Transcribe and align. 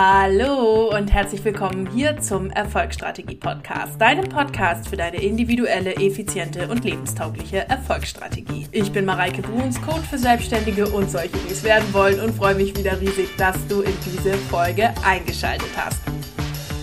Hallo 0.00 0.96
und 0.96 1.12
herzlich 1.12 1.44
willkommen 1.44 1.90
hier 1.92 2.20
zum 2.20 2.50
Erfolgsstrategie 2.50 3.34
Podcast, 3.34 4.00
deinem 4.00 4.28
Podcast 4.28 4.88
für 4.88 4.96
deine 4.96 5.20
individuelle, 5.20 5.96
effiziente 5.96 6.68
und 6.68 6.84
lebenstaugliche 6.84 7.68
Erfolgsstrategie. 7.68 8.68
Ich 8.70 8.92
bin 8.92 9.04
Mareike 9.04 9.42
Bruns, 9.42 9.82
Coach 9.82 10.06
für 10.08 10.18
Selbstständige 10.18 10.86
und 10.86 11.10
solche, 11.10 11.36
die 11.38 11.50
es 11.50 11.64
werden 11.64 11.92
wollen 11.92 12.20
und 12.20 12.32
freue 12.32 12.54
mich 12.54 12.76
wieder 12.76 13.00
riesig, 13.00 13.28
dass 13.38 13.56
du 13.66 13.80
in 13.80 13.94
diese 14.06 14.34
Folge 14.34 14.94
eingeschaltet 15.04 15.70
hast. 15.76 16.00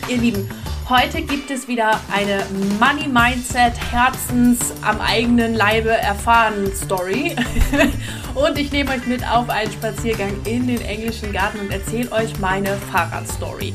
Ihr 0.10 0.18
Lieben, 0.18 0.50
Heute 0.88 1.24
gibt 1.24 1.50
es 1.50 1.68
wieder 1.68 2.00
eine 2.14 2.46
Money 2.80 3.08
Mindset 3.08 3.74
Herzens 3.92 4.72
am 4.84 5.02
eigenen 5.02 5.56
Leibe 5.56 5.90
erfahren 5.90 6.72
Story. 6.76 7.36
und 8.36 8.60
ich 8.60 8.72
nehme 8.72 8.92
euch 8.92 9.08
mit 9.08 9.28
auf 9.28 9.50
einen 9.50 9.72
Spaziergang 9.72 10.30
in 10.46 10.68
den 10.68 10.80
englischen 10.82 11.34
Garten 11.34 11.60
und 11.62 11.72
erzähle 11.72 12.12
euch 12.12 12.38
meine 12.40 12.78
Fahrradstory. 12.92 13.74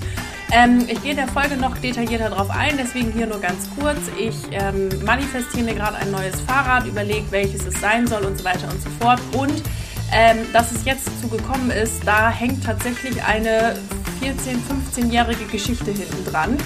Ähm, 0.52 0.86
ich 0.88 1.02
gehe 1.02 1.10
in 1.10 1.16
der 1.16 1.26
Folge 1.26 1.56
noch 1.56 1.76
detaillierter 1.78 2.30
darauf 2.30 2.48
ein, 2.50 2.76
deswegen 2.78 3.10
hier 3.10 3.26
nur 3.26 3.40
ganz 3.40 3.68
kurz. 3.76 3.98
Ich 4.16 4.36
ähm, 4.52 4.88
manifestiere 5.04 5.64
mir 5.64 5.74
gerade 5.74 5.96
ein 5.96 6.12
neues 6.12 6.40
Fahrrad, 6.42 6.86
überlege, 6.86 7.26
welches 7.30 7.66
es 7.66 7.80
sein 7.80 8.06
soll 8.06 8.22
und 8.22 8.38
so 8.38 8.44
weiter 8.44 8.68
und 8.70 8.80
so 8.80 8.88
fort. 9.00 9.20
Und 9.36 9.64
ähm, 10.12 10.46
dass 10.52 10.70
es 10.70 10.84
jetzt 10.84 11.08
dazu 11.08 11.26
gekommen 11.26 11.72
ist, 11.72 12.06
da 12.06 12.30
hängt 12.30 12.64
tatsächlich 12.64 13.20
eine 13.24 13.76
14-, 14.22 14.60
15-jährige 14.94 15.46
Geschichte 15.46 15.90
hinten 15.90 16.24
dran 16.30 16.56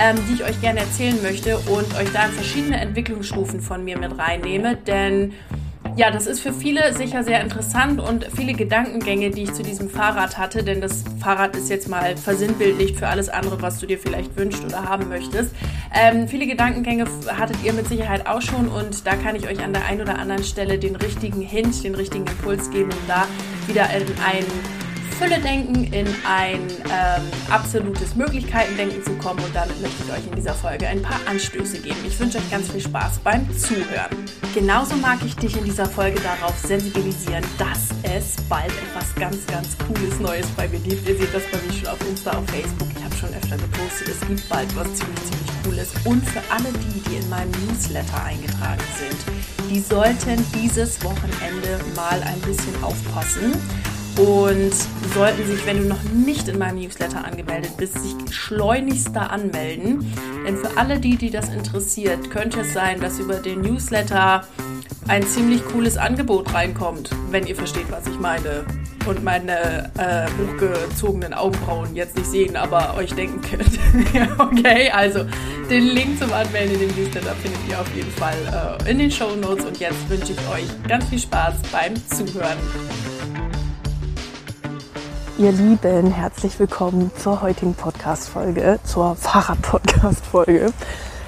ähm, 0.00 0.16
die 0.28 0.34
ich 0.34 0.44
euch 0.44 0.60
gerne 0.60 0.80
erzählen 0.80 1.20
möchte 1.22 1.58
und 1.58 1.94
euch 1.96 2.10
da 2.12 2.26
in 2.26 2.32
verschiedene 2.32 2.80
Entwicklungsstufen 2.80 3.60
von 3.60 3.84
mir 3.84 3.98
mit 3.98 4.18
reinnehme. 4.18 4.76
Denn 4.76 5.32
ja, 5.96 6.10
das 6.10 6.26
ist 6.26 6.40
für 6.40 6.52
viele 6.52 6.92
sicher 6.92 7.22
sehr 7.22 7.40
interessant 7.40 8.00
und 8.00 8.26
viele 8.34 8.54
Gedankengänge, 8.54 9.30
die 9.30 9.44
ich 9.44 9.52
zu 9.52 9.62
diesem 9.62 9.88
Fahrrad 9.88 10.38
hatte, 10.38 10.64
denn 10.64 10.80
das 10.80 11.04
Fahrrad 11.20 11.54
ist 11.54 11.70
jetzt 11.70 11.88
mal 11.88 12.16
versinnbildlicht 12.16 12.98
für 12.98 13.06
alles 13.06 13.28
andere, 13.28 13.62
was 13.62 13.78
du 13.78 13.86
dir 13.86 13.98
vielleicht 13.98 14.36
wünschst 14.36 14.64
oder 14.64 14.88
haben 14.88 15.08
möchtest. 15.08 15.54
Ähm, 15.94 16.26
viele 16.26 16.48
Gedankengänge 16.48 17.06
hattet 17.38 17.58
ihr 17.62 17.72
mit 17.72 17.86
Sicherheit 17.86 18.26
auch 18.26 18.42
schon 18.42 18.66
und 18.66 19.06
da 19.06 19.14
kann 19.14 19.36
ich 19.36 19.46
euch 19.46 19.62
an 19.62 19.72
der 19.72 19.84
einen 19.84 20.00
oder 20.00 20.18
anderen 20.18 20.42
Stelle 20.42 20.80
den 20.80 20.96
richtigen 20.96 21.42
Hint, 21.42 21.84
den 21.84 21.94
richtigen 21.94 22.26
Impuls 22.26 22.70
geben, 22.70 22.90
um 22.90 23.06
da 23.06 23.28
wieder 23.68 23.88
in 23.90 24.02
ein 24.26 24.44
Fülle-Denken 25.24 25.84
in 25.84 26.06
ein 26.28 26.60
ähm, 26.92 27.22
absolutes 27.48 28.14
Möglichkeiten-Denken 28.14 29.02
zu 29.02 29.12
kommen 29.14 29.42
und 29.42 29.56
damit 29.56 29.80
möchte 29.80 30.04
ich 30.04 30.12
euch 30.12 30.26
in 30.26 30.36
dieser 30.36 30.52
Folge 30.52 30.86
ein 30.86 31.00
paar 31.00 31.18
Anstöße 31.26 31.78
geben. 31.78 31.96
Ich 32.06 32.20
wünsche 32.20 32.36
euch 32.36 32.50
ganz 32.50 32.70
viel 32.70 32.82
Spaß 32.82 33.20
beim 33.20 33.48
Zuhören. 33.56 34.10
Genauso 34.54 34.96
mag 34.96 35.20
ich 35.24 35.34
dich 35.34 35.56
in 35.56 35.64
dieser 35.64 35.86
Folge 35.86 36.20
darauf 36.20 36.54
sensibilisieren, 36.58 37.42
dass 37.56 37.88
es 38.02 38.36
bald 38.50 38.70
etwas 38.70 39.14
ganz, 39.14 39.46
ganz 39.46 39.68
Cooles 39.78 40.20
Neues 40.20 40.46
bei 40.58 40.68
mir 40.68 40.80
gibt. 40.80 41.08
Ihr 41.08 41.16
seht 41.16 41.34
das 41.34 41.44
bei 41.50 41.58
mir 41.66 41.72
schon 41.72 41.88
auf 41.88 42.06
Insta, 42.06 42.32
auf 42.32 42.44
Facebook. 42.50 42.88
Ich 42.94 43.02
habe 43.02 43.16
schon 43.16 43.30
öfter 43.30 43.56
gepostet. 43.56 44.08
Es 44.08 44.28
gibt 44.28 44.46
bald 44.50 44.76
was 44.76 44.92
ziemlich, 44.92 45.20
ziemlich 45.24 45.62
Cooles. 45.64 45.88
Und 46.04 46.28
für 46.28 46.42
alle 46.50 46.70
die, 46.70 47.00
die 47.00 47.16
in 47.16 47.28
meinem 47.30 47.50
Newsletter 47.66 48.22
eingetragen 48.24 48.84
sind, 48.98 49.70
die 49.70 49.80
sollten 49.80 50.44
dieses 50.54 51.02
Wochenende 51.02 51.80
mal 51.96 52.22
ein 52.22 52.40
bisschen 52.40 52.84
aufpassen 52.84 53.54
und 54.18 54.72
sollten 55.12 55.46
sich, 55.46 55.66
wenn 55.66 55.78
du 55.78 55.84
noch 55.88 56.02
nicht 56.04 56.48
in 56.48 56.58
meinem 56.58 56.78
Newsletter 56.78 57.24
angemeldet 57.24 57.76
bist, 57.76 57.98
sich 57.98 58.14
schleunigst 58.34 59.10
da 59.14 59.26
anmelden. 59.26 60.12
Denn 60.46 60.56
für 60.56 60.76
alle 60.76 61.00
die, 61.00 61.16
die 61.16 61.30
das 61.30 61.48
interessiert, 61.48 62.30
könnte 62.30 62.60
es 62.60 62.72
sein, 62.72 63.00
dass 63.00 63.18
über 63.18 63.34
den 63.34 63.62
Newsletter 63.62 64.46
ein 65.08 65.26
ziemlich 65.26 65.64
cooles 65.66 65.96
Angebot 65.96 66.54
reinkommt, 66.54 67.10
wenn 67.30 67.46
ihr 67.46 67.56
versteht, 67.56 67.90
was 67.90 68.06
ich 68.06 68.18
meine. 68.18 68.64
Und 69.06 69.22
meine 69.22 69.90
äh, 69.98 70.26
hochgezogenen 70.38 71.34
Augenbrauen 71.34 71.94
jetzt 71.94 72.16
nicht 72.16 72.26
sehen, 72.26 72.56
aber 72.56 72.96
euch 72.96 73.12
denken 73.12 73.42
könnt. 73.42 73.78
okay, 74.38 74.90
also 74.90 75.26
den 75.68 75.88
Link 75.88 76.18
zum 76.18 76.32
Anmelden 76.32 76.80
in 76.80 76.88
dem 76.88 76.96
Newsletter 76.96 77.34
findet 77.34 77.60
ihr 77.68 77.78
auf 77.78 77.94
jeden 77.94 78.10
Fall 78.12 78.78
äh, 78.80 78.90
in 78.90 78.98
den 78.98 79.10
Show 79.10 79.36
Notes. 79.36 79.66
Und 79.66 79.78
jetzt 79.78 80.08
wünsche 80.08 80.32
ich 80.32 80.38
euch 80.48 80.88
ganz 80.88 81.04
viel 81.06 81.18
Spaß 81.18 81.56
beim 81.70 81.94
Zuhören. 82.08 82.56
Ihr 85.36 85.50
Lieben, 85.50 86.12
herzlich 86.12 86.60
willkommen 86.60 87.10
zur 87.16 87.42
heutigen 87.42 87.74
Podcast-Folge, 87.74 88.78
zur 88.84 89.16
Fahrrad-Podcast-Folge. 89.16 90.72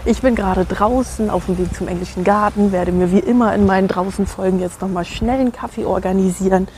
Ich 0.04 0.22
bin 0.22 0.36
gerade 0.36 0.64
draußen 0.64 1.28
auf 1.28 1.46
dem 1.46 1.58
Weg 1.58 1.74
zum 1.74 1.88
englischen 1.88 2.22
Garten, 2.22 2.70
werde 2.70 2.92
mir 2.92 3.10
wie 3.10 3.18
immer 3.18 3.52
in 3.52 3.66
meinen 3.66 3.88
Draußen-Folgen 3.88 4.60
jetzt 4.60 4.80
nochmal 4.80 5.04
schnell 5.04 5.40
einen 5.40 5.50
Kaffee 5.50 5.84
organisieren 5.84 6.68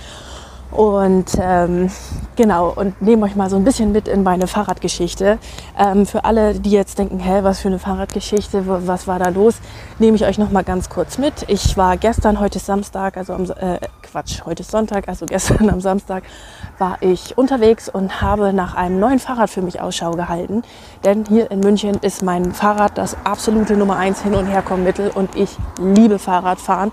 und 0.70 1.26
ähm, 1.40 1.90
genau, 2.36 2.70
und 2.70 3.00
nehme 3.00 3.24
euch 3.24 3.36
mal 3.36 3.48
so 3.48 3.56
ein 3.56 3.64
bisschen 3.64 3.90
mit 3.90 4.06
in 4.06 4.22
meine 4.22 4.46
Fahrradgeschichte. 4.46 5.38
Ähm, 5.78 6.04
für 6.04 6.24
alle, 6.24 6.54
die 6.54 6.70
jetzt 6.70 6.98
denken, 6.98 7.18
hä, 7.18 7.40
was 7.42 7.60
für 7.60 7.68
eine 7.68 7.78
Fahrradgeschichte, 7.78 8.64
was 8.86 9.06
war 9.06 9.18
da 9.18 9.30
los, 9.30 9.56
nehme 9.98 10.16
ich 10.16 10.24
euch 10.26 10.36
noch 10.36 10.50
mal 10.50 10.64
ganz 10.64 10.90
kurz 10.90 11.16
mit. 11.16 11.32
Ich 11.48 11.76
war 11.76 11.96
gestern, 11.96 12.38
heute 12.38 12.58
ist 12.58 12.66
Samstag, 12.66 13.16
also 13.16 13.32
am, 13.32 13.44
äh, 13.44 13.78
Quatsch, 14.02 14.44
heute 14.44 14.62
ist 14.62 14.70
Sonntag, 14.70 15.08
also 15.08 15.24
gestern 15.28 15.70
am 15.70 15.80
Samstag 15.80 16.22
war 16.78 16.98
ich 17.00 17.36
unterwegs 17.38 17.88
und 17.88 18.20
habe 18.20 18.52
nach 18.52 18.74
einem 18.74 19.00
neuen 19.00 19.18
Fahrrad 19.18 19.48
für 19.48 19.62
mich 19.62 19.80
Ausschau 19.80 20.12
gehalten. 20.12 20.62
Denn 21.02 21.24
hier 21.26 21.50
in 21.50 21.60
München 21.60 21.96
ist 22.02 22.22
mein 22.22 22.52
Fahrrad 22.52 22.98
das 22.98 23.16
absolute 23.24 23.74
Nummer 23.74 23.96
eins 23.96 24.22
Hin- 24.22 24.34
und 24.34 24.46
Herkommenmittel 24.46 25.10
und 25.14 25.34
ich 25.34 25.56
liebe 25.80 26.18
Fahrradfahren. 26.18 26.92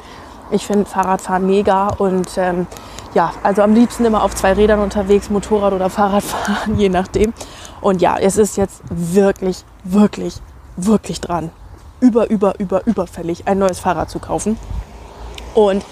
Ich 0.51 0.65
finde 0.65 0.85
Fahrradfahren 0.85 1.45
mega 1.45 1.87
und 1.87 2.29
ähm, 2.37 2.67
ja, 3.15 3.31
also 3.43 3.61
am 3.61 3.73
liebsten 3.73 4.05
immer 4.05 4.23
auf 4.23 4.35
zwei 4.35 4.53
Rädern 4.53 4.79
unterwegs, 4.81 5.29
Motorrad 5.29 5.73
oder 5.73 5.89
Fahrradfahren, 5.89 6.77
je 6.77 6.89
nachdem. 6.89 7.33
Und 7.81 8.01
ja, 8.01 8.17
es 8.19 8.37
ist 8.37 8.57
jetzt 8.57 8.81
wirklich, 8.89 9.63
wirklich, 9.83 10.35
wirklich 10.75 11.21
dran, 11.21 11.49
über, 12.01 12.29
über, 12.29 12.59
über, 12.59 12.85
überfällig 12.85 13.47
ein 13.47 13.57
neues 13.57 13.79
Fahrrad 13.79 14.09
zu 14.09 14.19
kaufen. 14.19 14.57
Und 15.55 15.83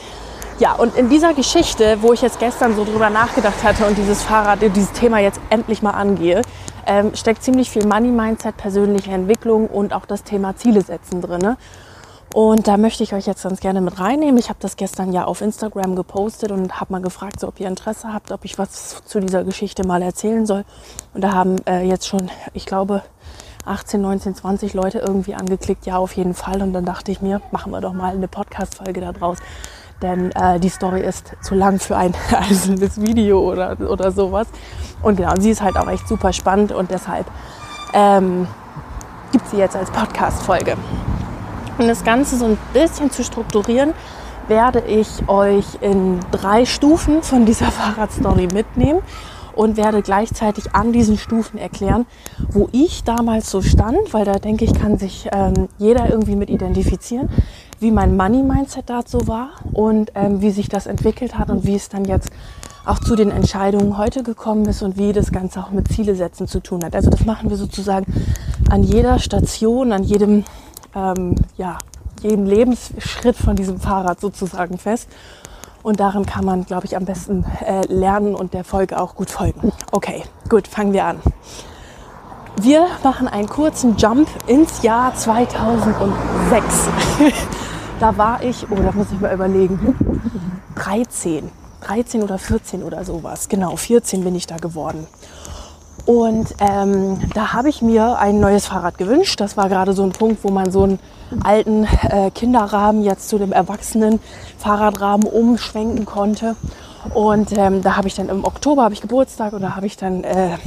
ja, 0.59 0.73
und 0.73 0.95
in 0.97 1.09
dieser 1.09 1.33
Geschichte, 1.33 1.97
wo 2.01 2.13
ich 2.13 2.21
jetzt 2.21 2.39
gestern 2.39 2.75
so 2.75 2.83
drüber 2.83 3.09
nachgedacht 3.09 3.63
hatte 3.63 3.85
und 3.85 3.97
dieses 3.97 4.21
Fahrrad, 4.21 4.59
dieses 4.61 4.91
Thema 4.91 5.19
jetzt 5.19 5.39
endlich 5.49 5.81
mal 5.81 5.91
angehe, 5.91 6.41
ähm, 6.85 7.15
steckt 7.15 7.41
ziemlich 7.41 7.69
viel 7.69 7.87
Money 7.87 8.09
Mindset, 8.09 8.57
persönliche 8.57 9.11
Entwicklung 9.11 9.67
und 9.67 9.93
auch 9.93 10.05
das 10.05 10.23
Thema 10.23 10.55
Ziele 10.57 10.81
setzen 10.81 11.21
drin. 11.21 11.55
Und 12.33 12.67
da 12.67 12.77
möchte 12.77 13.03
ich 13.03 13.13
euch 13.13 13.27
jetzt 13.27 13.43
ganz 13.43 13.59
gerne 13.59 13.79
mit 13.79 13.99
reinnehmen. 13.99 14.39
Ich 14.39 14.49
habe 14.49 14.57
das 14.59 14.75
gestern 14.75 15.13
ja 15.13 15.25
auf 15.25 15.41
Instagram 15.41 15.95
gepostet 15.95 16.51
und 16.51 16.81
habe 16.81 16.91
mal 16.91 17.01
gefragt, 17.01 17.39
so, 17.39 17.47
ob 17.47 17.59
ihr 17.59 17.67
Interesse 17.67 18.11
habt, 18.11 18.31
ob 18.31 18.43
ich 18.43 18.57
was 18.57 19.03
zu 19.05 19.19
dieser 19.19 19.43
Geschichte 19.43 19.85
mal 19.85 20.01
erzählen 20.01 20.47
soll. 20.47 20.65
Und 21.13 21.23
da 21.23 21.33
haben 21.33 21.57
äh, 21.67 21.83
jetzt 21.83 22.07
schon, 22.07 22.31
ich 22.53 22.65
glaube, 22.65 23.03
18, 23.65 24.01
19, 24.01 24.33
20 24.33 24.73
Leute 24.73 24.97
irgendwie 24.97 25.35
angeklickt, 25.35 25.85
ja, 25.85 25.97
auf 25.97 26.13
jeden 26.13 26.33
Fall. 26.33 26.63
Und 26.63 26.73
dann 26.73 26.85
dachte 26.85 27.11
ich 27.11 27.21
mir, 27.21 27.39
machen 27.51 27.71
wir 27.71 27.81
doch 27.81 27.93
mal 27.93 28.15
eine 28.15 28.27
Podcast-Folge 28.27 28.99
da 28.99 29.11
draus. 29.11 29.37
Denn 30.01 30.31
äh, 30.31 30.59
die 30.59 30.69
Story 30.69 31.01
ist 31.01 31.33
zu 31.43 31.53
lang 31.53 31.79
für 31.79 31.97
ein 31.97 32.15
einzelnes 32.35 32.99
Video 32.99 33.41
oder, 33.41 33.77
oder 33.79 34.11
sowas. 34.11 34.47
Und 35.03 35.17
genau, 35.17 35.33
sie 35.39 35.51
ist 35.51 35.61
halt 35.61 35.77
auch 35.77 35.87
echt 35.87 36.07
super 36.07 36.33
spannend 36.33 36.71
und 36.71 36.89
deshalb 36.89 37.27
ähm, 37.93 38.47
gibt 39.31 39.47
sie 39.49 39.57
jetzt 39.57 39.75
als 39.75 39.91
Podcast-Folge. 39.91 40.77
Um 41.77 41.87
das 41.87 42.03
Ganze 42.03 42.37
so 42.37 42.45
ein 42.45 42.57
bisschen 42.73 43.09
zu 43.09 43.23
strukturieren, 43.23 43.93
werde 44.47 44.81
ich 44.81 45.27
euch 45.27 45.65
in 45.81 46.19
drei 46.31 46.65
Stufen 46.65 47.23
von 47.23 47.45
dieser 47.45 47.71
Fahrradstory 47.71 48.47
mitnehmen 48.53 48.99
und 49.55 49.77
werde 49.77 50.01
gleichzeitig 50.01 50.73
an 50.73 50.91
diesen 50.91 51.17
Stufen 51.17 51.57
erklären, 51.57 52.05
wo 52.51 52.69
ich 52.71 53.03
damals 53.03 53.49
so 53.49 53.61
stand, 53.61 54.13
weil 54.13 54.25
da 54.25 54.33
denke 54.33 54.65
ich, 54.65 54.73
kann 54.73 54.97
sich 54.97 55.29
ähm, 55.31 55.67
jeder 55.77 56.09
irgendwie 56.09 56.35
mit 56.35 56.49
identifizieren, 56.49 57.29
wie 57.79 57.91
mein 57.91 58.17
Money-Mindset 58.17 58.89
dazu 58.89 59.27
war 59.27 59.51
und 59.71 60.11
ähm, 60.15 60.41
wie 60.41 60.51
sich 60.51 60.69
das 60.69 60.87
entwickelt 60.87 61.37
hat 61.37 61.49
und 61.49 61.65
wie 61.65 61.75
es 61.75 61.89
dann 61.89 62.05
jetzt 62.05 62.29
auch 62.85 62.99
zu 62.99 63.15
den 63.15 63.31
Entscheidungen 63.31 63.97
heute 63.97 64.23
gekommen 64.23 64.65
ist 64.65 64.81
und 64.81 64.97
wie 64.97 65.13
das 65.13 65.31
Ganze 65.31 65.61
auch 65.61 65.71
mit 65.71 65.87
Ziele 65.87 66.15
setzen 66.15 66.47
zu 66.47 66.59
tun 66.59 66.83
hat. 66.83 66.95
Also 66.95 67.09
das 67.09 67.25
machen 67.25 67.49
wir 67.49 67.57
sozusagen 67.57 68.05
an 68.69 68.83
jeder 68.83 69.19
Station, 69.19 69.93
an 69.93 70.03
jedem 70.03 70.43
ähm, 70.95 71.35
ja, 71.57 71.77
jeden 72.21 72.45
Lebensschritt 72.45 73.35
von 73.35 73.55
diesem 73.55 73.79
Fahrrad 73.79 74.19
sozusagen 74.19 74.77
fest. 74.77 75.09
Und 75.83 75.99
darin 75.99 76.25
kann 76.25 76.45
man, 76.45 76.65
glaube 76.65 76.85
ich, 76.85 76.95
am 76.95 77.03
besten 77.03 77.45
äh, 77.65 77.81
lernen 77.87 78.35
und 78.35 78.53
der 78.53 78.63
Folge 78.63 78.99
auch 78.99 79.15
gut 79.15 79.29
folgen. 79.29 79.73
Okay, 79.91 80.23
gut, 80.47 80.67
fangen 80.67 80.93
wir 80.93 81.05
an. 81.05 81.19
Wir 82.61 82.87
machen 83.03 83.27
einen 83.27 83.49
kurzen 83.49 83.97
Jump 83.97 84.29
ins 84.47 84.81
Jahr 84.81 85.13
2006. 85.13 86.65
da 87.99 88.17
war 88.17 88.41
ich, 88.43 88.65
oh, 88.69 88.75
da 88.75 88.91
muss 88.93 89.11
ich 89.11 89.19
mal 89.19 89.33
überlegen, 89.33 89.95
13. 90.75 91.51
13 91.81 92.23
oder 92.23 92.37
14 92.37 92.83
oder 92.83 93.03
sowas. 93.03 93.49
Genau, 93.49 93.75
14 93.75 94.23
bin 94.23 94.35
ich 94.35 94.47
da 94.47 94.57
geworden. 94.57 95.07
Und 96.05 96.53
ähm, 96.59 97.19
da 97.33 97.53
habe 97.53 97.69
ich 97.69 97.81
mir 97.81 98.17
ein 98.17 98.39
neues 98.39 98.65
Fahrrad 98.65 98.97
gewünscht. 98.97 99.39
Das 99.39 99.55
war 99.55 99.69
gerade 99.69 99.93
so 99.93 100.03
ein 100.03 100.11
Punkt, 100.11 100.43
wo 100.43 100.49
man 100.49 100.69
so 100.69 100.83
einen 100.83 100.99
alten 101.43 101.85
äh, 101.85 102.29
Kinderrahmen 102.31 103.03
jetzt 103.03 103.29
zu 103.29 103.37
dem 103.37 103.53
erwachsenen 103.53 104.19
Fahrradrahmen 104.57 105.27
umschwenken 105.27 106.05
konnte. 106.05 106.55
Und 107.13 107.57
ähm, 107.57 107.81
da 107.81 107.95
habe 107.95 108.07
ich 108.07 108.15
dann 108.15 108.29
im 108.29 108.43
Oktober 108.43 108.83
habe 108.83 108.93
ich 108.93 109.01
Geburtstag 109.01 109.53
und 109.53 109.61
da 109.61 109.75
habe 109.75 109.85
ich 109.85 109.95
dann 109.95 110.23
äh, 110.23 110.57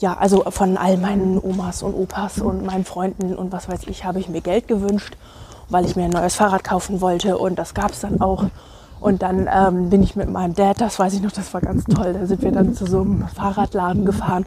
ja, 0.00 0.16
also 0.16 0.44
von 0.50 0.76
all 0.76 0.96
meinen 0.96 1.38
Omas 1.38 1.82
und 1.82 1.94
Opas 1.94 2.38
und 2.38 2.64
meinen 2.64 2.84
Freunden 2.84 3.34
und 3.36 3.52
was 3.52 3.68
weiß 3.68 3.80
ich, 3.86 4.04
habe 4.04 4.18
ich 4.18 4.28
mir 4.28 4.40
Geld 4.40 4.66
gewünscht, 4.66 5.16
weil 5.68 5.84
ich 5.84 5.94
mir 5.94 6.04
ein 6.04 6.10
neues 6.10 6.36
Fahrrad 6.36 6.64
kaufen 6.64 7.00
wollte 7.00 7.36
und 7.36 7.58
das 7.58 7.74
gab 7.74 7.92
es 7.92 8.00
dann 8.00 8.20
auch. 8.20 8.44
Und 9.00 9.22
dann 9.22 9.48
ähm, 9.52 9.90
bin 9.90 10.02
ich 10.02 10.14
mit 10.14 10.28
meinem 10.28 10.54
Dad, 10.54 10.80
das 10.80 10.98
weiß 10.98 11.14
ich 11.14 11.22
noch, 11.22 11.32
das 11.32 11.52
war 11.54 11.62
ganz 11.62 11.84
toll, 11.84 12.12
da 12.12 12.26
sind 12.26 12.42
wir 12.42 12.52
dann 12.52 12.74
zu 12.74 12.86
so 12.86 13.00
einem 13.00 13.26
Fahrradladen 13.28 14.04
gefahren 14.04 14.44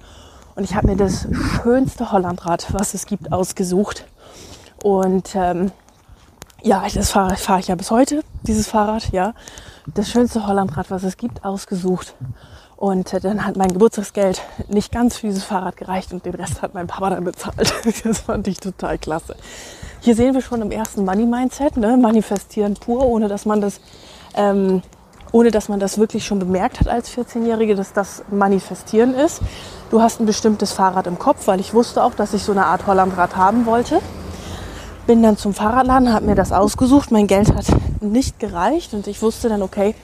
und 0.56 0.64
ich 0.64 0.76
habe 0.76 0.88
mir 0.88 0.96
das 0.96 1.28
schönste 1.64 2.12
Hollandrad, 2.12 2.68
was 2.74 2.94
es 2.94 3.06
gibt, 3.06 3.32
ausgesucht. 3.32 4.06
Und 4.84 5.36
ähm, 5.36 5.72
ja, 6.62 6.84
das 6.94 7.10
fahre 7.10 7.36
fahr 7.36 7.60
ich 7.60 7.70
ja 7.70 7.76
bis 7.76 7.90
heute, 7.90 8.24
dieses 8.44 8.68
Fahrrad, 8.68 9.12
ja. 9.12 9.34
Das 9.88 10.10
schönste 10.10 10.46
Hollandrad, 10.46 10.92
was 10.92 11.04
es 11.04 11.18
gibt, 11.18 11.44
ausgesucht. 11.44 12.14
Und 12.78 13.14
äh, 13.14 13.20
dann 13.20 13.46
hat 13.46 13.56
mein 13.56 13.74
Geburtstagsgeld 13.74 14.42
nicht 14.68 14.92
ganz 14.92 15.18
für 15.18 15.28
dieses 15.28 15.44
Fahrrad 15.44 15.78
gereicht 15.78 16.14
und 16.14 16.26
den 16.26 16.36
Rest 16.36 16.62
hat 16.62 16.74
mein 16.74 16.88
Papa 16.88 17.10
dann 17.10 17.24
bezahlt. 17.24 17.74
Das 18.04 18.20
fand 18.20 18.48
ich 18.48 18.60
total 18.60 18.98
klasse. 18.98 19.36
Hier 20.02 20.16
sehen 20.16 20.34
wir 20.34 20.42
schon 20.42 20.62
im 20.62 20.72
ersten 20.72 21.06
Money 21.06 21.26
Mindset, 21.26 21.78
ne? 21.78 21.98
manifestieren 21.98 22.76
pur, 22.76 23.06
ohne 23.06 23.28
dass 23.28 23.46
man 23.46 23.62
das, 23.62 23.80
ähm, 24.36 24.82
ohne 25.34 25.50
dass 25.50 25.68
man 25.68 25.80
das 25.80 25.98
wirklich 25.98 26.26
schon 26.26 26.40
bemerkt 26.40 26.80
hat 26.80 26.88
als 26.88 27.10
14-Jährige, 27.12 27.76
dass 27.76 27.92
das 27.92 28.24
manifestieren 28.32 29.16
ist. 29.16 29.42
Du 29.90 30.02
hast 30.02 30.20
ein 30.20 30.26
bestimmtes 30.26 30.72
Fahrrad 30.72 31.08
im 31.08 31.20
Kopf, 31.20 31.48
weil 31.48 31.60
ich 31.60 31.74
wusste 31.74 32.04
auch, 32.04 32.14
dass 32.14 32.34
ich 32.34 32.44
so 32.44 32.52
eine 32.52 32.68
Art 32.68 32.88
Hollandrad 32.88 33.36
haben 33.36 33.66
wollte. 33.66 34.00
Bin 35.08 35.24
dann 35.24 35.36
zum 35.36 35.54
Fahrradladen, 35.54 36.14
habe 36.14 36.26
mir 36.26 36.36
das 36.36 36.52
ausgesucht. 36.52 37.12
Mein 37.12 37.28
Geld 37.28 37.54
hat 37.54 37.66
nicht 38.00 38.40
gereicht 38.40 38.94
und 38.94 39.08
ich 39.08 39.22
wusste 39.22 39.50
dann, 39.50 39.64
okay, 39.64 39.96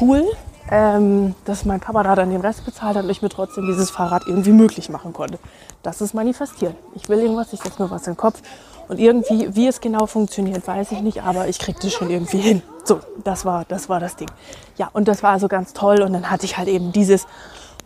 cool, 0.00 0.22
ähm, 0.70 1.34
dass 1.46 1.64
mein 1.64 1.80
Papa 1.80 2.02
da 2.02 2.14
dann 2.14 2.30
den 2.30 2.42
Rest 2.42 2.64
bezahlt 2.66 2.96
hat 2.96 3.04
und 3.04 3.10
ich 3.10 3.22
mir 3.22 3.30
trotzdem 3.30 3.66
dieses 3.66 3.90
Fahrrad 3.90 4.24
irgendwie 4.26 4.52
möglich 4.52 4.90
machen 4.90 5.14
konnte. 5.14 5.38
Das 5.82 6.02
ist 6.02 6.12
manifestieren. 6.12 6.74
Ich 6.94 7.08
will 7.08 7.18
irgendwas, 7.20 7.52
ich 7.54 7.60
setze 7.60 7.82
mir 7.82 7.90
was 7.90 8.06
in 8.06 8.12
den 8.12 8.18
Kopf 8.18 8.42
und 8.88 8.98
irgendwie, 8.98 9.54
wie 9.54 9.66
es 9.66 9.80
genau 9.80 10.06
funktioniert, 10.06 10.66
weiß 10.66 10.92
ich 10.92 11.00
nicht, 11.00 11.22
aber 11.22 11.48
ich 11.48 11.58
kriege 11.58 11.78
das 11.80 11.92
schon 11.92 12.10
irgendwie 12.10 12.38
hin. 12.38 12.62
So, 12.84 13.00
das 13.22 13.44
war, 13.44 13.64
das 13.68 13.88
war 13.88 14.00
das 14.00 14.16
Ding. 14.16 14.30
Ja, 14.76 14.88
und 14.92 15.08
das 15.08 15.22
war 15.22 15.32
also 15.32 15.48
ganz 15.48 15.74
toll 15.74 16.00
und 16.02 16.12
dann 16.14 16.30
hatte 16.30 16.46
ich 16.46 16.56
halt 16.56 16.68
eben 16.68 16.92
dieses 16.92 17.26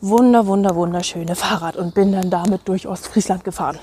wunder, 0.01 0.47
wunder, 0.47 0.75
wunderschöne 0.75 1.35
Fahrrad 1.35 1.77
und 1.77 1.95
bin 1.95 2.13
dann 2.13 2.31
damit 2.31 2.63
durch 2.67 2.87
Ostfriesland 2.87 3.45
gefahren. 3.45 3.79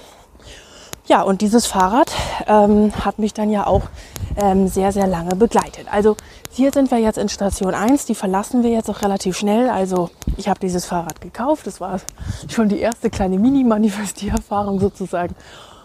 Ja, 1.08 1.24
und 1.24 1.42
dieses 1.42 1.66
Fahrrad 1.66 2.12
ähm, 2.46 2.94
hat 3.04 3.18
mich 3.18 3.34
dann 3.34 3.50
ja 3.50 3.66
auch 3.66 3.82
ähm, 4.38 4.68
sehr, 4.68 4.92
sehr 4.92 5.08
lange 5.08 5.36
begleitet. 5.36 5.88
Also 5.92 6.16
hier 6.52 6.72
sind 6.72 6.92
wir 6.92 7.00
jetzt 7.00 7.18
in 7.18 7.30
Station 7.30 7.74
1, 7.74 8.06
die 8.06 8.14
verlassen 8.14 8.62
wir 8.62 8.70
jetzt 8.70 8.90
auch 8.92 9.02
relativ 9.02 9.36
schnell. 9.36 9.70
Also 9.70 10.12
ich 10.38 10.48
habe 10.48 10.60
dieses 10.60 10.86
Fahrrad 10.86 11.20
gekauft, 11.20 11.66
das 11.66 11.82
war 11.82 12.00
schon 12.48 12.70
die 12.70 12.80
erste 12.80 13.10
kleine 13.10 13.40
Mini-Manifestiererfahrung 13.40 14.80
sozusagen. 14.80 15.36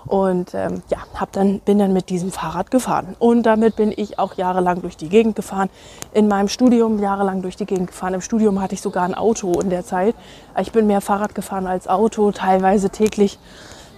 Und 0.06 0.54
ähm, 0.54 0.82
ja, 0.90 0.98
hab 1.14 1.32
dann, 1.32 1.60
bin 1.60 1.78
dann 1.78 1.92
mit 1.92 2.10
diesem 2.10 2.30
Fahrrad 2.30 2.70
gefahren. 2.70 3.16
Und 3.18 3.44
damit 3.44 3.76
bin 3.76 3.92
ich 3.94 4.18
auch 4.18 4.34
jahrelang 4.34 4.82
durch 4.82 4.96
die 4.96 5.08
Gegend 5.08 5.34
gefahren. 5.36 5.70
In 6.12 6.28
meinem 6.28 6.48
Studium 6.48 6.98
jahrelang 6.98 7.42
durch 7.42 7.56
die 7.56 7.66
Gegend 7.66 7.88
gefahren. 7.88 8.14
Im 8.14 8.20
Studium 8.20 8.60
hatte 8.60 8.74
ich 8.74 8.82
sogar 8.82 9.04
ein 9.04 9.14
Auto 9.14 9.58
in 9.60 9.70
der 9.70 9.84
Zeit. 9.84 10.14
Ich 10.60 10.72
bin 10.72 10.86
mehr 10.86 11.00
Fahrrad 11.00 11.34
gefahren 11.34 11.66
als 11.66 11.88
Auto, 11.88 12.32
teilweise 12.32 12.90
täglich 12.90 13.38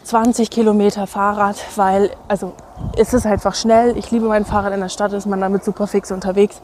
20 0.04 0.50
Kilometer 0.50 1.08
Fahrrad, 1.08 1.56
weil 1.74 2.10
also 2.28 2.52
es 2.96 3.12
ist 3.12 3.26
einfach 3.26 3.56
schnell. 3.56 3.96
Ich 3.96 4.12
liebe 4.12 4.26
mein 4.26 4.44
Fahrrad 4.44 4.72
in 4.72 4.80
der 4.80 4.88
Stadt, 4.88 5.12
ist 5.12 5.26
man 5.26 5.40
damit 5.40 5.64
super 5.64 5.88
fix 5.88 6.12
unterwegs. 6.12 6.62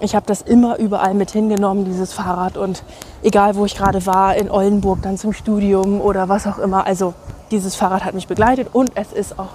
Ich 0.00 0.14
habe 0.14 0.26
das 0.26 0.42
immer 0.42 0.78
überall 0.78 1.14
mit 1.14 1.32
hingenommen, 1.32 1.84
dieses 1.84 2.12
Fahrrad. 2.12 2.56
Und 2.56 2.84
egal, 3.22 3.56
wo 3.56 3.64
ich 3.64 3.74
gerade 3.74 4.06
war, 4.06 4.36
in 4.36 4.48
Oldenburg, 4.48 5.02
dann 5.02 5.18
zum 5.18 5.32
Studium 5.32 6.00
oder 6.00 6.28
was 6.28 6.46
auch 6.46 6.58
immer. 6.58 6.86
Also 6.86 7.14
dieses 7.50 7.76
Fahrrad 7.76 8.04
hat 8.04 8.14
mich 8.14 8.26
begleitet 8.26 8.68
und 8.72 8.92
es 8.94 9.12
ist 9.12 9.38
auch 9.38 9.50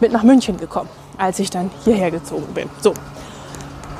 mit 0.00 0.12
nach 0.12 0.22
München 0.22 0.56
gekommen, 0.56 0.88
als 1.16 1.38
ich 1.38 1.50
dann 1.50 1.70
hierher 1.84 2.10
gezogen 2.10 2.54
bin. 2.54 2.68
So, 2.80 2.94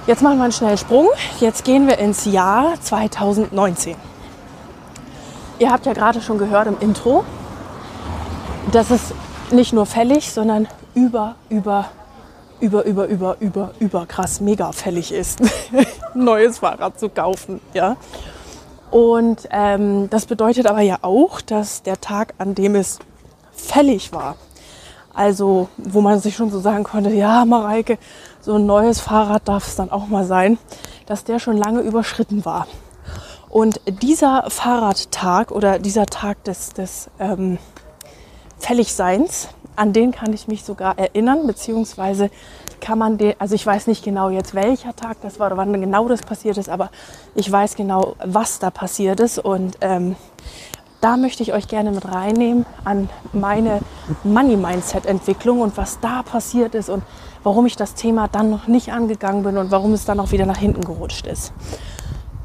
jetzt 0.07 0.23
machen 0.23 0.39
wir 0.39 0.45
einen 0.45 0.53
schnellen 0.53 0.79
Sprung. 0.79 1.09
Jetzt 1.41 1.65
gehen 1.65 1.87
wir 1.87 1.99
ins 1.99 2.25
Jahr 2.25 2.81
2019. 2.81 3.97
Ihr 5.59 5.73
habt 5.73 5.87
ja 5.87 5.93
gerade 5.93 6.21
schon 6.21 6.39
gehört 6.39 6.69
im 6.69 6.79
Intro, 6.81 7.25
dass 8.71 8.91
es 8.91 9.13
nicht 9.51 9.73
nur 9.73 9.87
fällig, 9.87 10.31
sondern 10.31 10.69
über, 10.95 11.35
über, 11.49 11.87
über, 12.61 12.85
über, 12.85 13.07
über, 13.07 13.37
über, 13.41 13.71
über 13.79 14.07
krass 14.07 14.41
mega 14.41 14.73
fällig 14.73 15.13
ist, 15.13 15.41
neues 16.15 16.59
Fahrrad 16.59 16.99
zu 16.99 17.09
kaufen. 17.09 17.61
Ja? 17.75 17.97
Und 18.91 19.49
ähm, 19.51 20.09
das 20.11 20.27
bedeutet 20.27 20.67
aber 20.67 20.81
ja 20.81 20.99
auch, 21.03 21.41
dass 21.41 21.83
der 21.83 22.01
Tag, 22.01 22.35
an 22.39 22.55
dem 22.55 22.75
es 22.75 22.99
fällig 23.59 24.13
war, 24.13 24.37
also 25.13 25.69
wo 25.77 26.01
man 26.01 26.21
sich 26.21 26.37
schon 26.37 26.51
so 26.51 26.61
sagen 26.61 26.85
konnte, 26.85 27.11
ja, 27.11 27.45
Mareike, 27.45 27.99
so 28.41 28.55
ein 28.55 28.67
neues 28.67 29.01
Fahrrad 29.01 29.49
darf 29.49 29.67
es 29.67 29.77
dann 29.77 29.91
auch 29.91 30.07
mal 30.07 30.25
sein, 30.25 30.59
dass 31.07 31.25
der 31.25 31.39
schon 31.39 31.57
lange 31.57 31.81
überschritten 31.81 32.45
war. 32.45 32.67
Und 33.51 33.81
dieser 34.03 34.49
Fahrradtag 34.49 35.51
oder 35.51 35.79
dieser 35.79 36.07
Tag 36.07 36.45
des, 36.45 36.73
des 36.73 37.11
ähm, 37.19 37.59
Fälligseins, 38.59 39.49
an 39.75 39.93
den 39.93 40.13
kann 40.13 40.33
ich 40.33 40.49
mich 40.49 40.65
sogar 40.65 40.99
erinnern, 40.99 41.47
beziehungsweise 41.47 42.31
kann 42.81 42.99
man 42.99 43.19
den, 43.19 43.35
also 43.39 43.55
ich 43.55 43.65
weiß 43.65 43.87
nicht 43.87 44.05
genau 44.05 44.31
jetzt 44.31 44.55
welcher 44.55 44.95
Tag 44.95 45.19
das 45.23 45.39
war 45.39 45.49
oder 45.49 45.57
wann 45.57 45.81
genau 45.81 46.09
das 46.09 46.21
passiert 46.21 46.59
ist, 46.59 46.69
aber 46.69 46.91
ich 47.35 47.51
weiß 47.51 47.77
genau, 47.77 48.15
was 48.25 48.59
da 48.59 48.71
passiert 48.71 49.21
ist 49.21 49.39
und 49.39 49.79
ähm, 49.81 50.17
da 51.01 51.17
möchte 51.17 51.43
ich 51.43 51.53
euch 51.53 51.69
gerne 51.69 51.93
mit 51.93 52.11
reinnehmen 52.11 52.67
an 52.85 53.09
meine 53.33 53.81
Money 54.25 54.57
Mindset 54.57 55.07
Entwicklung 55.07 55.61
und 55.61 55.77
was 55.77 56.01
da 56.01 56.23
passiert 56.23 56.75
ist 56.75 56.89
und 56.89 57.03
warum 57.43 57.67
ich 57.67 57.77
das 57.77 57.95
Thema 57.95 58.29
dann 58.29 58.51
noch 58.51 58.67
nicht 58.67 58.93
angegangen 58.93 59.43
bin 59.45 59.57
und 59.59 59.71
warum 59.71 59.93
es 59.93 60.05
dann 60.05 60.19
auch 60.21 60.33
wieder 60.33 60.47
nach 60.47 60.59
hinten 60.59 60.83
gerutscht 60.83 61.27
ist. 61.27 61.53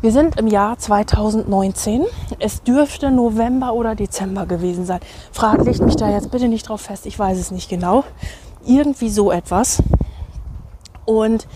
Wir 0.01 0.11
sind 0.11 0.37
im 0.37 0.47
Jahr 0.47 0.77
2019. 0.77 2.03
Es 2.39 2.61
dürfte 2.61 3.09
November 3.09 3.73
oder 3.73 3.95
Dezember 3.95 4.45
gewesen 4.45 4.85
sein. 4.85 4.99
Frag, 5.31 5.63
legt 5.63 5.79
mich 5.79 5.95
da 5.95 6.09
jetzt 6.09 6.29
bitte 6.29 6.49
nicht 6.49 6.67
drauf 6.67 6.81
fest. 6.81 7.05
Ich 7.05 7.17
weiß 7.17 7.37
es 7.39 7.51
nicht 7.51 7.69
genau. 7.69 8.03
Irgendwie 8.65 9.09
so 9.09 9.31
etwas. 9.31 9.81
Und 11.05 11.47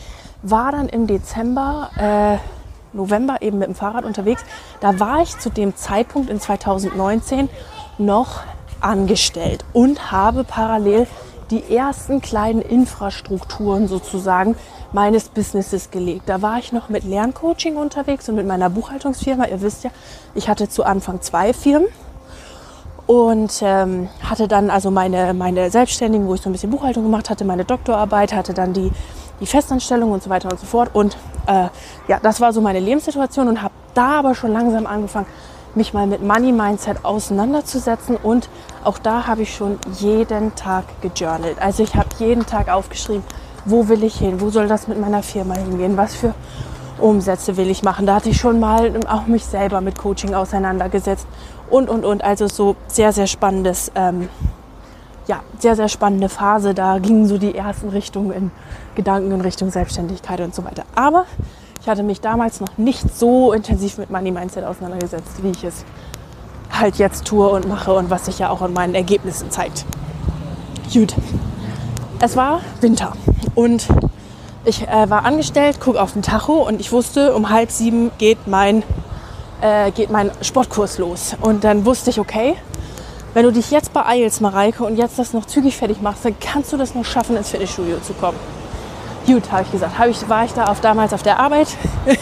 war 0.43 0.71
dann 0.71 0.87
im 0.87 1.07
Dezember, 1.07 1.89
äh, 1.97 2.37
November 2.93 3.41
eben 3.41 3.57
mit 3.57 3.67
dem 3.67 3.75
Fahrrad 3.75 4.05
unterwegs. 4.05 4.43
Da 4.79 4.99
war 4.99 5.21
ich 5.21 5.37
zu 5.37 5.49
dem 5.49 5.75
Zeitpunkt 5.75 6.29
in 6.29 6.39
2019 6.39 7.49
noch 7.97 8.43
angestellt 8.79 9.65
und 9.73 10.11
habe 10.11 10.43
parallel 10.43 11.07
die 11.49 11.73
ersten 11.73 12.21
kleinen 12.21 12.61
Infrastrukturen 12.61 13.87
sozusagen 13.87 14.55
meines 14.91 15.29
Businesses 15.29 15.91
gelegt. 15.91 16.23
Da 16.27 16.41
war 16.41 16.59
ich 16.59 16.71
noch 16.71 16.89
mit 16.89 17.03
Lerncoaching 17.03 17.77
unterwegs 17.77 18.27
und 18.29 18.35
mit 18.35 18.47
meiner 18.47 18.69
Buchhaltungsfirma. 18.69 19.45
Ihr 19.45 19.61
wisst 19.61 19.83
ja, 19.83 19.91
ich 20.35 20.49
hatte 20.49 20.69
zu 20.69 20.83
Anfang 20.83 21.21
zwei 21.21 21.53
Firmen 21.53 21.87
und 23.05 23.61
ähm, 23.61 24.09
hatte 24.21 24.47
dann 24.47 24.69
also 24.69 24.91
meine, 24.91 25.33
meine 25.33 25.71
Selbstständigen, 25.71 26.27
wo 26.27 26.35
ich 26.35 26.41
so 26.41 26.49
ein 26.49 26.51
bisschen 26.51 26.71
Buchhaltung 26.71 27.03
gemacht 27.03 27.29
hatte, 27.29 27.45
meine 27.45 27.63
Doktorarbeit, 27.63 28.33
hatte 28.33 28.53
dann 28.53 28.73
die, 28.73 28.91
die 29.39 29.45
Festanstellung 29.45 30.11
und 30.11 30.23
so 30.23 30.29
weiter 30.29 30.49
und 30.49 30.59
so 30.59 30.65
fort. 30.65 30.89
Und 30.93 31.17
äh, 31.47 31.67
ja, 32.07 32.19
das 32.21 32.41
war 32.41 32.53
so 32.53 32.61
meine 32.61 32.79
Lebenssituation 32.79 33.47
und 33.47 33.61
habe 33.61 33.73
da 33.93 34.19
aber 34.19 34.35
schon 34.35 34.51
langsam 34.51 34.85
angefangen, 34.85 35.27
mich 35.75 35.93
mal 35.93 36.07
mit 36.07 36.23
Money 36.23 36.51
Mindset 36.51 37.05
auseinanderzusetzen 37.05 38.15
und 38.17 38.49
auch 38.83 38.97
da 38.97 39.27
habe 39.27 39.43
ich 39.43 39.55
schon 39.55 39.77
jeden 39.99 40.55
Tag 40.55 40.85
gejournalt. 41.01 41.59
Also 41.61 41.83
ich 41.83 41.95
habe 41.95 42.09
jeden 42.19 42.45
Tag 42.45 42.69
aufgeschrieben, 42.69 43.23
wo 43.65 43.87
will 43.87 44.03
ich 44.03 44.17
hin, 44.17 44.41
wo 44.41 44.49
soll 44.49 44.67
das 44.67 44.87
mit 44.87 44.99
meiner 44.99 45.21
Firma 45.23 45.55
hingehen, 45.55 45.97
was 45.97 46.15
für 46.15 46.33
Umsätze 46.99 47.57
will 47.57 47.69
ich 47.69 47.83
machen. 47.83 48.05
Da 48.05 48.15
hatte 48.15 48.29
ich 48.29 48.37
schon 48.37 48.59
mal 48.59 48.91
auch 49.07 49.27
mich 49.27 49.45
selber 49.45 49.81
mit 49.81 49.97
Coaching 49.97 50.33
auseinandergesetzt 50.33 51.27
und, 51.69 51.89
und, 51.89 52.05
und. 52.05 52.23
Also 52.23 52.47
so 52.47 52.75
sehr, 52.87 53.13
sehr 53.13 53.27
spannendes, 53.27 53.91
ähm, 53.95 54.29
ja, 55.27 55.41
sehr, 55.59 55.75
sehr 55.75 55.89
spannende 55.89 56.29
Phase. 56.29 56.73
Da 56.73 56.99
gingen 56.99 57.27
so 57.27 57.37
die 57.37 57.55
ersten 57.55 57.89
Richtungen 57.89 58.31
in 58.31 58.51
Gedanken 58.95 59.31
in 59.31 59.41
Richtung 59.41 59.69
Selbstständigkeit 59.69 60.39
und 60.41 60.55
so 60.55 60.63
weiter. 60.63 60.83
Aber 60.95 61.25
ich 61.81 61.87
hatte 61.87 62.03
mich 62.03 62.21
damals 62.21 62.59
noch 62.59 62.77
nicht 62.77 63.15
so 63.15 63.53
intensiv 63.53 63.97
mit 63.97 64.09
Money 64.09 64.31
Mindset 64.31 64.63
auseinandergesetzt, 64.63 65.43
wie 65.43 65.51
ich 65.51 65.63
es 65.63 65.85
halt 66.71 66.95
jetzt 66.97 67.25
tue 67.25 67.47
und 67.47 67.67
mache 67.67 67.93
und 67.93 68.09
was 68.09 68.25
sich 68.25 68.39
ja 68.39 68.49
auch 68.49 68.61
an 68.61 68.73
meinen 68.73 68.95
Ergebnissen 68.95 69.51
zeigt. 69.51 69.85
Gut. 70.93 71.15
Es 72.19 72.35
war 72.35 72.61
Winter 72.81 73.13
und 73.53 73.87
ich 74.65 74.87
äh, 74.87 75.09
war 75.09 75.23
angestellt, 75.23 75.79
gucke 75.79 76.01
auf 76.01 76.13
den 76.13 76.23
Tacho 76.23 76.67
und 76.67 76.81
ich 76.81 76.91
wusste, 76.91 77.33
um 77.35 77.49
halb 77.49 77.71
sieben 77.71 78.11
geht 78.17 78.47
mein, 78.47 78.83
äh, 79.61 79.91
geht 79.91 80.09
mein 80.09 80.31
Sportkurs 80.41 80.97
los. 80.97 81.35
Und 81.39 81.63
dann 81.63 81.85
wusste 81.85 82.09
ich, 82.09 82.19
okay, 82.19 82.55
wenn 83.37 83.43
du 83.43 83.51
dich 83.51 83.69
jetzt 83.69 83.93
beeilst, 83.93 84.41
Mareike, 84.41 84.83
und 84.83 84.95
jetzt 84.97 85.19
das 85.19 85.31
noch 85.31 85.45
zügig 85.45 85.77
fertig 85.77 86.01
machst, 86.01 86.25
dann 86.25 86.35
kannst 86.39 86.73
du 86.73 86.77
das 86.77 86.95
noch 86.95 87.05
schaffen, 87.05 87.37
ins 87.37 87.51
Fitnessstudio 87.51 87.99
zu 87.99 88.13
kommen. 88.13 88.39
Gut, 89.27 89.51
habe 89.51 89.61
ich 89.61 89.71
gesagt. 89.71 89.99
Hab 89.99 90.07
ich, 90.07 90.27
war 90.27 90.45
ich 90.45 90.53
da 90.53 90.65
auf, 90.65 90.81
damals 90.81 91.13
auf 91.13 91.21
der 91.21 91.37
Arbeit, 91.39 91.67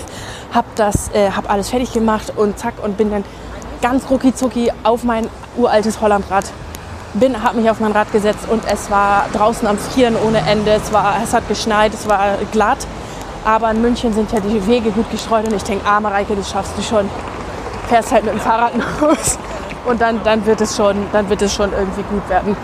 habe 0.53 0.67
äh, 1.13 1.31
hab 1.31 1.49
alles 1.49 1.69
fertig 1.69 1.93
gemacht 1.93 2.33
und 2.35 2.59
zack 2.59 2.73
und 2.83 2.97
bin 2.97 3.11
dann 3.11 3.23
ganz 3.81 4.03
rucki 4.09 4.73
auf 4.83 5.05
mein 5.05 5.29
uraltes 5.55 6.01
Hollandrad. 6.01 6.51
Bin, 7.13 7.41
habe 7.41 7.61
mich 7.61 7.69
auf 7.69 7.79
mein 7.79 7.93
Rad 7.93 8.11
gesetzt 8.11 8.49
und 8.51 8.63
es 8.69 8.91
war 8.91 9.27
draußen 9.31 9.65
am 9.69 9.77
Frieren 9.77 10.17
ohne 10.17 10.39
Ende. 10.39 10.71
Es, 10.71 10.91
war, 10.91 11.15
es 11.23 11.33
hat 11.33 11.47
geschneit, 11.47 11.93
es 11.93 12.09
war 12.09 12.35
glatt. 12.51 12.85
Aber 13.45 13.71
in 13.71 13.81
München 13.81 14.11
sind 14.11 14.33
ja 14.33 14.41
die 14.41 14.67
Wege 14.67 14.91
gut 14.91 15.09
gestreut 15.09 15.47
und 15.47 15.53
ich 15.53 15.63
denke, 15.63 15.85
ah 15.87 16.01
Mareike, 16.01 16.35
das 16.35 16.51
schaffst 16.51 16.77
du 16.77 16.81
schon. 16.81 17.09
Fährst 17.87 18.11
halt 18.11 18.25
mit 18.25 18.33
dem 18.33 18.41
Fahrrad 18.41 18.73
los 19.01 19.39
und 19.85 20.01
dann, 20.01 20.19
dann, 20.23 20.45
wird 20.45 20.61
es 20.61 20.75
schon, 20.75 20.95
dann 21.11 21.29
wird 21.29 21.41
es 21.41 21.53
schon 21.53 21.71
irgendwie 21.71 22.03
gut 22.03 22.27
werden. 22.29 22.55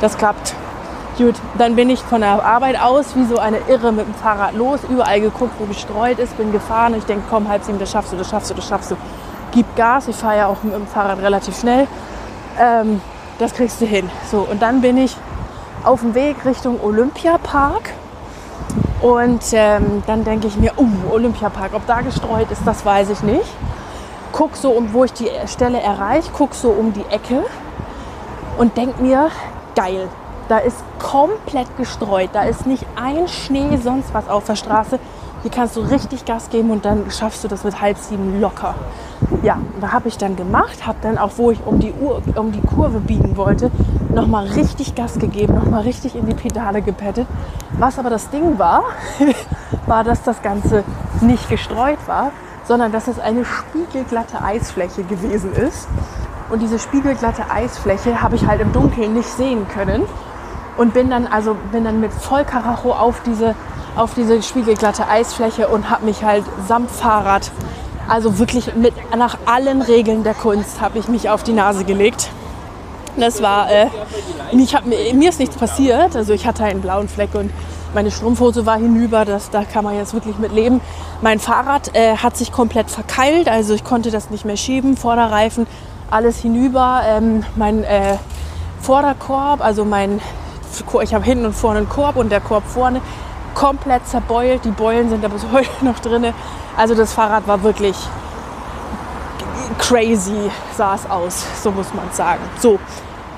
Das 0.00 0.16
klappt. 0.16 0.54
Gut, 1.18 1.34
dann 1.58 1.76
bin 1.76 1.90
ich 1.90 2.00
von 2.00 2.22
der 2.22 2.42
Arbeit 2.44 2.80
aus 2.80 3.14
wie 3.14 3.26
so 3.26 3.38
eine 3.38 3.58
Irre 3.68 3.92
mit 3.92 4.06
dem 4.06 4.14
Fahrrad 4.14 4.54
los, 4.54 4.80
überall 4.88 5.20
geguckt, 5.20 5.52
wo 5.58 5.66
gestreut 5.66 6.18
ist, 6.18 6.36
bin 6.38 6.50
gefahren 6.50 6.94
ich 6.96 7.04
denke, 7.04 7.24
komm, 7.28 7.48
halb 7.48 7.62
sieben, 7.62 7.78
das 7.78 7.90
schaffst 7.90 8.12
du, 8.12 8.16
das 8.16 8.30
schaffst 8.30 8.50
du, 8.50 8.54
das 8.54 8.66
schaffst 8.66 8.90
du. 8.90 8.96
Gib 9.52 9.76
Gas, 9.76 10.08
ich 10.08 10.16
fahre 10.16 10.38
ja 10.38 10.46
auch 10.46 10.62
mit 10.62 10.74
dem 10.74 10.86
Fahrrad 10.86 11.18
relativ 11.18 11.58
schnell. 11.58 11.86
Ähm, 12.58 13.02
das 13.38 13.52
kriegst 13.52 13.80
du 13.80 13.86
hin. 13.86 14.08
So, 14.30 14.46
und 14.50 14.62
dann 14.62 14.80
bin 14.80 14.96
ich 14.96 15.16
auf 15.84 16.00
dem 16.00 16.14
Weg 16.14 16.36
Richtung 16.44 16.80
Olympiapark. 16.82 17.90
Und 19.02 19.42
ähm, 19.52 20.02
dann 20.06 20.24
denke 20.24 20.46
ich 20.46 20.56
mir, 20.56 20.72
uh, 20.78 21.12
Olympiapark, 21.12 21.72
ob 21.74 21.86
da 21.86 22.02
gestreut 22.02 22.50
ist, 22.50 22.62
das 22.66 22.84
weiß 22.84 23.10
ich 23.10 23.22
nicht. 23.22 23.48
Guck 24.32 24.56
so, 24.56 24.70
um, 24.70 24.92
wo 24.92 25.04
ich 25.04 25.12
die 25.12 25.28
Stelle 25.46 25.80
erreiche, 25.80 26.30
guck 26.32 26.54
so 26.54 26.70
um 26.70 26.92
die 26.92 27.04
Ecke 27.10 27.44
und 28.58 28.76
denk 28.76 29.00
mir, 29.00 29.28
geil, 29.74 30.08
da 30.50 30.58
ist 30.58 30.78
komplett 30.98 31.76
gestreut. 31.76 32.30
Da 32.32 32.42
ist 32.42 32.66
nicht 32.66 32.84
ein 32.96 33.28
Schnee, 33.28 33.76
sonst 33.76 34.12
was 34.12 34.28
auf 34.28 34.44
der 34.44 34.56
Straße. 34.56 34.98
Hier 35.42 35.50
kannst 35.50 35.76
du 35.76 35.80
richtig 35.80 36.24
Gas 36.26 36.50
geben 36.50 36.70
und 36.70 36.84
dann 36.84 37.10
schaffst 37.10 37.44
du 37.44 37.48
das 37.48 37.64
mit 37.64 37.80
halb 37.80 37.96
sieben 37.96 38.40
locker. 38.40 38.74
Ja, 39.42 39.58
da 39.80 39.92
habe 39.92 40.08
ich 40.08 40.18
dann 40.18 40.36
gemacht, 40.36 40.86
habe 40.86 40.98
dann 41.00 41.16
auch, 41.16 41.30
wo 41.36 41.50
ich 41.50 41.64
um 41.64 41.78
die, 41.78 41.92
Uhr, 41.92 42.20
um 42.34 42.52
die 42.52 42.60
Kurve 42.60 43.00
biegen 43.00 43.36
wollte, 43.36 43.70
nochmal 44.12 44.46
richtig 44.48 44.94
Gas 44.94 45.18
gegeben, 45.18 45.54
nochmal 45.54 45.82
richtig 45.82 46.14
in 46.16 46.26
die 46.26 46.34
Pedale 46.34 46.82
gepettet. 46.82 47.26
Was 47.78 47.98
aber 47.98 48.10
das 48.10 48.28
Ding 48.28 48.58
war, 48.58 48.82
war, 49.86 50.04
dass 50.04 50.22
das 50.24 50.42
Ganze 50.42 50.84
nicht 51.20 51.48
gestreut 51.48 51.98
war, 52.06 52.32
sondern 52.70 52.92
dass 52.92 53.08
es 53.08 53.18
eine 53.18 53.44
spiegelglatte 53.44 54.40
Eisfläche 54.44 55.02
gewesen 55.02 55.52
ist. 55.54 55.88
Und 56.50 56.62
diese 56.62 56.78
spiegelglatte 56.78 57.50
Eisfläche 57.50 58.22
habe 58.22 58.36
ich 58.36 58.46
halt 58.46 58.60
im 58.60 58.72
Dunkeln 58.72 59.12
nicht 59.12 59.28
sehen 59.28 59.66
können 59.66 60.04
und 60.76 60.94
bin 60.94 61.10
dann 61.10 61.26
also 61.26 61.56
bin 61.72 61.82
dann 61.82 61.98
mit 62.00 62.12
Vollkaracho 62.12 62.92
auf 62.92 63.22
diese 63.26 63.56
auf 63.96 64.14
diese 64.14 64.40
spiegelglatte 64.40 65.08
Eisfläche 65.08 65.66
und 65.66 65.90
habe 65.90 66.04
mich 66.04 66.22
halt 66.22 66.44
samt 66.68 66.92
Fahrrad 66.92 67.50
also 68.06 68.38
wirklich 68.38 68.72
mit 68.76 68.94
nach 69.16 69.36
allen 69.46 69.82
Regeln 69.82 70.22
der 70.22 70.34
Kunst 70.34 70.80
habe 70.80 71.00
ich 71.00 71.08
mich 71.08 71.28
auf 71.28 71.42
die 71.42 71.54
Nase 71.54 71.82
gelegt. 71.84 72.30
Das 73.16 73.42
war 73.42 73.68
äh, 73.68 73.86
ich 74.52 74.76
hab, 74.76 74.86
mir 74.86 75.28
ist 75.28 75.40
nichts 75.40 75.56
passiert, 75.56 76.14
also 76.14 76.32
ich 76.32 76.46
hatte 76.46 76.62
einen 76.62 76.82
blauen 76.82 77.08
Fleck 77.08 77.34
und 77.34 77.50
meine 77.94 78.10
Strumpfhose 78.10 78.66
war 78.66 78.78
hinüber, 78.78 79.24
das, 79.24 79.50
da 79.50 79.64
kann 79.64 79.84
man 79.84 79.96
jetzt 79.96 80.14
wirklich 80.14 80.38
mit 80.38 80.52
leben. 80.52 80.80
Mein 81.20 81.38
Fahrrad 81.38 81.94
äh, 81.94 82.16
hat 82.16 82.36
sich 82.36 82.52
komplett 82.52 82.90
verkeilt, 82.90 83.48
also 83.48 83.74
ich 83.74 83.84
konnte 83.84 84.10
das 84.10 84.30
nicht 84.30 84.44
mehr 84.44 84.56
schieben. 84.56 84.96
Vorderreifen, 84.96 85.66
alles 86.10 86.38
hinüber. 86.38 87.02
Ähm, 87.06 87.44
mein 87.56 87.84
äh, 87.84 88.16
Vorderkorb, 88.80 89.60
also 89.60 89.84
mein 89.84 90.20
ich 91.02 91.14
habe 91.14 91.24
hinten 91.24 91.46
und 91.46 91.52
vorne 91.52 91.80
einen 91.80 91.88
Korb 91.88 92.16
und 92.16 92.30
der 92.30 92.40
Korb 92.40 92.64
vorne 92.64 93.00
komplett 93.54 94.06
zerbeult. 94.06 94.64
Die 94.64 94.70
Beulen 94.70 95.08
sind 95.08 95.22
da 95.24 95.28
bis 95.28 95.44
heute 95.52 95.68
noch 95.84 95.98
drin. 95.98 96.32
Also 96.76 96.94
das 96.94 97.12
Fahrrad 97.12 97.46
war 97.46 97.62
wirklich 97.62 97.96
crazy, 99.78 100.50
sah 100.76 100.94
es 100.94 101.08
aus, 101.10 101.44
so 101.62 101.70
muss 101.70 101.92
man 101.94 102.10
sagen. 102.12 102.40
So, 102.60 102.78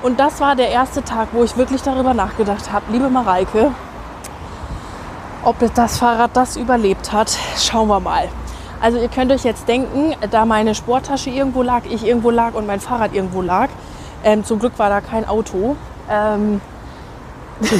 und 0.02 0.18
das 0.18 0.40
war 0.40 0.56
der 0.56 0.68
erste 0.68 1.02
Tag, 1.02 1.28
wo 1.32 1.44
ich 1.44 1.56
wirklich 1.56 1.82
darüber 1.82 2.12
nachgedacht 2.12 2.72
habe, 2.72 2.84
liebe 2.90 3.08
Mareike, 3.08 3.70
ob 5.44 5.56
das 5.74 5.98
Fahrrad 5.98 6.30
das 6.34 6.56
überlebt 6.56 7.12
hat, 7.12 7.36
schauen 7.58 7.88
wir 7.88 8.00
mal. 8.00 8.28
Also 8.80 8.98
ihr 8.98 9.08
könnt 9.08 9.30
euch 9.30 9.44
jetzt 9.44 9.68
denken, 9.68 10.14
da 10.30 10.44
meine 10.44 10.74
Sporttasche 10.74 11.30
irgendwo 11.30 11.62
lag, 11.62 11.82
ich 11.88 12.04
irgendwo 12.04 12.30
lag 12.30 12.54
und 12.54 12.66
mein 12.66 12.80
Fahrrad 12.80 13.14
irgendwo 13.14 13.42
lag, 13.42 13.68
ähm, 14.24 14.44
zum 14.44 14.58
Glück 14.58 14.78
war 14.78 14.88
da 14.88 15.00
kein 15.00 15.26
Auto, 15.26 15.76
ähm, 16.10 16.60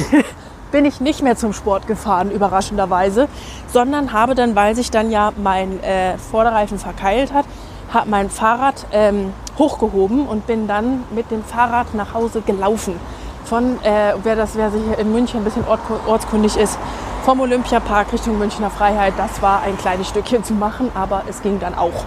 bin 0.71 0.85
ich 0.85 1.01
nicht 1.01 1.21
mehr 1.21 1.35
zum 1.35 1.53
Sport 1.53 1.87
gefahren, 1.87 2.31
überraschenderweise, 2.31 3.27
sondern 3.71 4.13
habe 4.13 4.33
dann, 4.33 4.55
weil 4.55 4.75
sich 4.75 4.91
dann 4.91 5.11
ja 5.11 5.31
mein 5.37 5.83
äh, 5.83 6.17
Vorderreifen 6.17 6.79
verkeilt 6.79 7.33
hat, 7.33 7.45
habe 7.93 8.09
mein 8.09 8.29
Fahrrad 8.29 8.85
ähm, 8.91 9.33
hochgehoben 9.57 10.25
und 10.25 10.47
bin 10.47 10.67
dann 10.67 11.03
mit 11.11 11.31
dem 11.31 11.43
Fahrrad 11.43 11.93
nach 11.93 12.13
Hause 12.13 12.41
gelaufen. 12.41 12.99
Von, 13.45 13.77
äh, 13.83 14.13
wer, 14.23 14.35
das, 14.35 14.55
wer 14.55 14.71
sich 14.71 14.81
in 14.97 15.11
München 15.11 15.41
ein 15.41 15.43
bisschen 15.43 15.67
ort, 15.67 15.81
ortskundig 16.07 16.57
ist, 16.57 16.79
vom 17.23 17.39
Olympiapark 17.39 18.11
Richtung 18.11 18.37
Münchner 18.37 18.69
Freiheit, 18.69 19.13
das 19.15 19.41
war 19.41 19.61
ein 19.61 19.77
kleines 19.77 20.09
Stückchen 20.09 20.43
zu 20.43 20.53
machen, 20.53 20.91
aber 20.93 21.23
es 21.29 21.41
ging 21.41 21.57
dann 21.59 21.73
auch. 21.73 22.03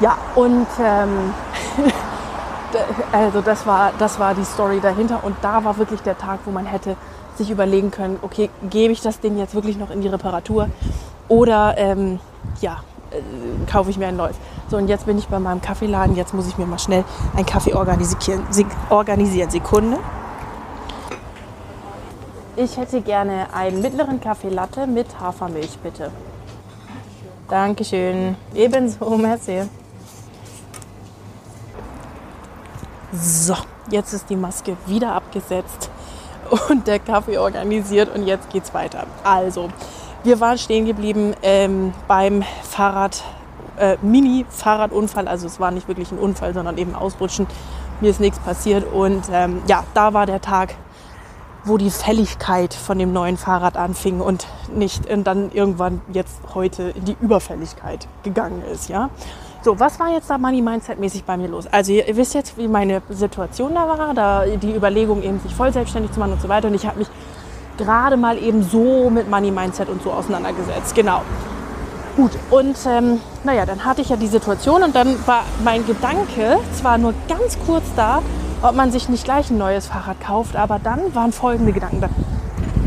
Ja, 0.00 0.18
und 0.34 0.66
ähm, 0.84 1.32
also 3.12 3.40
das 3.40 3.66
war, 3.66 3.92
das 3.98 4.18
war 4.20 4.34
die 4.34 4.44
Story 4.44 4.80
dahinter 4.80 5.24
und 5.24 5.36
da 5.40 5.64
war 5.64 5.78
wirklich 5.78 6.00
der 6.02 6.18
Tag, 6.18 6.40
wo 6.44 6.50
man 6.50 6.66
hätte 6.66 6.96
sich 7.36 7.50
überlegen 7.50 7.90
können, 7.90 8.18
okay, 8.20 8.50
gebe 8.68 8.92
ich 8.92 9.00
das 9.00 9.20
Ding 9.20 9.38
jetzt 9.38 9.54
wirklich 9.54 9.78
noch 9.78 9.90
in 9.90 10.02
die 10.02 10.08
Reparatur 10.08 10.68
oder 11.28 11.74
ähm, 11.78 12.20
ja, 12.60 12.82
äh, 13.10 13.70
kaufe 13.70 13.88
ich 13.88 13.96
mir 13.96 14.08
ein 14.08 14.16
neues. 14.16 14.36
So, 14.70 14.76
und 14.76 14.88
jetzt 14.88 15.06
bin 15.06 15.16
ich 15.16 15.28
bei 15.28 15.38
meinem 15.38 15.62
Kaffeeladen, 15.62 16.16
jetzt 16.16 16.34
muss 16.34 16.46
ich 16.46 16.58
mir 16.58 16.66
mal 16.66 16.78
schnell 16.78 17.04
einen 17.34 17.46
Kaffee 17.46 17.74
organisieren. 17.74 19.50
Sekunde. 19.50 19.96
Ich 22.60 22.76
hätte 22.76 23.02
gerne 23.02 23.46
einen 23.54 23.80
mittleren 23.82 24.20
Kaffee 24.20 24.48
Latte 24.48 24.88
mit 24.88 25.20
Hafermilch, 25.20 25.78
bitte. 25.80 26.10
Dankeschön. 27.48 28.34
Ebenso, 28.52 29.16
merci. 29.16 29.62
So, 33.12 33.54
jetzt 33.92 34.12
ist 34.12 34.28
die 34.28 34.34
Maske 34.34 34.76
wieder 34.86 35.12
abgesetzt 35.12 35.88
und 36.68 36.88
der 36.88 36.98
Kaffee 36.98 37.38
organisiert 37.38 38.12
und 38.12 38.26
jetzt 38.26 38.50
geht's 38.50 38.74
weiter. 38.74 39.06
Also, 39.22 39.68
wir 40.24 40.40
waren 40.40 40.58
stehen 40.58 40.84
geblieben 40.84 41.34
ähm, 41.42 41.94
beim 42.08 42.42
Fahrrad, 42.64 43.22
äh, 43.78 43.98
Mini-Fahrradunfall. 44.02 45.28
Also 45.28 45.46
es 45.46 45.60
war 45.60 45.70
nicht 45.70 45.86
wirklich 45.86 46.10
ein 46.10 46.18
Unfall, 46.18 46.54
sondern 46.54 46.76
eben 46.76 46.96
Ausrutschen. 46.96 47.46
Mir 48.00 48.10
ist 48.10 48.18
nichts 48.18 48.40
passiert 48.40 48.84
und 48.92 49.22
ähm, 49.30 49.62
ja, 49.68 49.84
da 49.94 50.12
war 50.12 50.26
der 50.26 50.40
Tag, 50.40 50.74
wo 51.68 51.78
die 51.78 51.90
Fälligkeit 51.90 52.74
von 52.74 52.98
dem 52.98 53.12
neuen 53.12 53.36
Fahrrad 53.36 53.76
anfing 53.76 54.20
und 54.20 54.46
nicht 54.74 55.08
und 55.10 55.24
dann 55.24 55.52
irgendwann 55.52 56.00
jetzt 56.12 56.40
heute 56.54 56.90
in 56.90 57.04
die 57.04 57.16
Überfälligkeit 57.20 58.08
gegangen 58.22 58.62
ist, 58.72 58.88
ja. 58.88 59.10
So, 59.62 59.78
was 59.80 59.98
war 59.98 60.12
jetzt 60.12 60.30
da 60.30 60.38
Money 60.38 60.62
Mindset 60.62 61.00
mäßig 61.00 61.24
bei 61.24 61.36
mir 61.36 61.48
los? 61.48 61.66
Also 61.66 61.92
ihr, 61.92 62.04
wisst 62.16 62.34
jetzt, 62.34 62.56
wie 62.56 62.68
meine 62.68 63.02
Situation 63.10 63.74
da 63.74 63.88
war, 63.88 64.14
da 64.14 64.46
die 64.46 64.74
Überlegung 64.74 65.22
eben 65.22 65.40
sich 65.40 65.52
voll 65.52 65.72
selbstständig 65.72 66.12
zu 66.12 66.20
machen 66.20 66.32
und 66.32 66.40
so 66.40 66.48
weiter. 66.48 66.68
Und 66.68 66.74
ich 66.74 66.86
habe 66.86 67.00
mich 67.00 67.08
gerade 67.76 68.16
mal 68.16 68.38
eben 68.38 68.62
so 68.62 69.10
mit 69.10 69.28
Money 69.28 69.50
Mindset 69.50 69.88
und 69.88 70.02
so 70.02 70.12
auseinandergesetzt. 70.12 70.94
Genau. 70.94 71.22
Gut, 72.16 72.32
und 72.50 72.76
ähm, 72.86 73.20
naja, 73.44 73.66
dann 73.66 73.84
hatte 73.84 74.00
ich 74.02 74.08
ja 74.08 74.16
die 74.16 74.26
Situation 74.26 74.82
und 74.82 74.94
dann 74.94 75.16
war 75.26 75.44
mein 75.64 75.86
Gedanke 75.86 76.58
zwar 76.80 76.98
nur 76.98 77.14
ganz 77.28 77.56
kurz 77.64 77.84
da, 77.94 78.22
ob 78.62 78.74
man 78.74 78.90
sich 78.90 79.08
nicht 79.08 79.24
gleich 79.24 79.50
ein 79.50 79.58
neues 79.58 79.86
Fahrrad 79.86 80.20
kauft, 80.20 80.56
aber 80.56 80.78
dann 80.78 81.14
waren 81.14 81.32
folgende 81.32 81.72
Gedanken 81.72 82.00
da. 82.00 82.08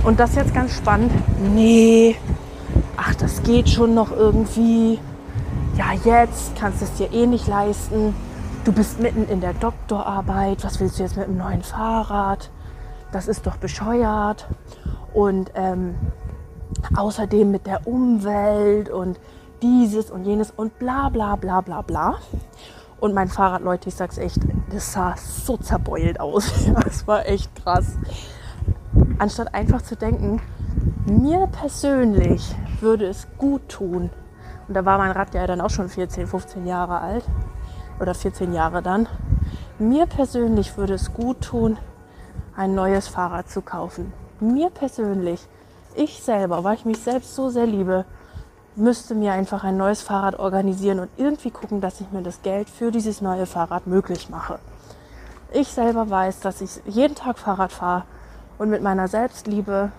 Und 0.04 0.20
das 0.20 0.32
ist 0.32 0.36
jetzt 0.38 0.54
ganz 0.54 0.74
spannend. 0.76 1.12
Nee, 1.54 2.16
ach, 2.98 3.16
das 3.16 3.44
geht 3.44 3.70
schon 3.70 3.94
noch 3.94 4.12
irgendwie 4.12 5.00
ja, 5.78 5.94
jetzt 5.94 6.56
kannst 6.56 6.82
du 6.82 6.86
es 6.86 6.94
dir 6.94 7.12
eh 7.14 7.26
nicht 7.26 7.48
leisten. 7.48 8.14
Du 8.66 8.72
bist 8.72 9.00
mitten 9.00 9.28
in 9.28 9.42
der 9.42 9.54
Doktorarbeit. 9.54 10.64
Was 10.64 10.80
willst 10.80 11.00
du 11.00 11.04
jetzt 11.04 11.18
mit 11.18 11.28
einem 11.28 11.38
neuen 11.38 11.64
Fahrrad? 11.64 12.52
Das 13.12 13.28
ist 13.28 13.48
doch 13.48 13.58
bescheuert. 13.58 14.48
Und 15.14 15.52
ähm, 15.56 15.96
außerdem 16.96 17.50
mit 17.50 17.66
der 17.68 17.88
Umwelt 17.88 18.90
und 18.90 19.20
dieses 19.62 20.12
und 20.12 20.26
jenes 20.26 20.52
und 20.52 20.78
bla 20.78 21.10
bla 21.10 21.36
bla 21.36 21.62
bla 21.62 21.82
bla. 21.82 22.20
Und 23.02 23.16
mein 23.16 23.28
Fahrrad, 23.28 23.64
Leute, 23.64 23.90
ich 23.90 23.96
sag's 23.96 24.20
echt, 24.20 24.38
das 24.72 24.94
sah 24.94 25.16
so 25.18 25.58
zerbeult 25.58 26.20
aus. 26.20 26.52
das 26.86 27.08
war 27.08 27.26
echt 27.26 27.54
krass. 27.56 27.98
Anstatt 29.18 29.56
einfach 29.56 29.82
zu 29.82 29.96
denken, 29.96 30.40
mir 31.08 31.48
persönlich 31.48 32.56
würde 32.80 33.08
es 33.08 33.28
gut 33.40 33.68
tun, 33.70 34.12
und 34.68 34.76
da 34.76 34.86
war 34.86 35.00
mein 35.00 35.12
Rad 35.12 35.34
ja 35.34 35.48
dann 35.48 35.62
auch 35.62 35.72
schon 35.72 35.90
14, 35.90 36.28
15 36.28 36.68
Jahre 36.68 37.00
alt 37.00 37.26
oder 38.00 38.14
14 38.14 38.54
Jahre 38.54 38.84
dann. 38.84 39.08
Mir 39.80 40.06
persönlich 40.06 40.78
würde 40.78 40.94
es 40.94 41.12
gut 41.12 41.42
tun, 41.42 41.78
ein 42.56 42.76
neues 42.76 43.08
Fahrrad 43.08 43.50
zu 43.50 43.64
kaufen. 43.64 44.14
Mir 44.40 44.70
persönlich, 44.70 45.48
ich 45.96 46.22
selber, 46.22 46.64
weil 46.64 46.76
ich 46.76 46.86
mich 46.86 47.00
selbst 47.00 47.34
so 47.34 47.50
sehr 47.50 47.66
liebe, 47.66 48.06
müsste 48.76 49.16
mir 49.16 49.34
einfach 49.34 49.64
ein 49.64 49.78
neues 49.78 50.02
Fahrrad 50.02 50.40
organisieren 50.40 51.00
und 51.00 51.10
irgendwie 51.18 51.52
gucken, 51.52 51.82
dass 51.82 52.02
ich 52.02 52.12
mir 52.12 52.22
das 52.22 52.42
Geld 52.42 52.70
für 52.70 52.92
dieses 52.92 53.22
neue 53.22 53.46
Fahrrad 53.46 53.88
möglich 53.88 54.30
mache. 54.30 54.60
Ich 55.54 55.68
selber 55.68 56.10
weiß, 56.10 56.40
dass 56.40 56.62
ich 56.62 56.82
jeden 56.86 57.16
Tag 57.16 57.38
Fahrrad 57.38 57.72
fahre 57.72 58.04
und 58.58 58.70
mit 58.70 58.82
meiner 58.82 59.08
Selbstliebe, 59.08 59.92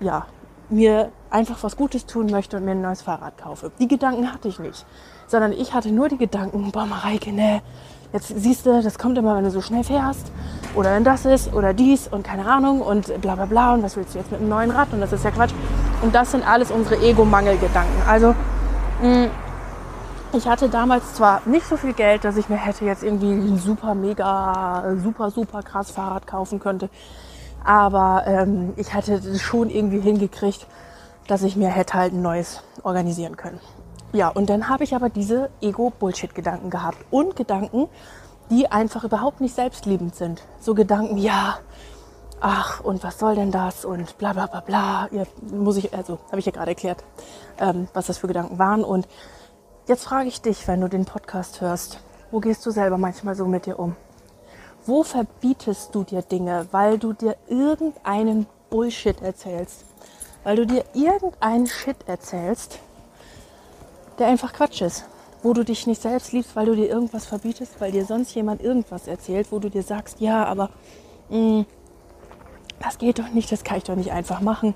ja, 0.00 0.26
mir 0.70 1.10
einfach 1.30 1.62
was 1.62 1.76
Gutes 1.76 2.06
tun 2.06 2.26
möchte 2.30 2.56
und 2.56 2.64
mir 2.64 2.70
ein 2.70 2.80
neues 2.80 3.02
Fahrrad 3.02 3.36
kaufe. 3.36 3.70
Die 3.78 3.88
Gedanken 3.88 4.32
hatte 4.32 4.48
ich 4.48 4.58
nicht, 4.58 4.86
sondern 5.26 5.52
ich 5.52 5.74
hatte 5.74 5.90
nur 5.90 6.08
die 6.08 6.16
Gedanken, 6.16 6.70
boah, 6.72 6.86
Mareike, 6.86 7.32
ne, 7.32 7.60
jetzt 8.14 8.28
siehst 8.28 8.64
du, 8.64 8.80
das 8.82 8.98
kommt 8.98 9.18
immer, 9.18 9.36
wenn 9.36 9.44
du 9.44 9.50
so 9.50 9.60
schnell 9.60 9.84
fährst 9.84 10.32
oder 10.74 10.94
wenn 10.94 11.04
das 11.04 11.26
ist 11.26 11.52
oder 11.52 11.74
dies 11.74 12.08
und 12.08 12.24
keine 12.24 12.46
Ahnung 12.46 12.80
und 12.80 13.20
bla 13.20 13.34
bla 13.34 13.44
bla 13.44 13.74
und 13.74 13.82
was 13.82 13.96
willst 13.96 14.14
du 14.14 14.18
jetzt 14.18 14.30
mit 14.30 14.40
einem 14.40 14.48
neuen 14.48 14.70
Rad 14.70 14.92
und 14.92 15.00
das 15.00 15.12
ist 15.12 15.24
ja 15.24 15.30
Quatsch. 15.30 15.52
Und 16.02 16.14
das 16.14 16.30
sind 16.30 16.46
alles 16.46 16.70
unsere 16.70 17.00
Ego-Mangelgedanken. 17.00 18.02
Also 18.06 18.34
mm, 19.02 19.26
ich 20.36 20.48
hatte 20.48 20.68
damals 20.68 21.14
zwar 21.14 21.42
nicht 21.46 21.66
so 21.66 21.76
viel 21.76 21.92
Geld, 21.92 22.24
dass 22.24 22.36
ich 22.36 22.48
mir 22.48 22.56
hätte 22.56 22.84
jetzt 22.84 23.04
irgendwie 23.04 23.30
ein 23.30 23.58
super, 23.58 23.94
mega, 23.94 24.96
super, 25.02 25.30
super 25.30 25.62
krass 25.62 25.92
Fahrrad 25.92 26.26
kaufen 26.26 26.58
könnte, 26.58 26.90
aber 27.64 28.24
ähm, 28.26 28.72
ich 28.76 28.92
hatte 28.94 29.38
schon 29.38 29.70
irgendwie 29.70 30.00
hingekriegt, 30.00 30.66
dass 31.28 31.42
ich 31.42 31.56
mir 31.56 31.68
hätte 31.68 31.94
halt 31.94 32.12
ein 32.12 32.22
neues 32.22 32.62
organisieren 32.82 33.36
können. 33.36 33.60
Ja, 34.12 34.28
und 34.28 34.50
dann 34.50 34.68
habe 34.68 34.84
ich 34.84 34.94
aber 34.94 35.08
diese 35.08 35.50
Ego-Bullshit-Gedanken 35.60 36.70
gehabt 36.70 36.98
und 37.10 37.36
Gedanken, 37.36 37.88
die 38.50 38.70
einfach 38.70 39.04
überhaupt 39.04 39.40
nicht 39.40 39.54
selbstliebend 39.54 40.14
sind. 40.14 40.42
So 40.60 40.74
Gedanken, 40.74 41.16
ja, 41.16 41.58
ach, 42.44 42.80
und 42.80 43.02
was 43.02 43.18
soll 43.18 43.34
denn 43.36 43.50
das 43.50 43.86
und 43.86 44.18
bla 44.18 44.34
bla 44.34 44.46
bla 44.46 44.60
bla. 44.60 45.08
Ja, 45.12 45.24
muss 45.50 45.78
ich, 45.78 45.94
also 45.94 46.18
habe 46.26 46.40
ich 46.40 46.46
ja 46.46 46.52
gerade 46.52 46.72
erklärt, 46.72 47.02
ähm, 47.58 47.88
was 47.94 48.06
das 48.06 48.18
für 48.18 48.26
Gedanken 48.26 48.58
waren. 48.58 48.84
Und 48.84 49.08
jetzt 49.88 50.04
frage 50.04 50.28
ich 50.28 50.42
dich, 50.42 50.68
wenn 50.68 50.82
du 50.82 50.88
den 50.88 51.06
Podcast 51.06 51.62
hörst, 51.62 52.00
wo 52.30 52.40
gehst 52.40 52.64
du 52.66 52.70
selber 52.70 52.98
manchmal 52.98 53.34
so 53.34 53.46
mit 53.46 53.64
dir 53.64 53.78
um? 53.78 53.96
Wo 54.84 55.02
verbietest 55.04 55.94
du 55.94 56.04
dir 56.04 56.20
Dinge, 56.20 56.66
weil 56.70 56.98
du 56.98 57.14
dir 57.14 57.36
irgendeinen 57.48 58.46
Bullshit 58.68 59.22
erzählst? 59.22 59.86
Weil 60.42 60.56
du 60.56 60.66
dir 60.66 60.84
irgendeinen 60.92 61.66
Shit 61.66 61.96
erzählst, 62.06 62.78
der 64.18 64.26
einfach 64.26 64.52
Quatsch 64.52 64.82
ist. 64.82 65.06
Wo 65.42 65.54
du 65.54 65.64
dich 65.64 65.86
nicht 65.86 66.02
selbst 66.02 66.32
liebst, 66.32 66.54
weil 66.56 66.66
du 66.66 66.74
dir 66.74 66.88
irgendwas 66.88 67.24
verbietest, 67.24 67.80
weil 67.80 67.92
dir 67.92 68.04
sonst 68.04 68.34
jemand 68.34 68.60
irgendwas 68.60 69.06
erzählt, 69.06 69.50
wo 69.50 69.58
du 69.58 69.70
dir 69.70 69.82
sagst, 69.82 70.20
ja, 70.20 70.44
aber 70.44 70.68
mh, 71.30 71.38
mm, 71.38 71.66
das 72.80 72.98
geht 72.98 73.18
doch 73.18 73.28
nicht, 73.30 73.50
das 73.50 73.64
kann 73.64 73.78
ich 73.78 73.84
doch 73.84 73.96
nicht 73.96 74.12
einfach 74.12 74.40
machen. 74.40 74.74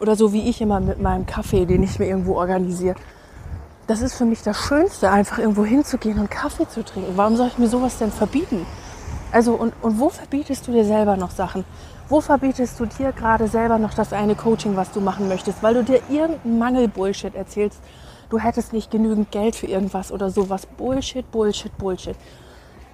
Oder 0.00 0.16
so 0.16 0.32
wie 0.32 0.48
ich 0.48 0.60
immer 0.60 0.80
mit 0.80 1.00
meinem 1.00 1.26
Kaffee, 1.26 1.64
den 1.64 1.82
ich 1.82 1.98
mir 1.98 2.06
irgendwo 2.06 2.34
organisiere. 2.34 2.96
Das 3.86 4.02
ist 4.02 4.14
für 4.14 4.24
mich 4.24 4.42
das 4.42 4.58
Schönste, 4.58 5.10
einfach 5.10 5.38
irgendwo 5.38 5.64
hinzugehen 5.64 6.18
und 6.18 6.30
Kaffee 6.30 6.68
zu 6.68 6.84
trinken. 6.84 7.12
Warum 7.16 7.36
soll 7.36 7.48
ich 7.48 7.58
mir 7.58 7.68
sowas 7.68 7.98
denn 7.98 8.10
verbieten? 8.10 8.66
Also, 9.32 9.54
und, 9.54 9.72
und 9.82 9.98
wo 9.98 10.08
verbietest 10.08 10.66
du 10.66 10.72
dir 10.72 10.84
selber 10.84 11.16
noch 11.16 11.30
Sachen? 11.30 11.64
Wo 12.08 12.20
verbietest 12.20 12.78
du 12.78 12.86
dir 12.86 13.12
gerade 13.12 13.48
selber 13.48 13.78
noch 13.78 13.94
das 13.94 14.12
eine 14.12 14.34
Coaching, 14.34 14.76
was 14.76 14.90
du 14.92 15.00
machen 15.00 15.28
möchtest, 15.28 15.62
weil 15.62 15.74
du 15.74 15.84
dir 15.84 16.00
irgendeinen 16.08 16.58
Mangel-Bullshit 16.58 17.34
erzählst 17.34 17.80
du 18.30 18.38
hättest 18.38 18.72
nicht 18.72 18.90
genügend 18.90 19.30
Geld 19.30 19.56
für 19.56 19.66
irgendwas 19.66 20.12
oder 20.12 20.30
sowas. 20.30 20.66
Bullshit, 20.66 21.30
Bullshit, 21.30 21.76
Bullshit. 21.78 22.16